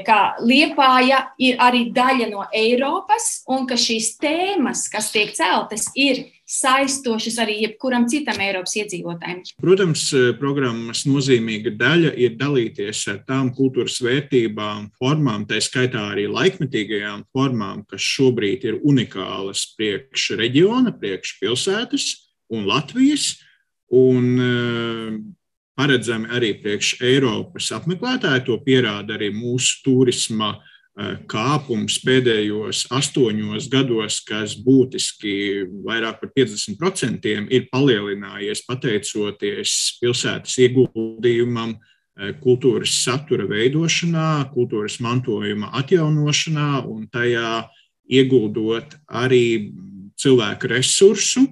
ka 0.06 0.36
Liepāja 0.46 1.32
ir 1.42 1.56
arī 1.58 1.88
daļa 1.90 2.28
no 2.30 2.44
Eiropas 2.54 3.42
un 3.50 3.66
ka 3.66 3.74
šīs 3.74 4.12
tēmas, 4.22 4.84
kas 4.92 5.10
tiek 5.10 5.32
celtas, 5.34 5.88
ir 5.98 6.22
saistošas 6.46 7.38
arī 7.42 7.56
jebkuram 7.64 8.06
citam 8.10 8.38
Eiropas 8.42 8.76
iedzīvotājiem. 8.78 9.42
Protams, 9.62 10.04
e, 10.14 10.32
programmas 10.38 11.04
nozīmīga 11.08 11.74
daļa 11.78 12.12
ir 12.22 12.36
dalīties 12.38 13.02
ar 13.12 13.22
tām 13.28 13.50
kultūras 13.56 13.98
vērtībām, 14.04 14.92
formām, 14.98 15.46
tā 15.50 15.58
skaitā 15.64 16.04
arī 16.12 16.28
laikmetīgajām 16.30 17.26
formām, 17.34 17.82
kas 17.90 18.04
šobrīd 18.16 18.68
ir 18.70 18.78
unikālas 18.86 19.66
priekš 19.78 20.36
reģiona, 20.38 20.94
priekš 20.94 21.38
pilsētas 21.42 22.12
un 22.54 22.70
Latvijas. 22.70 23.34
Un, 23.90 24.32
e, 24.38 25.36
paredzami 25.76 26.30
arī 26.32 26.54
priekš 26.62 26.96
Eiropas 27.04 27.68
apmeklētāju. 27.76 28.44
To 28.48 28.58
pierāda 28.64 29.16
arī 29.18 29.30
mūsu 29.34 29.82
turisma 29.84 30.54
eh, 30.56 30.75
kāpums 31.28 31.98
pēdējos 32.00 32.86
astoņos 32.94 33.66
gados, 33.72 34.22
kas 34.24 34.54
būtiski 34.64 35.66
vairāk 35.84 36.22
par 36.22 36.30
50% 36.38 37.28
ir 37.52 37.66
palielinājies 37.72 38.64
pateicoties 38.64 39.74
pilsētas 40.00 40.56
ieguldījumam 40.64 41.76
kultūras 42.40 42.94
satura 43.04 43.44
veidošanā, 43.50 44.48
kultūras 44.54 44.96
mantojuma 45.04 45.68
atjaunošanā 45.76 46.70
un 46.88 47.04
tajā 47.12 47.66
ieguldot 48.08 48.96
arī 49.12 49.74
cilvēku 50.16 50.72
resursu. 50.72 51.44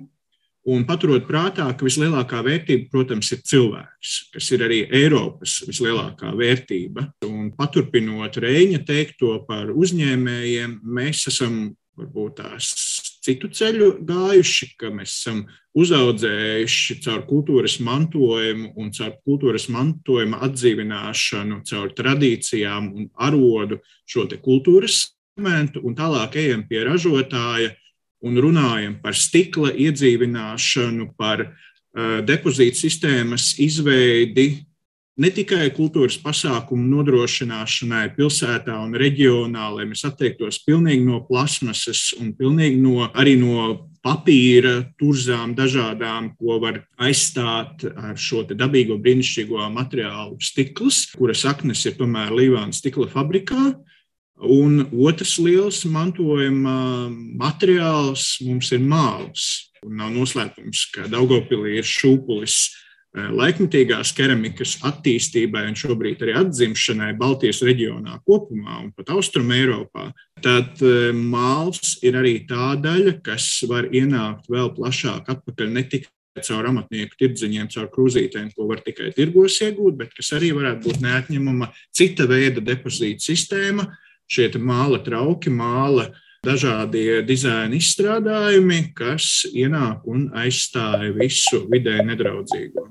Un 0.65 0.87
paturot 0.89 1.27
prātā, 1.29 1.67
ka 1.77 1.85
vislielākā 1.85 2.39
vērtība, 2.47 2.89
protams, 2.93 3.29
ir 3.35 3.43
cilvēks, 3.45 4.13
kas 4.33 4.47
ir 4.57 4.65
arī 4.65 4.79
Eiropas 4.97 5.59
vislielākā 5.69 6.33
vērtība. 6.39 7.11
Un 7.29 7.51
paturpinot 7.57 8.39
Reņa 8.41 8.81
teikto 8.89 9.37
par 9.49 9.75
uzņēmējiem, 9.75 10.79
mēs 10.89 11.27
esam 11.29 11.67
varbūt 12.01 12.41
tās 12.41 12.73
citu 13.25 13.49
ceļu 13.53 13.91
gājuši, 14.09 14.71
ka 14.81 14.91
mēs 14.95 15.19
esam 15.19 15.45
uzaudzējuši 15.79 16.99
caur 17.05 17.25
kultūras 17.29 17.79
mantojumu 17.85 18.73
un 18.81 18.91
caur 18.95 19.15
kultūras 19.27 19.69
mantojuma 19.73 20.41
atdzīvināšanu, 20.49 21.61
caur 21.69 21.93
tradīcijām 21.97 22.91
un 22.95 23.09
arodu 23.29 23.81
šo 24.09 24.27
kultūras 24.41 25.01
segmentu, 25.35 25.83
un 25.85 25.97
tālāk 25.99 26.37
ejam 26.41 26.65
pie 26.69 26.85
ražotāja 26.87 27.75
un 28.25 28.41
runājam 28.41 28.99
par 29.03 29.17
stikla 29.19 29.73
iedzīvināšanu, 29.87 31.11
par 31.19 31.47
uh, 31.47 32.21
depozītu 32.27 32.85
sistēmas 32.87 33.53
izveidi 33.63 34.65
ne 35.21 35.31
tikai 35.31 35.69
kultūras 35.75 36.17
pasākumu 36.23 36.89
nodrošināšanai 36.91 38.09
pilsētā 38.17 38.75
un 38.83 38.97
reģionā, 38.99 39.69
lai 39.77 39.87
mēs 39.91 40.05
atteiktos 40.09 40.61
pilnīgi 40.67 41.05
no 41.07 41.21
plasmasas 41.29 42.13
un 42.19 42.33
pilnīgi 42.35 42.81
no, 42.83 43.07
arī 43.15 43.37
no 43.39 43.69
papīra 44.05 44.81
turzām 45.01 45.55
dažādām, 45.57 46.33
ko 46.39 46.59
var 46.63 46.83
aizstāt 47.01 47.87
ar 47.95 48.19
šo 48.21 48.43
dabīgo 48.51 48.99
brīnišķīgo 49.01 49.71
materiālu 49.73 50.37
stikls, 50.43 51.07
kura 51.15 51.37
saknes 51.37 51.87
ir 51.87 51.97
tomēr 52.01 52.35
Līvāna 52.35 52.75
stikla 52.75 53.09
fabrikā. 53.13 53.73
Un 54.43 54.81
otrs 54.91 55.37
liels 55.39 55.85
mantojuma 55.87 57.09
materiāls 57.39 58.41
mums 58.43 58.73
ir. 58.75 59.45
Un 59.85 60.01
nav 60.01 60.11
noslēpums, 60.15 60.89
ka 60.95 61.05
Daugopilī 61.13 61.77
ir 61.79 61.87
šūpulis 61.87 62.57
eh, 62.65 63.29
laikmatīgās 63.31 64.15
keramikas 64.17 64.79
attīstībai 64.89 65.67
un 65.69 65.77
šobrīd 65.79 66.25
arī 66.25 66.35
atzimšanai 66.41 67.13
Baltijas 67.21 67.61
reģionā 67.63 68.17
kopumā 68.27 68.81
un 68.81 68.91
pat 68.97 69.13
Austrum 69.15 69.53
Eiropā. 69.55 70.09
Tad 70.43 70.83
eh, 70.83 71.13
māls 71.13 71.99
ir 72.03 72.19
arī 72.19 72.41
tā 72.49 72.73
daļa, 72.81 73.19
kas 73.23 73.47
var 73.71 73.91
ienākt 73.93 74.49
vēl 74.51 74.73
plašāk 74.75 75.31
atpakaļ 75.37 75.75
ne 75.77 75.85
tikai 75.85 76.11
caur 76.43 76.67
amatnieku 76.67 77.15
tirdziņiem, 77.21 77.69
caur 77.71 77.91
krūzītēm, 77.93 78.49
ko 78.57 78.67
var 78.67 78.81
tikai 78.83 79.13
tirgos 79.15 79.61
iegūt, 79.63 80.01
bet 80.01 80.17
kas 80.17 80.33
arī 80.35 80.51
varētu 80.57 80.89
būt 80.89 81.05
neatņemama 81.05 81.69
cita 81.95 82.27
veida 82.27 82.65
depozīta 82.65 83.23
sistēma, 83.23 83.87
šie 84.31 84.51
māla 84.59 85.01
trauki, 85.05 85.51
māla 85.51 86.11
dažādie 86.45 87.23
dizaina 87.27 87.77
izstrādājumi, 87.79 88.93
kas 88.97 89.47
ienāk 89.53 90.05
un 90.11 90.29
aizstāja 90.37 91.13
visu 91.17 91.65
vidē 91.73 92.01
nedraudzīgo. 92.05 92.89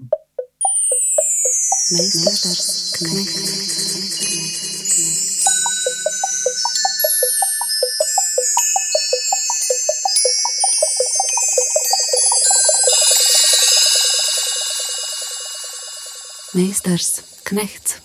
Meistars 16.54 17.24
Knechts. 17.44 18.03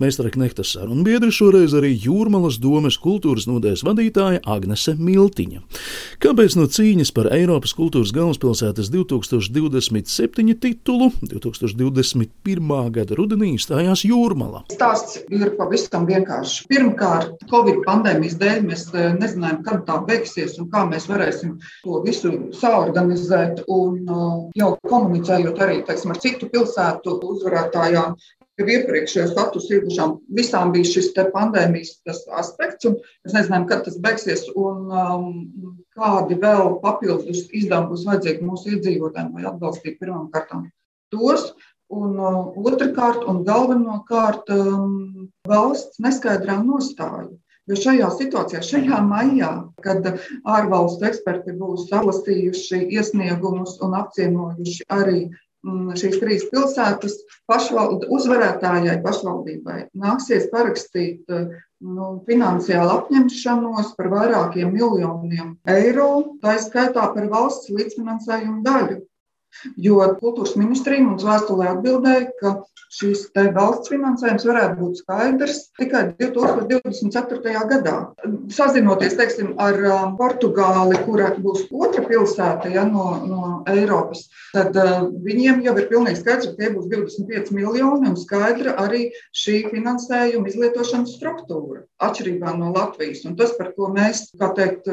Meistara 0.00 0.30
Knekta 0.32 0.64
sarunu 0.64 1.02
biedri 1.04 1.28
šoreiz 1.28 1.74
arī 1.76 1.90
Jūrmalas 1.92 2.56
domes 2.56 2.96
kultūras 2.96 3.44
nodaļas 3.44 3.82
vadītāja 3.84 4.38
Agnese 4.48 4.94
Miltiņa. 4.96 5.60
Kāpēc 6.24 6.56
no 6.56 6.64
cīņas 6.72 7.10
par 7.12 7.28
Eiropas 7.36 7.74
kultūras 7.76 8.14
galvaspilsētas 8.16 8.88
2027 8.94 10.56
titulu 10.62 11.10
2021. 11.20 12.72
gada 12.96 13.18
rudenī 13.18 13.50
stājās 13.60 14.06
Jūrmala? 14.08 14.62
Stāsts 14.72 15.20
ir 15.28 15.52
pavisam 15.60 16.08
vienkāršs. 16.08 16.64
Pirmkārt, 16.72 17.36
Covid 17.52 17.84
pandēmijas 17.84 18.40
dēļ 18.40 18.64
mēs 18.72 18.88
eh, 18.94 19.12
nezinājām, 19.20 19.60
kad 19.68 19.84
tā 19.84 20.00
beigsies 20.08 20.56
un 20.64 20.72
kā 20.72 20.86
mēs 20.88 21.10
varēsim 21.12 21.58
to 21.84 22.00
visu 22.08 22.32
saorganizēt 22.56 23.66
un 23.68 24.00
eh, 24.00 24.26
jau 24.64 24.72
komunicējot 24.88 25.60
arī 25.60 25.82
teiksim, 25.84 26.16
ar 26.16 26.24
citu 26.24 26.48
pilsētu 26.48 27.20
uzvarētājām 27.34 28.16
jau 28.60 28.68
iepriekšējā 28.74 29.26
statusu 29.30 29.76
ieguvušām, 29.76 30.14
visām 30.36 30.72
bija 30.74 30.88
šis 30.88 31.10
pandēmijas 31.34 31.96
aspekts, 32.40 32.86
un 32.88 32.98
mēs 33.24 33.36
nezinājām, 33.36 33.66
kad 33.70 33.84
tas 33.86 33.98
beigsies 34.02 34.46
un 34.54 34.92
um, 34.92 35.26
kādi 35.96 36.38
vēl 36.40 36.78
papildus 36.84 37.46
izdevumi 37.48 37.94
būs 37.94 38.06
vajadzīgi 38.08 38.46
mūsu 38.46 38.76
iedzīvotājiem, 38.76 39.34
lai 39.36 39.50
atbalstītu 39.50 40.00
pirmām 40.04 40.30
kārtām 40.34 40.68
tos. 41.14 41.52
Un 41.90 42.14
uh, 42.22 42.52
otrkārt, 42.54 43.24
un 43.26 43.42
galvenokārt, 43.46 44.50
um, 44.54 45.30
valsts 45.50 45.98
neskaidrā 45.98 46.60
nostāja. 46.62 47.32
Jo 47.70 47.76
šajā 47.78 48.06
situācijā, 48.14 48.60
šajā 48.66 48.98
maijā, 49.06 49.50
kad 49.84 50.06
ārvalstu 50.48 51.06
eksperti 51.06 51.54
būs 51.58 51.88
salasījuši 51.90 52.80
iesniegumus 52.96 53.76
un 53.84 53.94
apciemojuši 53.98 54.86
arī 54.90 55.20
šīs 55.64 56.20
trīs 56.20 56.46
pilsētas 56.52 57.18
pašvald, 57.50 58.06
uzvarētājai 58.08 59.00
pašvaldībai 59.04 59.90
nāksies 59.92 60.48
parakstīt 60.52 61.28
eh, 61.28 61.50
nu, 61.80 62.22
finansiālu 62.26 62.94
apņemšanos 62.96 63.94
par 63.98 64.08
vairākiem 64.14 64.72
miljoniem 64.72 65.56
eiro, 65.68 66.38
tā 66.40 66.56
izskaitā 66.56 67.10
par 67.14 67.28
valsts 67.32 67.72
līdzfinansējumu 67.74 68.62
daļu. 68.64 69.00
Jo 69.80 70.00
kultūras 70.20 70.56
ministrija 70.58 71.04
mums 71.04 71.24
vēstulē 71.26 71.72
atbildēja, 71.74 72.28
ka 72.40 72.52
šīs 72.90 73.26
valsts 73.54 73.90
finansējums 73.92 74.46
varētu 74.48 74.78
būt 74.80 75.00
skaidrs 75.02 75.58
tikai 75.78 76.02
2024. 76.18 77.52
gadā. 77.70 77.96
Sazinoties 78.50 79.14
teiksim, 79.18 79.52
ar 79.62 79.78
um, 79.90 80.16
Portugāli, 80.18 80.98
kura 81.06 81.30
būs 81.38 81.68
otra 81.70 82.02
pilsēta 82.06 82.72
ja, 82.72 82.86
no, 82.88 83.06
no 83.26 83.52
Eiropas, 83.70 84.26
tad 84.54 84.76
uh, 84.80 85.06
viņiem 85.26 85.62
jau 85.66 85.76
ir 85.78 85.88
pilnīgi 85.92 86.22
skaidrs, 86.22 86.50
ka 86.50 86.58
tie 86.58 86.72
būs 86.74 86.90
25 86.90 87.54
miljoni 87.54 88.10
un 88.10 88.18
skaidra 88.18 88.74
arī 88.82 89.06
šī 89.36 89.62
finansējuma 89.70 90.50
izlietošanas 90.50 91.14
struktūra, 91.18 91.84
atšķirībā 92.00 92.54
no 92.58 92.70
Latvijas. 92.74 93.22
Un 93.28 93.36
tas, 93.38 93.52
par 93.58 93.72
ko 93.76 93.90
mēs 93.94 94.26
teikt, 94.56 94.88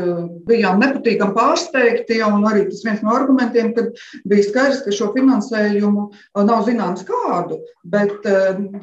bijām 0.48 0.82
nepatīkami 0.84 1.36
pārsteigti, 1.38 2.20
un 2.26 2.46
arī 2.50 2.66
tas 2.70 2.84
viens 2.86 3.04
no 3.06 3.16
argumentiem, 3.16 3.74
kad 3.78 3.96
bija 4.28 4.48
skaidrs, 4.48 4.84
ka 4.86 4.96
šo 4.96 5.10
finansējumu 5.16 6.06
nav 6.48 6.68
zināms 6.68 7.06
kādu, 7.08 7.62
bet 7.88 8.28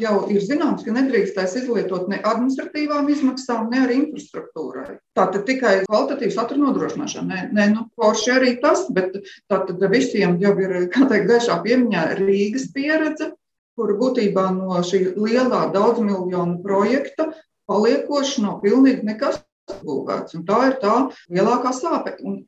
jau 0.00 0.16
ir 0.32 0.42
zināms, 0.44 0.84
ka 0.86 0.96
nedrīkstēs 0.96 1.58
izlietot 1.62 2.08
ne 2.12 2.20
administratīvām 2.22 3.10
izmaksām, 3.12 3.68
ne 3.72 3.84
arī 3.84 4.00
infrastruktūrai. 4.02 4.98
Tātad 5.14 5.44
tikai 5.46 5.76
kvalitatīvas 5.86 6.36
satura 6.40 6.64
nodrošināšana. 6.64 7.28
Nē, 7.30 7.46
nē 7.54 7.70
nu, 7.74 7.86
forši 7.98 8.34
arī 8.34 8.56
tas, 8.62 8.86
bet 8.94 9.14
tātad 9.52 9.82
visiem 9.92 10.36
jau 10.42 10.56
ir, 10.60 10.76
kā 10.92 11.06
teikt, 11.10 11.30
gaišā 11.30 11.60
piemiņā 11.64 12.04
Rīgas 12.18 12.70
pieredze, 12.74 13.32
kur 13.78 13.94
būtībā 13.98 14.48
no 14.54 14.78
šī 14.86 15.00
lielā 15.18 15.68
daudzmiljonu 15.74 16.60
projekta 16.62 17.32
paliekoši 17.70 18.44
nav 18.46 18.60
pilnīgi 18.64 19.06
nekas 19.06 19.42
būvēts. 19.84 20.36
Tā 20.48 20.58
ir 20.70 20.80
tā 20.82 20.96
lielākā 21.32 21.72
sāpe. 21.76 22.18
Un 22.24 22.42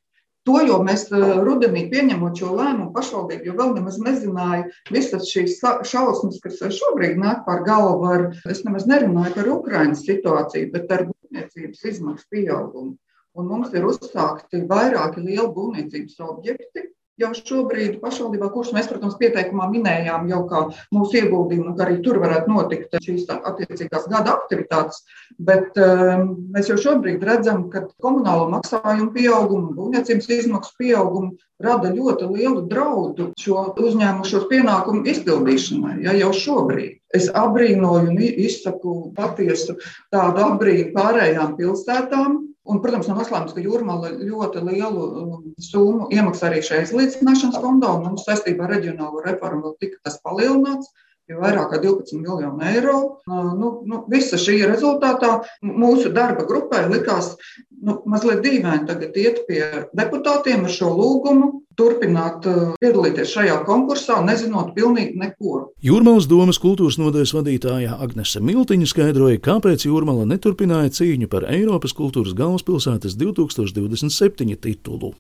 To 0.47 0.61
jau 0.63 0.77
mēs 0.87 1.09
eh, 1.11 1.23
rudenī 1.43 1.89
pieņemot 1.91 2.39
šo 2.39 2.53
lēmumu 2.55 2.93
pašvaldību, 2.95 3.49
jo 3.49 3.55
vēl 3.59 3.73
nemaz 3.75 3.97
nezināju 3.99 4.69
visas 4.95 5.27
šīs 5.27 5.57
šausmas, 5.91 6.39
kas 6.45 6.61
šobrīd 6.77 7.19
nāk 7.19 7.41
par 7.49 7.65
galvu. 7.67 8.07
Ar, 8.15 8.27
es 8.53 8.63
nemaz 8.63 8.87
nerunāju 8.87 9.35
par 9.35 9.51
Ukraiņas 9.57 10.05
situāciju, 10.07 10.71
bet 10.77 10.93
ar 10.95 11.09
būvniecības 11.09 11.83
izmaksu 11.91 12.31
pieaugumu. 12.31 12.95
Un 13.37 13.51
mums 13.51 13.75
ir 13.75 13.89
uzsākti 13.91 14.63
vairāki 14.71 15.25
lieli 15.25 15.51
būvniecības 15.57 16.23
objekti, 16.29 16.87
jau 17.21 17.31
šobrīd 17.37 17.99
pašvaldībā, 18.03 18.51
kurus 18.53 18.73
mēs, 18.77 18.89
protams, 18.91 19.17
pieteikumā 19.21 19.69
minējām 19.73 20.29
jau 20.31 20.43
kā 20.51 20.63
mūsu 20.95 21.21
ieguldījumu, 21.23 21.73
ka 21.77 21.87
arī 21.87 21.99
tur 22.05 22.21
varētu 22.23 22.53
notikt 22.53 22.97
šīs 23.03 23.25
attiecīgās 23.37 24.09
gada 24.13 24.37
aktivitātes, 24.37 25.03
bet 25.39 25.77
um, 25.81 26.29
mēs 26.55 26.71
jau 26.73 26.79
šobrīd 26.83 27.25
redzam, 27.25 27.67
ka 27.73 27.87
komunālo 28.05 28.51
maksājumu 28.53 29.13
pieaugumu, 29.17 29.73
būvniecības 29.79 30.31
izmaksu 30.41 30.77
pieaugumu 30.81 31.35
rada 31.63 31.89
ļoti 31.93 32.29
lielu 32.35 32.67
draudu 32.69 33.31
šo 33.41 33.71
uzņēmušos 33.81 34.45
pienākumu 34.51 35.07
izpildīšanai, 35.09 36.03
ja 36.05 36.13
jau 36.21 36.35
šobrīd. 36.37 36.99
Es 37.17 37.31
abrīnoju 37.33 38.11
un 38.13 38.21
izsaku 38.21 38.97
patiesu 39.17 39.79
tādu 40.13 40.45
abrīnu 40.51 40.93
pārējām 40.93 41.57
pilsētām, 41.57 42.43
Un, 42.67 42.81
protams, 42.83 43.07
nav 43.07 43.21
noslēpums, 43.21 43.55
ka 43.55 43.63
Jūrmāla 43.63 44.11
ļoti 44.19 44.63
lielu 44.67 45.03
um, 45.23 45.35
summu 45.63 46.09
iemaksā 46.15 46.49
arī 46.49 46.63
šajā 46.67 46.89
izlīdzināšanas 46.89 47.61
fondā, 47.63 47.93
mums 48.03 48.27
saistībā 48.27 48.67
ar 48.67 48.75
reģionālo 48.75 49.23
reformu 49.23 49.77
tika 49.83 50.01
tas 50.03 50.19
palielināts. 50.25 50.91
Pie 51.27 51.37
vairāk 51.41 51.73
kā 51.73 51.81
12 51.83 52.21
miljonu 52.23 52.63
eiro. 52.71 52.97
Nu, 53.27 53.71
nu, 53.87 54.03
visa 54.11 54.39
šī 54.41 54.61
rezultātā 54.71 55.41
mūsu 55.67 56.13
darba 56.15 56.47
grupai 56.49 56.87
likās 56.91 57.35
nu, 57.83 58.01
mazliet 58.09 58.43
dīvaini 58.45 58.87
tagad 58.89 59.17
iet 59.19 59.43
pie 59.49 59.63
deputātiem 59.97 60.67
ar 60.67 60.75
šo 60.75 60.93
lūgumu. 60.97 61.53
Turpināt 61.77 62.47
piedalīties 62.81 63.35
šajā 63.35 63.59
konkursā, 63.69 64.23
nezinot 64.25 64.71
pilnīgi 64.73 65.19
neko. 65.21 65.59
Jūrmālas 65.85 66.25
domas 66.31 66.57
kultūras 66.63 66.97
nodaļas 66.97 67.35
vadītāja 67.37 67.99
Agnese 68.01 68.41
Miltiņa 68.41 68.89
skaidroja, 68.89 69.43
kāpēc 69.45 69.85
Jūrmāla 69.85 70.25
neturpināja 70.31 70.95
cīņu 70.97 71.29
par 71.29 71.45
Eiropas 71.53 71.93
kultūras 71.99 72.33
galvaspilsētas 72.39 73.19
2027 73.21 74.57
titulu. 74.65 75.13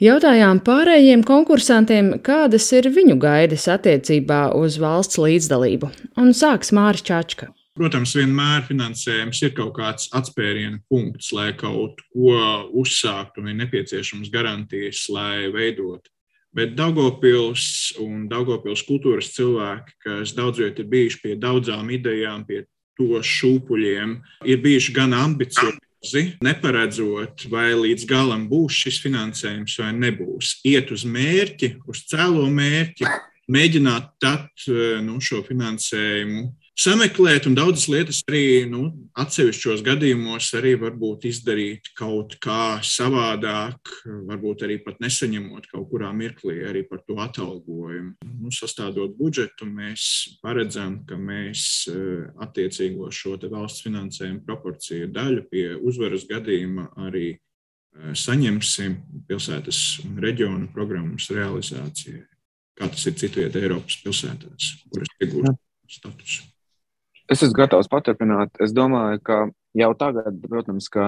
Jautājām 0.00 0.60
pārējiem 0.64 1.24
konkursantiem, 1.26 2.14
kādas 2.24 2.70
ir 2.72 2.88
viņu 2.94 3.18
gaidas 3.20 3.66
attiecībā 3.68 4.52
uz 4.56 4.78
valsts 4.80 5.20
līdzdalību, 5.20 5.90
un 6.16 6.32
sāks 6.36 6.72
Mārcis 6.72 7.04
Čačka. 7.08 7.50
Protams, 7.76 8.12
vienmēr 8.16 8.66
finansējums 8.68 9.38
ir 9.46 9.54
kaut 9.56 9.72
kāds 9.78 10.10
atspēriena 10.12 10.82
punkts, 10.92 11.30
lai 11.32 11.54
kaut 11.56 12.02
ko 12.12 12.34
uzsākt, 12.76 13.38
un 13.40 13.48
ir 13.48 13.56
nepieciešams 13.62 14.28
garantijas, 14.32 15.06
lai 15.12 15.48
veidot. 15.52 16.08
Bet 16.52 16.74
Daugopils 16.76 17.94
un 18.00 18.26
Daugopils 18.28 18.84
kultūras 18.84 19.30
cilvēki, 19.32 19.96
kas 20.04 20.34
daudzviet 20.36 20.82
ir 20.82 20.90
bijuši 20.92 21.22
pie 21.22 21.38
daudzām 21.40 21.88
idejām, 21.96 22.44
pie 22.44 22.66
to 23.00 23.22
šūpuļiem, 23.24 24.18
ir 24.44 24.60
bijuši 24.60 24.92
gan 24.98 25.16
ambiciozi 25.16 25.80
neparedzot, 26.42 27.46
vai 27.50 27.70
līdz 27.78 28.06
galam 28.10 28.48
būs 28.50 28.80
šis 28.84 28.98
finansējums 29.04 29.76
vai 29.78 29.92
nebūs. 29.94 30.56
Iet 30.66 30.90
uz 30.94 31.04
mērķi, 31.06 31.76
uz 31.86 32.02
cēlo 32.10 32.48
mērķi, 32.50 33.06
mēģināt 33.52 34.10
tad 34.22 34.66
eh, 34.66 34.98
nu, 35.04 35.20
šo 35.22 35.44
finansējumu 35.46 36.48
sameklēt, 36.78 37.46
un 37.46 37.56
daudzas 37.56 37.86
lietas 37.90 38.22
arī 38.28 38.64
nu, 38.70 38.86
atsevišķos 39.18 39.82
gadījumos 39.84 40.48
arī 40.56 40.72
varbūt 40.80 41.26
izdarīt 41.28 41.92
kaut 41.98 42.38
kā 42.42 42.80
savādāk, 42.86 43.92
varbūt 44.28 44.64
arī 44.66 44.78
pat 44.84 45.00
nesaņemot 45.04 45.68
kaut 45.72 45.88
kurā 45.90 46.12
mirklī 46.16 46.62
arī 46.68 46.84
par 46.88 47.02
to 47.06 47.18
atalgojumu. 47.22 48.14
Nu, 48.42 48.52
sastādot 48.54 49.14
budžetu, 49.18 49.68
mēs 49.68 50.38
paredzam, 50.42 51.02
ka 51.08 51.18
mēs 51.20 51.86
eh, 51.92 52.26
attiecīgo 52.42 53.10
šo 53.12 53.36
valsts 53.52 53.84
finansējumu 53.84 54.44
proporciju 54.46 55.10
daļu 55.12 55.46
pie 55.50 55.66
uzvaras 55.76 56.24
gadījuma 56.30 56.88
arī 57.08 57.34
eh, 57.34 58.14
saņemsim 58.16 58.96
pilsētas 59.28 59.82
un 60.06 60.16
reģionu 60.24 60.72
programmas 60.72 61.28
realizācijai, 61.32 62.24
kā 62.78 62.88
tas 62.88 63.04
ir 63.10 63.18
citvietā 63.20 63.60
Eiropas 63.60 64.00
pilsētās, 64.04 64.72
kuras 64.88 65.14
iegūst 65.20 65.60
statusu. 65.92 66.52
Es 67.30 67.42
esmu 67.42 67.54
gatavs 67.60 67.90
paturpināt. 67.90 68.56
Es 68.62 68.72
domāju, 68.74 69.20
ka 69.22 69.38
jau 69.78 69.90
tagad, 69.98 70.40
protams, 70.50 70.88
ka 70.92 71.04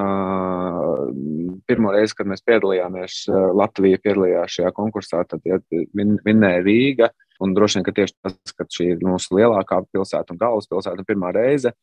mm, 1.11 1.59
pirmo 1.69 1.93
reizi, 1.95 2.17
kad 2.19 2.31
mēs 2.31 2.45
piedalījāmies, 2.47 3.19
eh, 3.29 3.51
Latvija 3.59 4.01
piedalījās 4.05 4.59
šajā 4.59 4.73
konkursā, 4.77 5.25
tad 5.29 5.45
ja, 5.49 5.59
vin, 5.97 6.17
vinnēja 6.25 6.65
Rīga. 6.65 7.11
Un 7.43 7.55
droši 7.57 7.81
vien, 7.81 7.87
ka 7.89 7.95
tieši 7.97 8.15
tas, 8.23 8.55
ka 8.55 8.67
šī 8.71 8.93
ir 8.95 9.03
mūsu 9.05 9.35
lielākā 9.41 9.81
pilsēta 9.91 10.35
un 10.35 10.41
galvaspilsēta 10.41 11.07
pirmā 11.09 11.33
reize. 11.35 11.75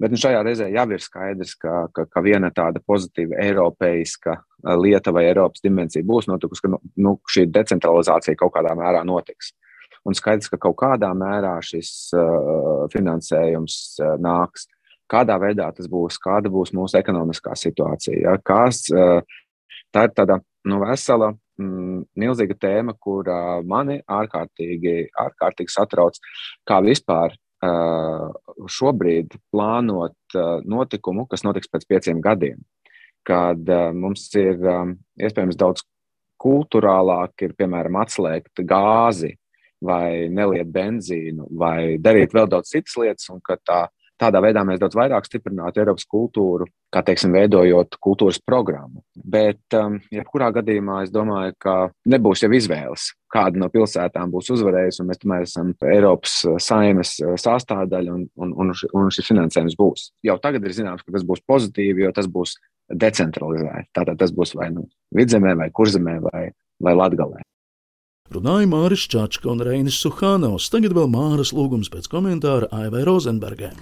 Bet 0.00 0.14
nu, 0.14 0.18
šajā 0.18 0.40
reizē 0.46 0.68
jau 0.72 0.86
ir 0.94 1.02
skaidrs, 1.02 1.56
ka, 1.60 1.86
ka, 1.94 2.06
ka 2.10 2.22
viena 2.24 2.50
tāda 2.54 2.80
pozitīva 2.86 3.40
eiropeiska 3.42 4.38
eh, 4.38 4.76
lieta 4.78 5.14
vai 5.14 5.26
Eiropas 5.28 5.64
dimensija 5.64 6.06
būs 6.06 6.30
notikusi, 6.30 6.64
ka 6.64 6.72
nu, 6.76 6.80
nu, 7.02 7.18
šī 7.34 7.48
decentralizācija 7.50 8.38
kaut 8.38 8.54
kādā 8.54 8.78
mērā 8.78 9.02
notiks. 9.06 9.52
Un 10.08 10.16
skaidrs, 10.18 10.50
ka 10.50 10.58
kaut 10.58 10.76
kādā 10.80 11.12
mērā 11.14 11.54
šis 11.62 12.10
finansējums 12.92 13.76
nāks. 14.22 14.66
Kādā 15.12 15.36
veidā 15.38 15.68
tas 15.76 15.86
būs, 15.92 16.16
kāda 16.22 16.50
būs 16.50 16.72
mūsu 16.74 16.96
ekonomiskā 16.98 17.54
situācija. 17.58 18.32
Ja? 18.32 18.34
Uh, 18.40 19.42
tā 19.92 20.06
ir 20.08 20.14
tāda 20.16 20.38
nu, 20.64 20.78
vesela, 20.82 21.32
mm, 21.60 22.02
milzīga 22.18 22.56
tēma, 22.58 22.96
kur 22.98 23.28
mani 23.68 24.00
ārkārtīgi, 24.08 24.96
ārkārtīgi 25.26 25.74
satrauc, 25.74 26.18
kā 26.68 26.80
vispār 26.84 27.36
šobrīd 27.62 29.36
plānot 29.52 30.36
notikumu, 30.66 31.28
kas 31.30 31.44
notiks 31.46 31.70
pēc 31.70 31.86
pieciem 31.86 32.22
gadiem. 32.24 32.58
Kad 33.22 33.68
mums 33.94 34.26
ir 34.34 34.58
iespējams 35.22 35.58
daudz 35.60 35.84
kultūrālāk, 36.42 37.36
ir 37.46 37.54
piemēram 37.54 38.00
atslēgt 38.02 38.64
gāzi 38.66 39.36
vai 39.82 40.28
neliet 40.32 40.70
benzīnu, 40.72 41.48
vai 41.58 41.98
darīt 42.02 42.34
vēl 42.34 42.48
daudz 42.50 42.72
citas 42.72 42.94
lietas, 43.00 43.28
un 43.32 43.42
ka 43.44 43.58
tā, 43.60 43.80
tādā 44.22 44.42
veidā 44.44 44.62
mēs 44.66 44.80
daudz 44.82 44.96
vairāk 44.98 45.26
stiprinātu 45.26 45.82
Eiropas 45.82 46.06
kultūru, 46.08 46.66
kā 46.92 47.02
teiksim, 47.06 47.32
veidojot 47.34 47.96
kultūras 48.02 48.38
programmu. 48.44 49.02
Bet, 49.16 49.62
um, 49.78 49.98
jebkurā 50.12 50.50
gadījumā, 50.54 51.02
es 51.06 51.12
domāju, 51.14 51.56
ka 51.62 51.76
nebūs 52.12 52.44
jau 52.44 52.52
izvēles, 52.54 53.08
kāda 53.32 53.60
no 53.60 53.70
pilsētām 53.72 54.32
būs 54.32 54.52
uzvarējusi, 54.54 55.02
un 55.02 55.10
mēs 55.10 55.22
tomēr 55.22 55.46
esam 55.46 55.72
Eiropas 55.88 56.36
saimes 56.62 57.16
sastāvdaļa, 57.20 58.18
un, 58.18 58.26
un, 58.36 58.52
un, 58.64 58.74
un 58.74 59.14
šis 59.14 59.30
finansējums 59.32 59.78
būs. 59.80 60.10
Jau 60.28 60.36
tagad 60.42 60.68
ir 60.68 60.76
zināms, 60.76 61.06
ka 61.06 61.14
tas 61.16 61.24
būs 61.26 61.44
pozitīvi, 61.48 62.04
jo 62.06 62.12
tas 62.14 62.28
būs 62.30 62.58
decentralizēti. 62.92 63.88
Tātad 63.96 64.20
tas 64.20 64.34
būs 64.34 64.54
vai 64.58 64.68
nu 64.74 64.86
vidzemē, 65.16 65.56
vai 65.58 65.70
kurzemē, 65.74 66.18
vai, 66.28 66.50
vai 66.82 66.94
latgalē. 66.98 67.40
Runāja 68.32 68.68
Māris 68.70 69.04
Čačka 69.12 69.50
un 69.52 69.60
Reinis 69.66 69.98
Suhānaus. 70.00 70.70
Tagad 70.72 70.94
vēl 70.96 71.10
Māras 71.12 71.52
lūgums 71.52 71.90
pēc 71.92 72.08
komentāra 72.12 72.70
Aivai 72.72 73.04
Rozenbergai. 73.04 73.72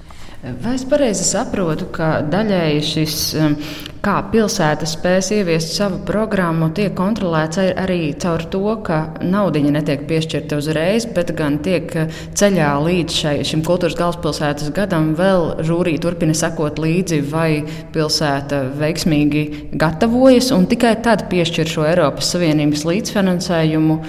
Vai 0.40 0.72
es 0.72 0.86
pareizi 0.88 1.20
saprotu, 1.28 1.90
ka 1.92 2.22
daļēji 2.32 2.84
šis, 2.88 3.16
um, 3.36 3.56
kā 4.00 4.14
pilsēta 4.32 4.86
spēs 4.88 5.28
ieviest 5.36 5.74
savu 5.76 5.98
programmu, 6.08 6.70
tiek 6.72 6.94
kontrolēts 6.96 7.60
arī 7.60 8.14
caur 8.22 8.46
to, 8.48 8.62
ka 8.86 9.02
naudiņa 9.20 9.74
netiek 9.74 10.06
piešķirta 10.08 10.56
uzreiz, 10.62 11.04
bet 11.12 11.34
gan 11.36 11.58
tiek 11.60 11.92
uh, 11.92 12.22
ceļā 12.40 12.70
līdz 12.86 13.18
šai, 13.18 13.34
šim 13.50 13.66
kultūras 13.68 13.98
galvaspilsētas 14.00 14.72
gadam 14.78 15.12
vēl 15.20 15.60
žūrī 15.68 15.98
turpina 16.00 16.32
sekot 16.32 16.80
līdzi, 16.80 17.20
vai 17.28 17.60
pilsēta 17.92 18.62
veiksmīgi 18.80 19.44
gatavojas 19.76 20.48
un 20.56 20.64
tikai 20.72 20.96
tad 21.04 21.28
piešķir 21.28 21.68
šo 21.68 21.84
Eiropas 21.92 22.32
Savienības 22.32 22.88
līdzfinansējumu 22.88 24.00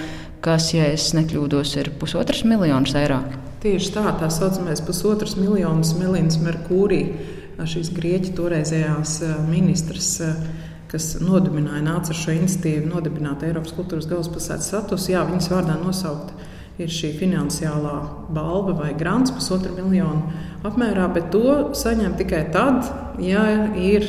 kas, 0.42 0.72
ja 0.74 0.88
es 0.92 1.12
nekļūdos, 1.16 1.76
ir 1.80 1.92
pusotrs 2.00 2.42
miljonus 2.48 2.96
eiro. 2.98 3.20
Tieši 3.62 3.92
tā, 3.94 4.08
tā 4.18 4.28
saucamais 4.32 4.82
pusotrs 4.82 5.36
miljonus 5.38 5.94
Melīnas 5.94 6.40
Merkūrī, 6.42 7.04
šīs 7.62 7.92
grieķu 7.94 8.32
toreizējās 8.40 9.20
ministrs 9.46 10.16
kas 10.92 11.14
nodibināja, 11.24 11.80
nāca 11.86 12.12
ar 12.12 12.18
šo 12.18 12.34
iniciatīvu, 12.36 12.88
nodibināt 12.90 13.44
Eiropas 13.46 13.72
kultūras 13.72 14.08
galvaspilsētas 14.10 14.68
statusu. 14.68 15.14
Jā, 15.14 15.22
viņas 15.24 15.48
vārdā 15.48 15.78
nosaukt 15.80 16.34
ir 16.80 16.92
šī 16.92 17.14
finansiālā 17.16 17.94
balva 18.32 18.74
vai 18.76 18.90
grants, 18.98 19.32
pusotra 19.32 19.72
miljonu 19.76 20.32
apmērā, 20.68 21.06
bet 21.14 21.30
to 21.32 21.72
saņem 21.76 22.16
tikai 22.20 22.42
tad, 22.52 22.90
ja 23.24 23.44
ir 23.78 24.04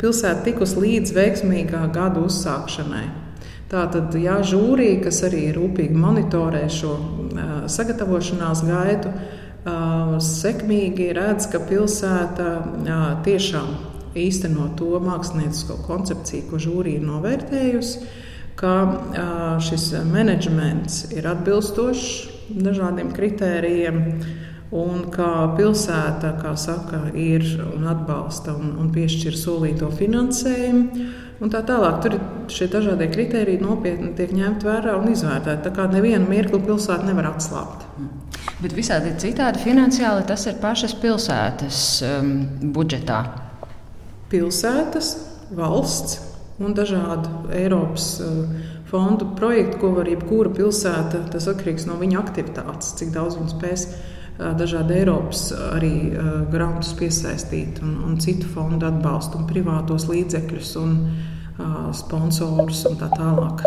pilsēta 0.00 0.44
tikus 0.48 0.76
līdz 0.80 1.12
veiksmīgā 1.16 1.84
gada 1.92 2.24
uzsākšanai. 2.24 3.23
Tātad, 3.74 4.14
ja 4.22 4.36
žūrija, 4.46 5.00
kas 5.08 5.24
arī 5.26 5.48
rūpīgi 5.56 5.96
monitorē 5.98 6.68
šo 6.70 6.92
sagatavošanās 7.74 8.60
gaitu, 8.68 9.10
sekmīgi 10.22 11.08
redz, 11.16 11.48
ka 11.50 11.58
pilsēta 11.66 12.50
tiešām 13.26 13.72
īsteno 14.14 14.68
to 14.78 15.00
māksliniecisko 15.02 15.80
koncepciju, 15.88 16.46
ko 16.52 16.60
žūrija 16.62 17.00
ir 17.00 17.08
novērtējusi, 17.08 18.04
ka 18.60 18.76
šis 19.66 19.88
menedžments 20.06 21.08
ir 21.16 21.26
atbilstošs 21.32 22.54
dažādiem 22.54 23.10
kritērijiem. 23.16 24.00
Un 24.74 25.04
kā 25.14 25.54
pilsēta, 25.58 26.32
kā 26.40 26.54
saka, 26.58 27.04
ir 27.14 27.44
un 27.62 27.84
atbalsta 27.90 28.54
un, 28.58 28.72
un 28.82 28.88
piešķir 28.94 29.36
solīto 29.38 29.90
finansējumu, 29.94 31.04
un 31.42 31.52
tā 31.52 31.62
tālāk. 31.66 32.00
Tur 32.04 32.18
šie 32.52 32.68
dažādie 32.72 33.08
kriteriji 33.12 33.62
nopietni 33.62 34.12
tiek 34.18 34.34
ņemti 34.34 34.68
vērā 34.68 34.96
un 35.00 35.10
izvērtēti. 35.12 35.64
Tā 35.66 35.72
kā 35.74 35.88
nevienu 35.92 36.28
mirkli 36.30 36.60
pilsēta 36.66 37.06
nevar 37.08 37.32
atslābt. 37.32 37.86
Bet 38.60 38.76
visādi 38.76 39.14
citādi 39.20 39.62
finansiāli 39.64 40.26
tas 40.28 40.46
ir 40.50 40.60
pašas 40.62 40.94
pilsētas 41.02 41.80
um, 42.06 42.30
budžetā. 42.74 43.24
Pilsētas, 44.32 45.16
valsts 45.54 46.20
un 46.62 46.74
dažādu 46.76 47.50
Eiropas 47.54 48.08
uh, 48.22 48.44
fondu 48.90 49.32
projektu, 49.38 49.80
ko 49.82 49.94
var 49.98 50.08
jebkura 50.08 50.52
pilsēta, 50.54 51.24
tas 51.32 51.48
atkarīgs 51.50 51.88
no 51.90 51.98
viņa 51.98 52.20
aktivitātes, 52.20 52.94
cik 53.00 53.10
daudz 53.16 53.40
viņa 53.40 53.54
spēs 53.56 53.88
uh, 53.88 54.10
dažādi 54.38 54.96
Eiropas 54.98 55.46
arī 55.70 55.94
grantus 56.50 56.90
piesaistīt 56.98 57.78
un, 57.84 57.94
un 58.08 58.18
citu 58.22 58.48
fondu 58.50 58.88
atbalstu 58.88 59.38
un 59.38 59.46
privātos 59.50 60.08
līdzekļus. 60.10 60.74
Un, 60.82 60.98
sponsorus 61.94 62.84
un 62.88 62.96
tā 62.98 63.08
tālāk. 63.14 63.62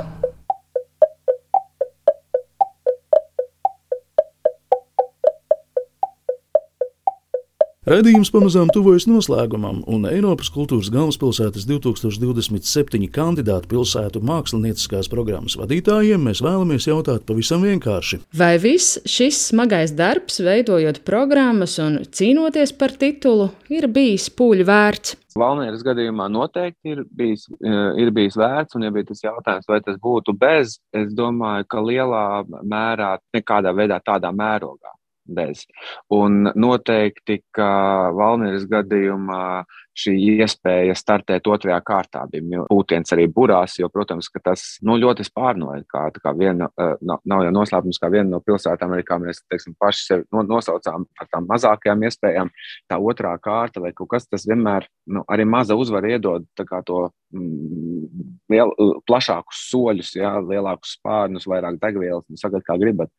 Radījums 7.87 8.27
pamazām 8.35 8.67
tuvojas 8.75 9.05
noslēgumam, 9.07 9.77
un 9.87 10.03
Eiropas 10.09 10.49
kultūras 10.51 10.89
galvaspilsētas 10.91 11.63
2027 11.69 13.07
kandidātu 13.15 13.69
pilsētu 13.71 14.19
mākslinieckās 14.27 15.07
programmas 15.07 15.55
vadītājiem 15.55 16.25
mēs 16.27 16.41
vēlamies 16.43 16.89
jautāt 16.89 17.23
pavisam 17.29 17.63
vienkārši. 17.63 18.19
Vai 18.35 18.57
viss 18.59 18.97
šis 19.07 19.39
smagais 19.53 19.95
darbs, 19.95 20.41
veidojot 20.43 20.99
programmas 21.07 21.77
un 21.79 22.01
cīnoties 22.11 22.75
par 22.75 22.97
titulu, 22.99 23.53
ir 23.71 23.87
bijis 23.87 24.27
pūļu 24.35 24.67
vērts? 24.67 25.15
Valmieras 25.39 25.87
gadījumā 25.87 26.27
noteikti 26.33 26.91
ir 26.91 27.05
bijis, 27.07 27.47
eh, 27.63 28.03
ir 28.03 28.11
bijis 28.11 28.35
vērts, 28.35 28.75
un, 28.75 28.83
ja 28.83 28.91
bija 28.91 29.13
tas 29.13 29.23
jautājums, 29.23 29.71
vai 29.71 29.79
tas 29.87 29.95
būtu 29.95 30.35
bez, 30.35 30.75
es 30.91 31.15
domāju, 31.15 31.71
ka 31.71 31.87
lielā 31.87 32.27
mērā, 32.67 33.15
nekādā 33.31 33.71
veidā 33.71 34.03
tādā 34.03 34.35
mērogā 34.35 34.91
bez. 35.27 35.65
Un 36.13 36.51
noteikti, 36.55 37.41
ka 37.55 37.69
Valmīras 38.17 38.67
gadījumā 38.71 39.63
šī 39.97 40.13
iespēja 40.37 40.95
startēt 40.97 41.47
otrajā 41.49 41.77
kārtā 41.85 42.23
bija 42.31 42.65
pūtiens 42.69 43.13
arī 43.15 43.27
burās, 43.33 43.77
jo, 43.79 43.89
protams, 43.93 44.29
tas 44.43 44.65
nu, 44.85 44.97
ļoti 45.01 45.25
spārnoja. 45.27 45.83
Kā, 45.89 46.07
kā 46.21 46.33
viena, 46.37 46.69
nav, 46.77 47.21
nav 47.25 47.45
jau 47.47 47.53
noslēpums, 47.55 47.99
kā 48.01 48.11
viena 48.13 48.29
no 48.29 48.41
pilsētām, 48.45 48.93
arī 48.93 49.05
kā 49.07 49.17
mēs 49.21 49.41
teiksim, 49.49 49.75
paši 49.79 50.05
sevi 50.05 50.45
nosaucām 50.49 51.07
par 51.17 51.29
tām 51.33 51.47
mazākajām 51.49 52.05
iespējām, 52.09 52.51
tā 52.91 52.99
otrā 53.01 53.33
kārta 53.41 53.81
vai 53.83 53.93
kaut 53.97 54.11
kas, 54.13 54.27
tas 54.29 54.45
vienmēr 54.49 54.87
nu, 55.13 55.23
arī 55.31 55.47
maza 55.49 55.77
uzvara 55.79 56.13
iedod 56.13 56.45
to 56.57 56.99
mm, 57.33 58.27
liel, 58.53 58.73
plašākus 59.09 59.63
soļus, 59.71 60.13
jā, 60.19 60.35
lielākus 60.43 60.97
spārnus, 60.99 61.47
vairāk 61.49 61.79
degvielas, 61.81 62.25
nu, 62.29 62.39
sagat, 62.39 62.65
kā 62.67 62.77
gribat. 62.81 63.11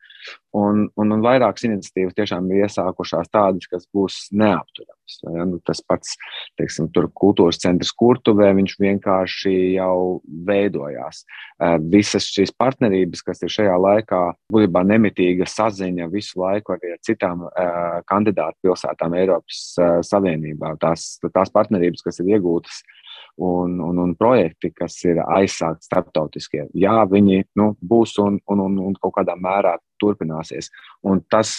Un, 0.55 0.87
un, 0.99 1.11
un 1.15 1.25
vairākas 1.25 1.67
iniciatīvas 1.67 2.17
tiešām 2.17 2.47
ir 2.53 2.65
iesākušās 2.67 3.31
tādas, 3.33 3.67
kas 3.71 3.85
būs 3.95 4.27
neapturamas. 4.31 4.98
Ja? 5.23 5.45
Nu, 5.49 5.59
tas 5.65 5.81
pats, 5.85 6.15
teiksim, 6.59 6.89
tur 6.95 7.09
kultūras 7.17 7.59
centrs 7.61 7.91
Kurtuvē, 7.97 8.51
viņš 8.57 8.75
vienkārši 8.81 9.55
jau 9.77 10.19
veidojās. 10.47 11.23
Visas 11.91 12.29
šīs 12.33 12.53
partnerības, 12.59 13.23
kas 13.25 13.43
ir 13.45 13.53
šajā 13.53 13.75
laikā, 13.79 14.21
būtībā 14.53 14.83
nemitīga 14.87 15.47
saziņa 15.49 16.09
visu 16.13 16.41
laiku 16.43 16.75
arī 16.77 16.95
ar 16.95 17.01
citām 17.05 17.45
kandidātu 18.09 18.69
pilsētām 18.69 19.17
Eiropas 19.19 19.65
Savienībā. 20.07 20.75
Tās, 20.81 21.11
tās 21.33 21.53
partnerības, 21.53 22.05
kas 22.05 22.21
ir 22.23 22.35
iegūtas 22.37 22.83
un, 23.39 23.79
un, 23.79 23.99
un 24.05 24.15
projekti, 24.19 24.71
kas 24.75 24.97
ir 25.07 25.21
aizsākti 25.23 25.87
starptautiskie. 25.87 26.65
Jā, 26.77 27.01
viņi 27.09 27.43
nu, 27.59 27.71
būs 27.79 28.17
un, 28.23 28.39
un, 28.51 28.65
un, 28.67 28.81
un 28.89 28.97
kaut 28.99 29.15
kādā 29.19 29.35
mērā 29.39 29.77
turpināsies. 30.01 30.71
Un 31.07 31.23
tas 31.31 31.55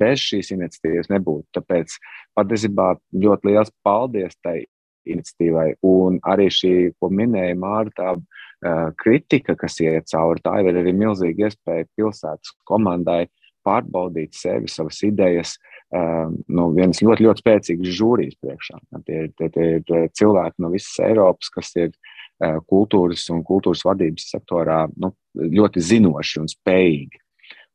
bez 0.00 0.22
šīs 0.24 0.52
iniciatīvas 0.56 1.10
nebūtu. 1.12 1.48
Tāpēc 1.58 1.96
patiesībā 2.38 2.92
ļoti 3.24 3.50
liels 3.50 3.72
paldies 3.86 4.36
tai 4.44 4.62
iniciatīvai. 5.10 5.74
Un 5.86 6.20
arī 6.28 6.50
šī, 6.52 6.74
ko 7.00 7.10
minēja 7.12 7.56
Mārta, 7.58 8.14
kritika, 9.00 9.56
kas 9.56 9.78
iet 9.80 10.10
cauri, 10.12 10.42
tā 10.44 10.58
ir 10.60 10.76
arī 10.82 10.92
milzīga 10.96 11.48
iespēja 11.48 11.88
pilsētas 11.96 12.52
komandai 12.68 13.24
pārbaudīt 13.66 14.36
sevi, 14.36 14.70
savas 14.72 15.00
idejas, 15.04 15.54
um, 15.92 16.38
no 16.48 16.70
vienas 16.76 17.02
ļoti, 17.04 17.26
ļoti 17.26 17.44
spēcīgas 17.44 17.96
žūrijas 17.98 18.38
priekšā. 18.40 18.78
Tie, 19.06 19.22
tie, 19.36 19.50
tie 19.52 19.66
ir 19.78 20.12
cilvēki 20.16 20.64
no 20.64 20.72
visas 20.72 21.00
Eiropas, 21.04 21.50
kas 21.52 21.72
ir 21.76 21.90
uh, 21.90 22.60
kultūras 22.70 23.26
un 23.34 23.44
kultūras 23.46 23.84
vadības 23.88 24.30
sektorā 24.32 24.84
nu, 24.96 25.12
ļoti 25.36 25.84
zinoši 25.90 26.40
un 26.42 26.48
spējīgi. 26.52 27.20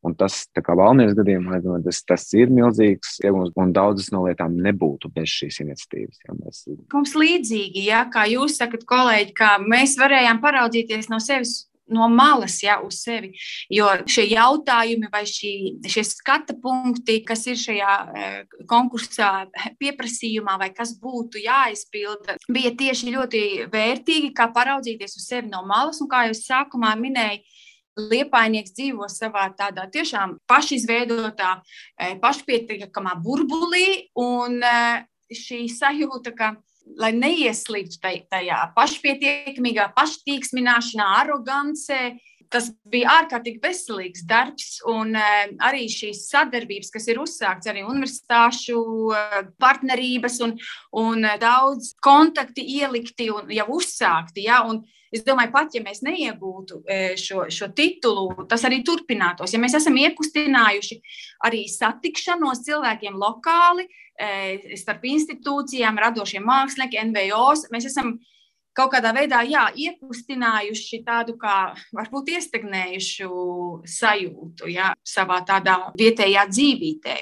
Un 0.06 0.16
tas, 0.18 0.43
kā 0.53 0.76
Valmijas 0.78 1.16
gadījumā, 1.18 1.60
tas, 1.86 2.01
tas 2.06 2.26
ir 2.38 2.51
milzīgs 2.53 3.18
iegūms, 3.26 3.56
un 3.60 3.76
daudzas 3.76 4.12
no 4.14 4.26
lietām 4.28 4.58
nebūtu 4.62 5.10
bez 5.16 5.32
šīs 5.34 5.62
iniciatīvas. 5.66 6.20
Ja 6.28 6.36
mēs... 6.38 6.66
Mums 6.93 7.16
līdzīgi, 7.18 7.88
ja, 7.89 8.06
kā 8.14 8.28
jūs 8.30 8.60
sakat, 8.62 8.86
kolēģi, 8.89 9.34
ka 9.38 9.56
mēs 9.66 9.97
varējām 10.01 10.43
paraudzīties 10.43 11.10
no 11.10 11.22
sevis 11.24 11.64
no 11.88 12.08
malas 12.10 12.64
ja, 12.64 12.80
uz 12.82 12.99
sevi. 13.03 13.32
Jo 13.70 13.91
šie 14.10 14.26
jautājumi 14.32 15.10
vai 15.14 15.24
šī, 15.30 15.53
šie 15.89 16.03
skata 16.08 16.56
punkti, 16.62 17.20
kas 17.26 17.45
ir 17.49 17.60
šajā 17.62 17.95
eh, 18.18 18.38
konkursā, 18.70 19.47
pieprasījumā, 19.82 20.58
vai 20.62 20.72
kas 20.76 20.95
būtu 21.01 21.41
jāizpilda, 21.43 22.39
bija 22.49 22.74
tieši 22.78 23.14
ļoti 23.16 23.43
vērtīgi, 23.74 24.34
kā 24.38 24.49
paraudzīties 24.56 25.18
uz 25.20 25.30
sevi 25.30 25.51
no 25.51 25.62
malas. 25.68 26.01
Un 26.01 26.10
kā 26.12 26.26
jau 26.30 26.38
sākumā 26.38 26.95
minēju, 26.99 27.62
Liepainieks 27.95 28.73
dzīvo 28.75 29.07
savā 29.07 29.47
tādā 29.55 29.85
tiešām 29.91 30.37
pašizveidotā, 30.51 31.61
eh, 31.99 32.15
pašpietiekamā 32.19 33.15
burbulī, 33.23 34.09
un 34.19 34.61
eh, 34.63 35.05
šī 35.31 35.65
sajūta, 35.71 36.35
ka 36.35 36.55
lai 36.99 37.11
neieslīgtu 37.15 37.97
tajā 38.29 38.59
pašpietiekamībā, 38.75 39.89
paštīksmināšanā, 39.97 41.07
arogancē. 41.23 42.01
Tas 42.53 42.69
bija 42.91 43.13
ārkārtīgi 43.21 43.61
veselīgs 43.63 44.25
darbs, 44.27 44.79
un 44.91 45.15
uh, 45.17 45.45
arī 45.65 45.85
šīs 45.91 46.25
sadarbības, 46.29 46.91
kas 46.93 47.07
ir 47.11 47.21
uzsāktas, 47.23 47.69
arī 47.71 47.85
universitāšu 47.87 48.79
uh, 48.79 49.39
partnerības 49.61 50.41
un, 50.45 50.55
un 51.01 51.25
uh, 51.25 51.37
daudz 51.41 51.93
kontakti 52.03 52.65
ielikti 52.77 53.31
un 53.33 53.49
jau 53.53 53.69
uzsākti. 53.79 54.45
Ja, 54.49 54.65
un 54.67 54.85
Es 55.15 55.21
domāju, 55.23 55.47
pat 55.53 55.75
ja 55.77 55.79
mēs 55.79 56.01
neiegūtu 56.03 56.81
šo, 57.21 57.45
šo 57.53 57.69
titulu, 57.77 58.47
tas 58.51 58.65
arī 58.67 58.81
turpinātos. 58.83 59.53
Ja 59.53 59.61
mēs 59.63 59.77
esam 59.77 59.95
iekustinājuši 60.01 60.97
arī 61.47 61.61
satikšanos 61.71 62.65
cilvēkiem 62.65 63.15
lokāli, 63.21 63.85
starp 64.75 65.05
institūcijām, 65.07 66.01
radošiem 66.03 66.43
māksliniekiem, 66.49 67.13
NVOs, 67.13 67.67
mēs 67.71 67.87
esam 67.93 68.17
kaut 68.76 68.91
kādā 68.93 69.11
veidā 69.15 69.41
jā, 69.47 69.65
iekustinājuši 69.76 71.01
tādu 71.05 71.36
kā 71.39 71.73
varbūt 71.95 72.34
iestagnējušu 72.36 73.30
sajūtu 73.89 74.71
jā, 74.73 74.91
savā 75.07 75.41
tādā 75.47 75.78
vietējā 75.97 76.45
dzīvītē. 76.51 77.15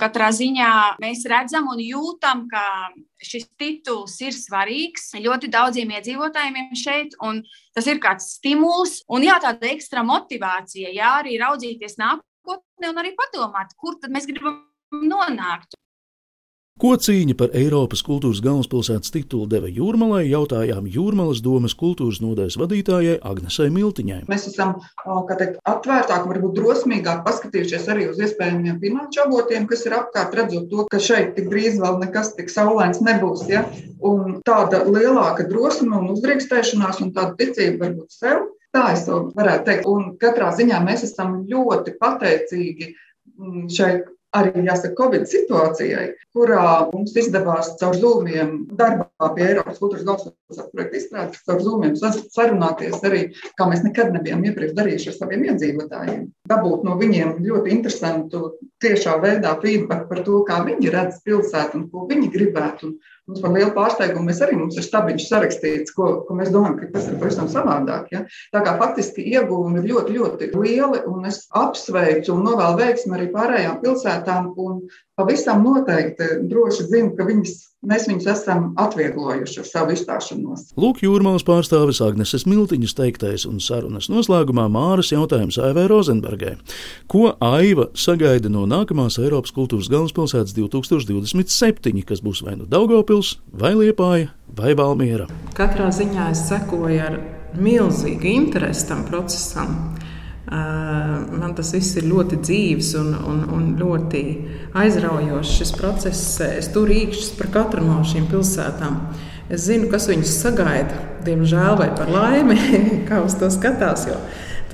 Katrā 0.00 0.30
ziņā 0.34 0.70
mēs 1.02 1.24
redzam 1.30 1.68
un 1.72 1.82
jūtam, 1.82 2.46
ka 2.50 2.64
šis 3.24 3.46
tituls 3.58 4.16
ir 4.24 4.34
svarīgs 4.36 5.12
ļoti 5.18 5.50
daudziem 5.52 5.94
iedzīvotājiem 5.98 6.74
šeit, 6.78 7.16
un 7.24 7.42
tas 7.74 7.88
ir 7.90 8.02
kāds 8.02 8.34
stimuls 8.38 9.00
un 9.08 9.26
jā, 9.26 9.38
tāda 9.42 9.70
ekstra 9.72 10.04
motivācija, 10.06 10.92
jā, 10.94 11.16
arī 11.22 11.38
raudzīties 11.42 11.98
nākotnē 12.00 12.90
un 12.90 13.02
arī 13.02 13.14
padomāt, 13.18 13.74
kur 13.78 13.98
tad 14.02 14.14
mēs 14.14 14.28
gribam 14.30 14.62
nonākt. 14.94 15.78
Ko 16.82 16.96
cīņa 16.98 17.36
par 17.38 17.52
Eiropas 17.54 18.00
kultūras 18.02 18.40
galvaspilsētas 18.42 19.12
titulu 19.14 19.46
deva 19.46 19.68
Jūrmalai, 19.70 20.24
jautājām 20.26 20.88
Jūrmalas 20.90 21.38
domas 21.38 21.76
kultūras 21.78 22.18
nodaļas 22.18 22.56
vadītājai 22.58 23.20
Agnesai 23.30 23.68
Miltiņai. 23.70 24.24
Mēs 24.26 24.48
esam 24.50 24.72
teikt, 25.38 25.60
atvērtāk, 25.70 26.24
varbūt 26.26 26.56
drosmīgāk 26.58 27.20
paskatījušies 27.28 27.86
arī 27.94 28.08
uz 28.10 28.18
iespējamiem 28.26 28.80
finanšu 28.82 29.22
avotiem, 29.22 29.68
kas 29.70 29.86
ir 29.86 29.94
apkārt, 30.00 30.34
redzot 30.34 30.66
to, 30.72 30.82
ka 30.90 30.98
šeit 30.98 31.36
tik 31.36 31.46
drīz 31.52 31.78
vēl 31.78 32.00
nekas 32.00 32.32
tik 32.34 32.50
saulains 32.50 32.98
nebūs. 33.06 33.46
Ja? 33.52 33.62
Un 34.02 34.40
tāda 34.42 34.82
lielāka 34.88 35.46
drosme 35.46 35.94
un 36.00 36.10
uzdrīkstēšanās 36.16 36.98
un 37.06 37.14
tāda 37.14 37.38
ticība 37.38 37.84
varbūt 37.86 38.18
sev. 38.18 38.48
Tā 38.74 38.88
es 38.96 39.06
to 39.06 39.28
varētu 39.38 39.68
teikt. 39.70 39.86
Un 39.86 40.16
katrā 40.18 40.50
ziņā 40.58 40.82
mēs 40.82 41.06
esam 41.06 41.44
ļoti 41.46 41.94
pateicīgi 42.02 42.90
mm, 42.90 43.70
šai 43.70 43.92
arī 44.34 44.64
jāsaka 44.66 44.96
Covid 44.98 45.26
situācijai, 45.30 46.06
kurā 46.34 46.64
mums 46.90 47.14
izdevās 47.18 47.72
caur 47.80 47.96
zūmiem 47.98 48.52
darbā 48.78 49.30
pie 49.36 49.46
Eiropas 49.48 49.80
kultūras 49.80 50.04
galvaspilsētas 50.08 50.72
projekta 50.72 51.00
izstrādes, 51.00 51.44
caur 51.46 51.62
zūmiem 51.62 51.94
sarunāties 51.98 52.98
arī, 53.06 53.22
kā 53.58 53.68
mēs 53.70 53.84
nekad 53.86 54.12
nebijām 54.16 54.44
iepriekš 54.50 54.76
darījuši 54.78 55.10
ar 55.12 55.18
saviem 55.20 55.46
iedzīvotājiem. 55.50 56.28
Dabūt 56.50 56.86
no 56.86 56.98
viņiem 57.00 57.38
ļoti 57.46 57.74
interesantu 57.76 58.44
tiešā 58.84 59.16
veidā 59.22 59.54
feedback 59.62 60.08
par 60.10 60.24
to, 60.26 60.42
kā 60.48 60.60
viņi 60.66 60.92
redz 60.94 61.22
pilsētu 61.24 61.80
un 61.80 61.88
ko 61.92 62.06
viņi 62.10 62.30
gribētu. 62.34 62.90
Un, 62.90 62.98
Mums 63.24 63.40
par 63.40 63.54
lielu 63.54 63.70
pārsteigumu 63.72 64.28
mēs 64.28 64.40
arī 64.44 64.58
mums 64.58 64.76
ir 64.76 64.84
stabiņš 64.84 65.26
sarakstīts, 65.30 65.94
ko, 65.96 66.08
ko 66.28 66.34
mēs 66.36 66.50
domājam, 66.52 66.74
ka 66.82 66.88
tas 66.92 67.06
ir 67.08 67.14
pavisam 67.22 67.46
savādāk. 67.48 68.10
Ja? 68.12 68.20
Tā 68.52 68.60
kā 68.66 68.74
faktiski 68.80 69.24
ieguvumi 69.32 69.80
ir 69.80 69.86
ļoti, 69.94 70.16
ļoti 70.18 70.48
lieli, 70.52 71.00
un 71.08 71.24
es 71.30 71.40
apsveicu 71.56 72.34
un 72.34 72.44
novēlu 72.50 72.82
veiksmi 72.82 73.16
arī 73.16 73.30
pārējām 73.32 73.78
pilsētām. 73.80 74.50
Pavisam 75.16 75.64
noteikti 75.64 76.28
droši 76.50 76.88
zinu, 76.90 77.14
ka 77.16 77.24
viņas, 77.30 77.56
mēs 77.88 78.06
viņus 78.08 78.28
esam 78.32 78.70
atvieglojuši 78.80 79.60
ar 79.62 79.68
savu 79.68 79.94
izstāšanos. 79.94 80.66
Lūk, 80.80 81.02
jūrmālas 81.04 81.46
pārstāvis 81.46 82.00
Agneses 82.04 82.46
Miltiņas 82.48 82.96
teiktais 82.98 83.46
un 83.48 83.60
sarunas 83.62 84.10
noslēgumā 84.12 84.66
Māras 84.72 85.12
jautājums 85.14 85.58
Aivai 85.62 85.86
Rozenbergai. 85.90 86.56
Ko 87.10 87.34
Aiva 87.44 87.90
sagaida 87.98 88.52
no 88.52 88.64
nākamās 88.70 89.20
Eiropas 89.22 89.54
kultūras 89.54 89.90
galvaspilsētas 89.92 90.56
2027, 90.56 92.04
kas 92.08 92.24
būs 92.24 92.44
vai 92.46 92.58
nu 92.60 92.68
Daugopils, 92.70 93.36
vai 93.52 93.74
Liepāja, 93.78 94.32
vai 94.56 94.74
Valmiera? 94.78 95.28
Katrā 95.56 95.90
ziņā 95.94 96.30
es 96.34 96.46
sekoju 96.50 97.00
ar 97.04 97.20
milzīgu 97.54 98.32
interesi 98.34 98.88
tam 98.88 99.04
procesam 99.06 99.76
Man 100.44 101.54
tas 101.56 101.70
viss 101.72 101.96
ir 101.96 102.08
ļoti 102.10 102.38
dzīves 102.44 102.90
un, 103.00 103.14
un, 103.16 103.44
un 103.56 103.68
ļoti 103.80 104.24
aizraujošs 104.76 105.54
šis 105.60 105.72
process. 105.78 106.34
Es 106.44 106.68
tur 106.74 106.90
rīkšķis 106.90 107.30
par 107.38 107.52
katru 107.54 107.84
no 107.86 108.02
šīm 108.04 108.28
pilsētām. 108.32 108.98
Es 109.52 109.66
zinu, 109.68 109.90
kas 109.92 110.08
viņus 110.08 110.34
sagaida, 110.40 110.98
diemžēl 111.24 111.78
vai 111.80 111.90
par 111.96 112.12
laimi, 112.12 112.58
kā 113.08 113.24
uz 113.24 113.36
to 113.40 113.48
skatās. 113.52 114.08
Jo 114.10 114.20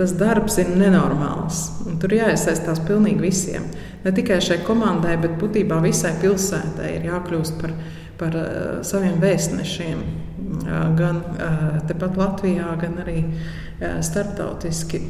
tas 0.00 0.14
darbs 0.16 0.56
ir 0.62 0.70
nenormāls. 0.80 1.58
Tur 2.00 2.14
jāiesaistās 2.16 2.80
pilnīgi 2.88 3.20
visiem. 3.20 3.66
Ne 4.04 4.14
tikai 4.16 4.38
šai 4.40 4.62
komandai, 4.64 5.18
bet 5.20 5.36
būtībā 5.40 5.80
visai 5.84 6.14
pilsētai 6.22 6.94
ir 6.96 7.08
jākļūst 7.10 7.58
par, 7.60 7.74
par 8.20 8.38
saviem 8.86 9.18
vēstnešiem. 9.20 10.04
Gan 10.96 11.20
tepat 11.90 12.16
Latvijā, 12.16 12.70
gan 12.80 12.96
arī 13.04 13.18
starptautiski. 14.06 15.02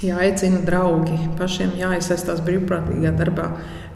Jāaicina 0.00 0.62
draugi, 0.64 1.18
pašiem 1.36 1.74
jāiesaistās 1.76 2.40
brīvprātīgā 2.46 3.12
darbā. 3.18 3.50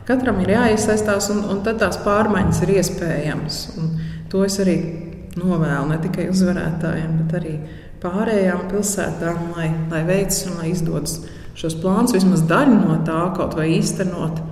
Katram 0.05 0.43
ir 0.43 0.53
jāiesaistās, 0.53 1.31
un, 1.33 1.41
un 1.49 1.63
tad 1.65 1.79
tās 1.81 1.97
pārmaiņas 2.05 2.61
ir 2.67 2.75
iespējamas. 2.75 3.61
Un 3.81 3.95
to 4.33 4.43
es 4.45 4.59
arī 4.61 4.77
novēlu 5.41 5.89
ne 5.89 5.99
tikai 6.03 6.29
uzvarētājiem, 6.29 7.17
bet 7.23 7.39
arī 7.41 7.55
pārējām 8.05 8.67
pilsētām, 8.69 9.47
lai, 9.57 9.71
lai 9.93 10.03
veicas 10.05 10.45
un 10.51 10.61
lai 10.61 10.75
izdodas 10.75 11.23
šos 11.57 11.79
plānus, 11.81 12.13
vismaz 12.17 12.45
daļu 12.51 12.81
no 12.83 12.99
tā 13.09 13.21
kaut 13.39 13.57
vai 13.57 13.71
īstenot, 13.79 14.43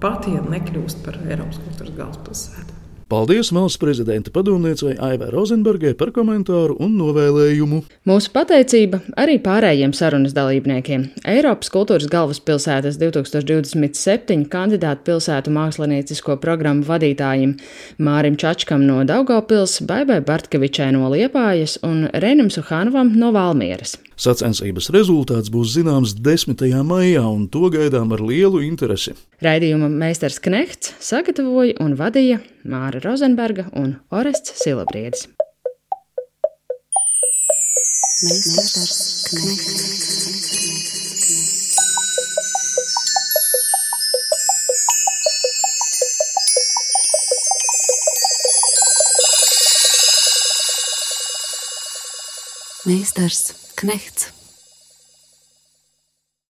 pat 0.00 0.30
ja 0.32 0.40
nekļūst 0.46 1.04
par 1.04 1.20
Eiropas 1.26 1.60
kultūras 1.66 1.98
galvaspilsētu. 1.98 2.71
Paldies 3.12 3.50
valsts 3.52 3.76
prezidenta 3.76 4.30
padomniecei 4.32 4.94
Aivai 4.96 5.26
Rozenbergai 5.28 5.90
par 6.00 6.14
komentāru 6.16 6.78
un 6.80 6.94
novēlējumu. 6.96 7.82
Mūsu 8.08 8.30
pateicība 8.32 9.02
arī 9.20 9.34
pārējiem 9.44 9.92
sarunas 9.92 10.32
dalībniekiem. 10.32 11.04
Eiropas 11.28 11.68
kultūras 11.74 12.08
galvaspilsētas 12.08 12.96
2027 13.02 14.46
kandidātu 14.54 15.04
pilsētu 15.10 15.52
māksliniecisko 15.52 16.38
programmu 16.40 16.88
vadītājiem 16.88 17.52
Mārim 18.00 18.38
Čačkam 18.40 18.86
no 18.88 19.02
Daugavpils, 19.04 19.82
Baibai 19.84 20.22
Bartkevičai 20.24 20.88
no 20.96 21.12
Liepājas 21.12 21.76
un 21.84 22.06
Renam 22.16 22.48
Suhanovam 22.48 23.12
no 23.12 23.28
Valmieras. 23.36 23.98
Sacensības 24.22 24.86
rezultāts 24.94 25.50
būs 25.50 25.72
zināms 25.74 26.12
10. 26.14 26.60
maijā, 26.86 27.24
un 27.26 27.48
to 27.50 27.66
gaidām 27.74 28.12
ar 28.14 28.20
lielu 28.22 28.60
interesi. 28.62 29.16
Raidījuma 29.42 29.88
meistars 29.90 30.38
Knehts 30.44 30.92
sagatavoja 31.02 31.74
un 31.82 31.96
vadīja 31.98 32.38
Māra 32.62 33.02
Rozenberga 33.02 33.66
un 33.74 33.96
Orests 34.14 34.62
Silabriedis. 34.62 35.26
Meistars 38.22 39.00
Knehts. 39.26 40.12
Meistars 52.86 53.61
Knechts. 53.82 54.32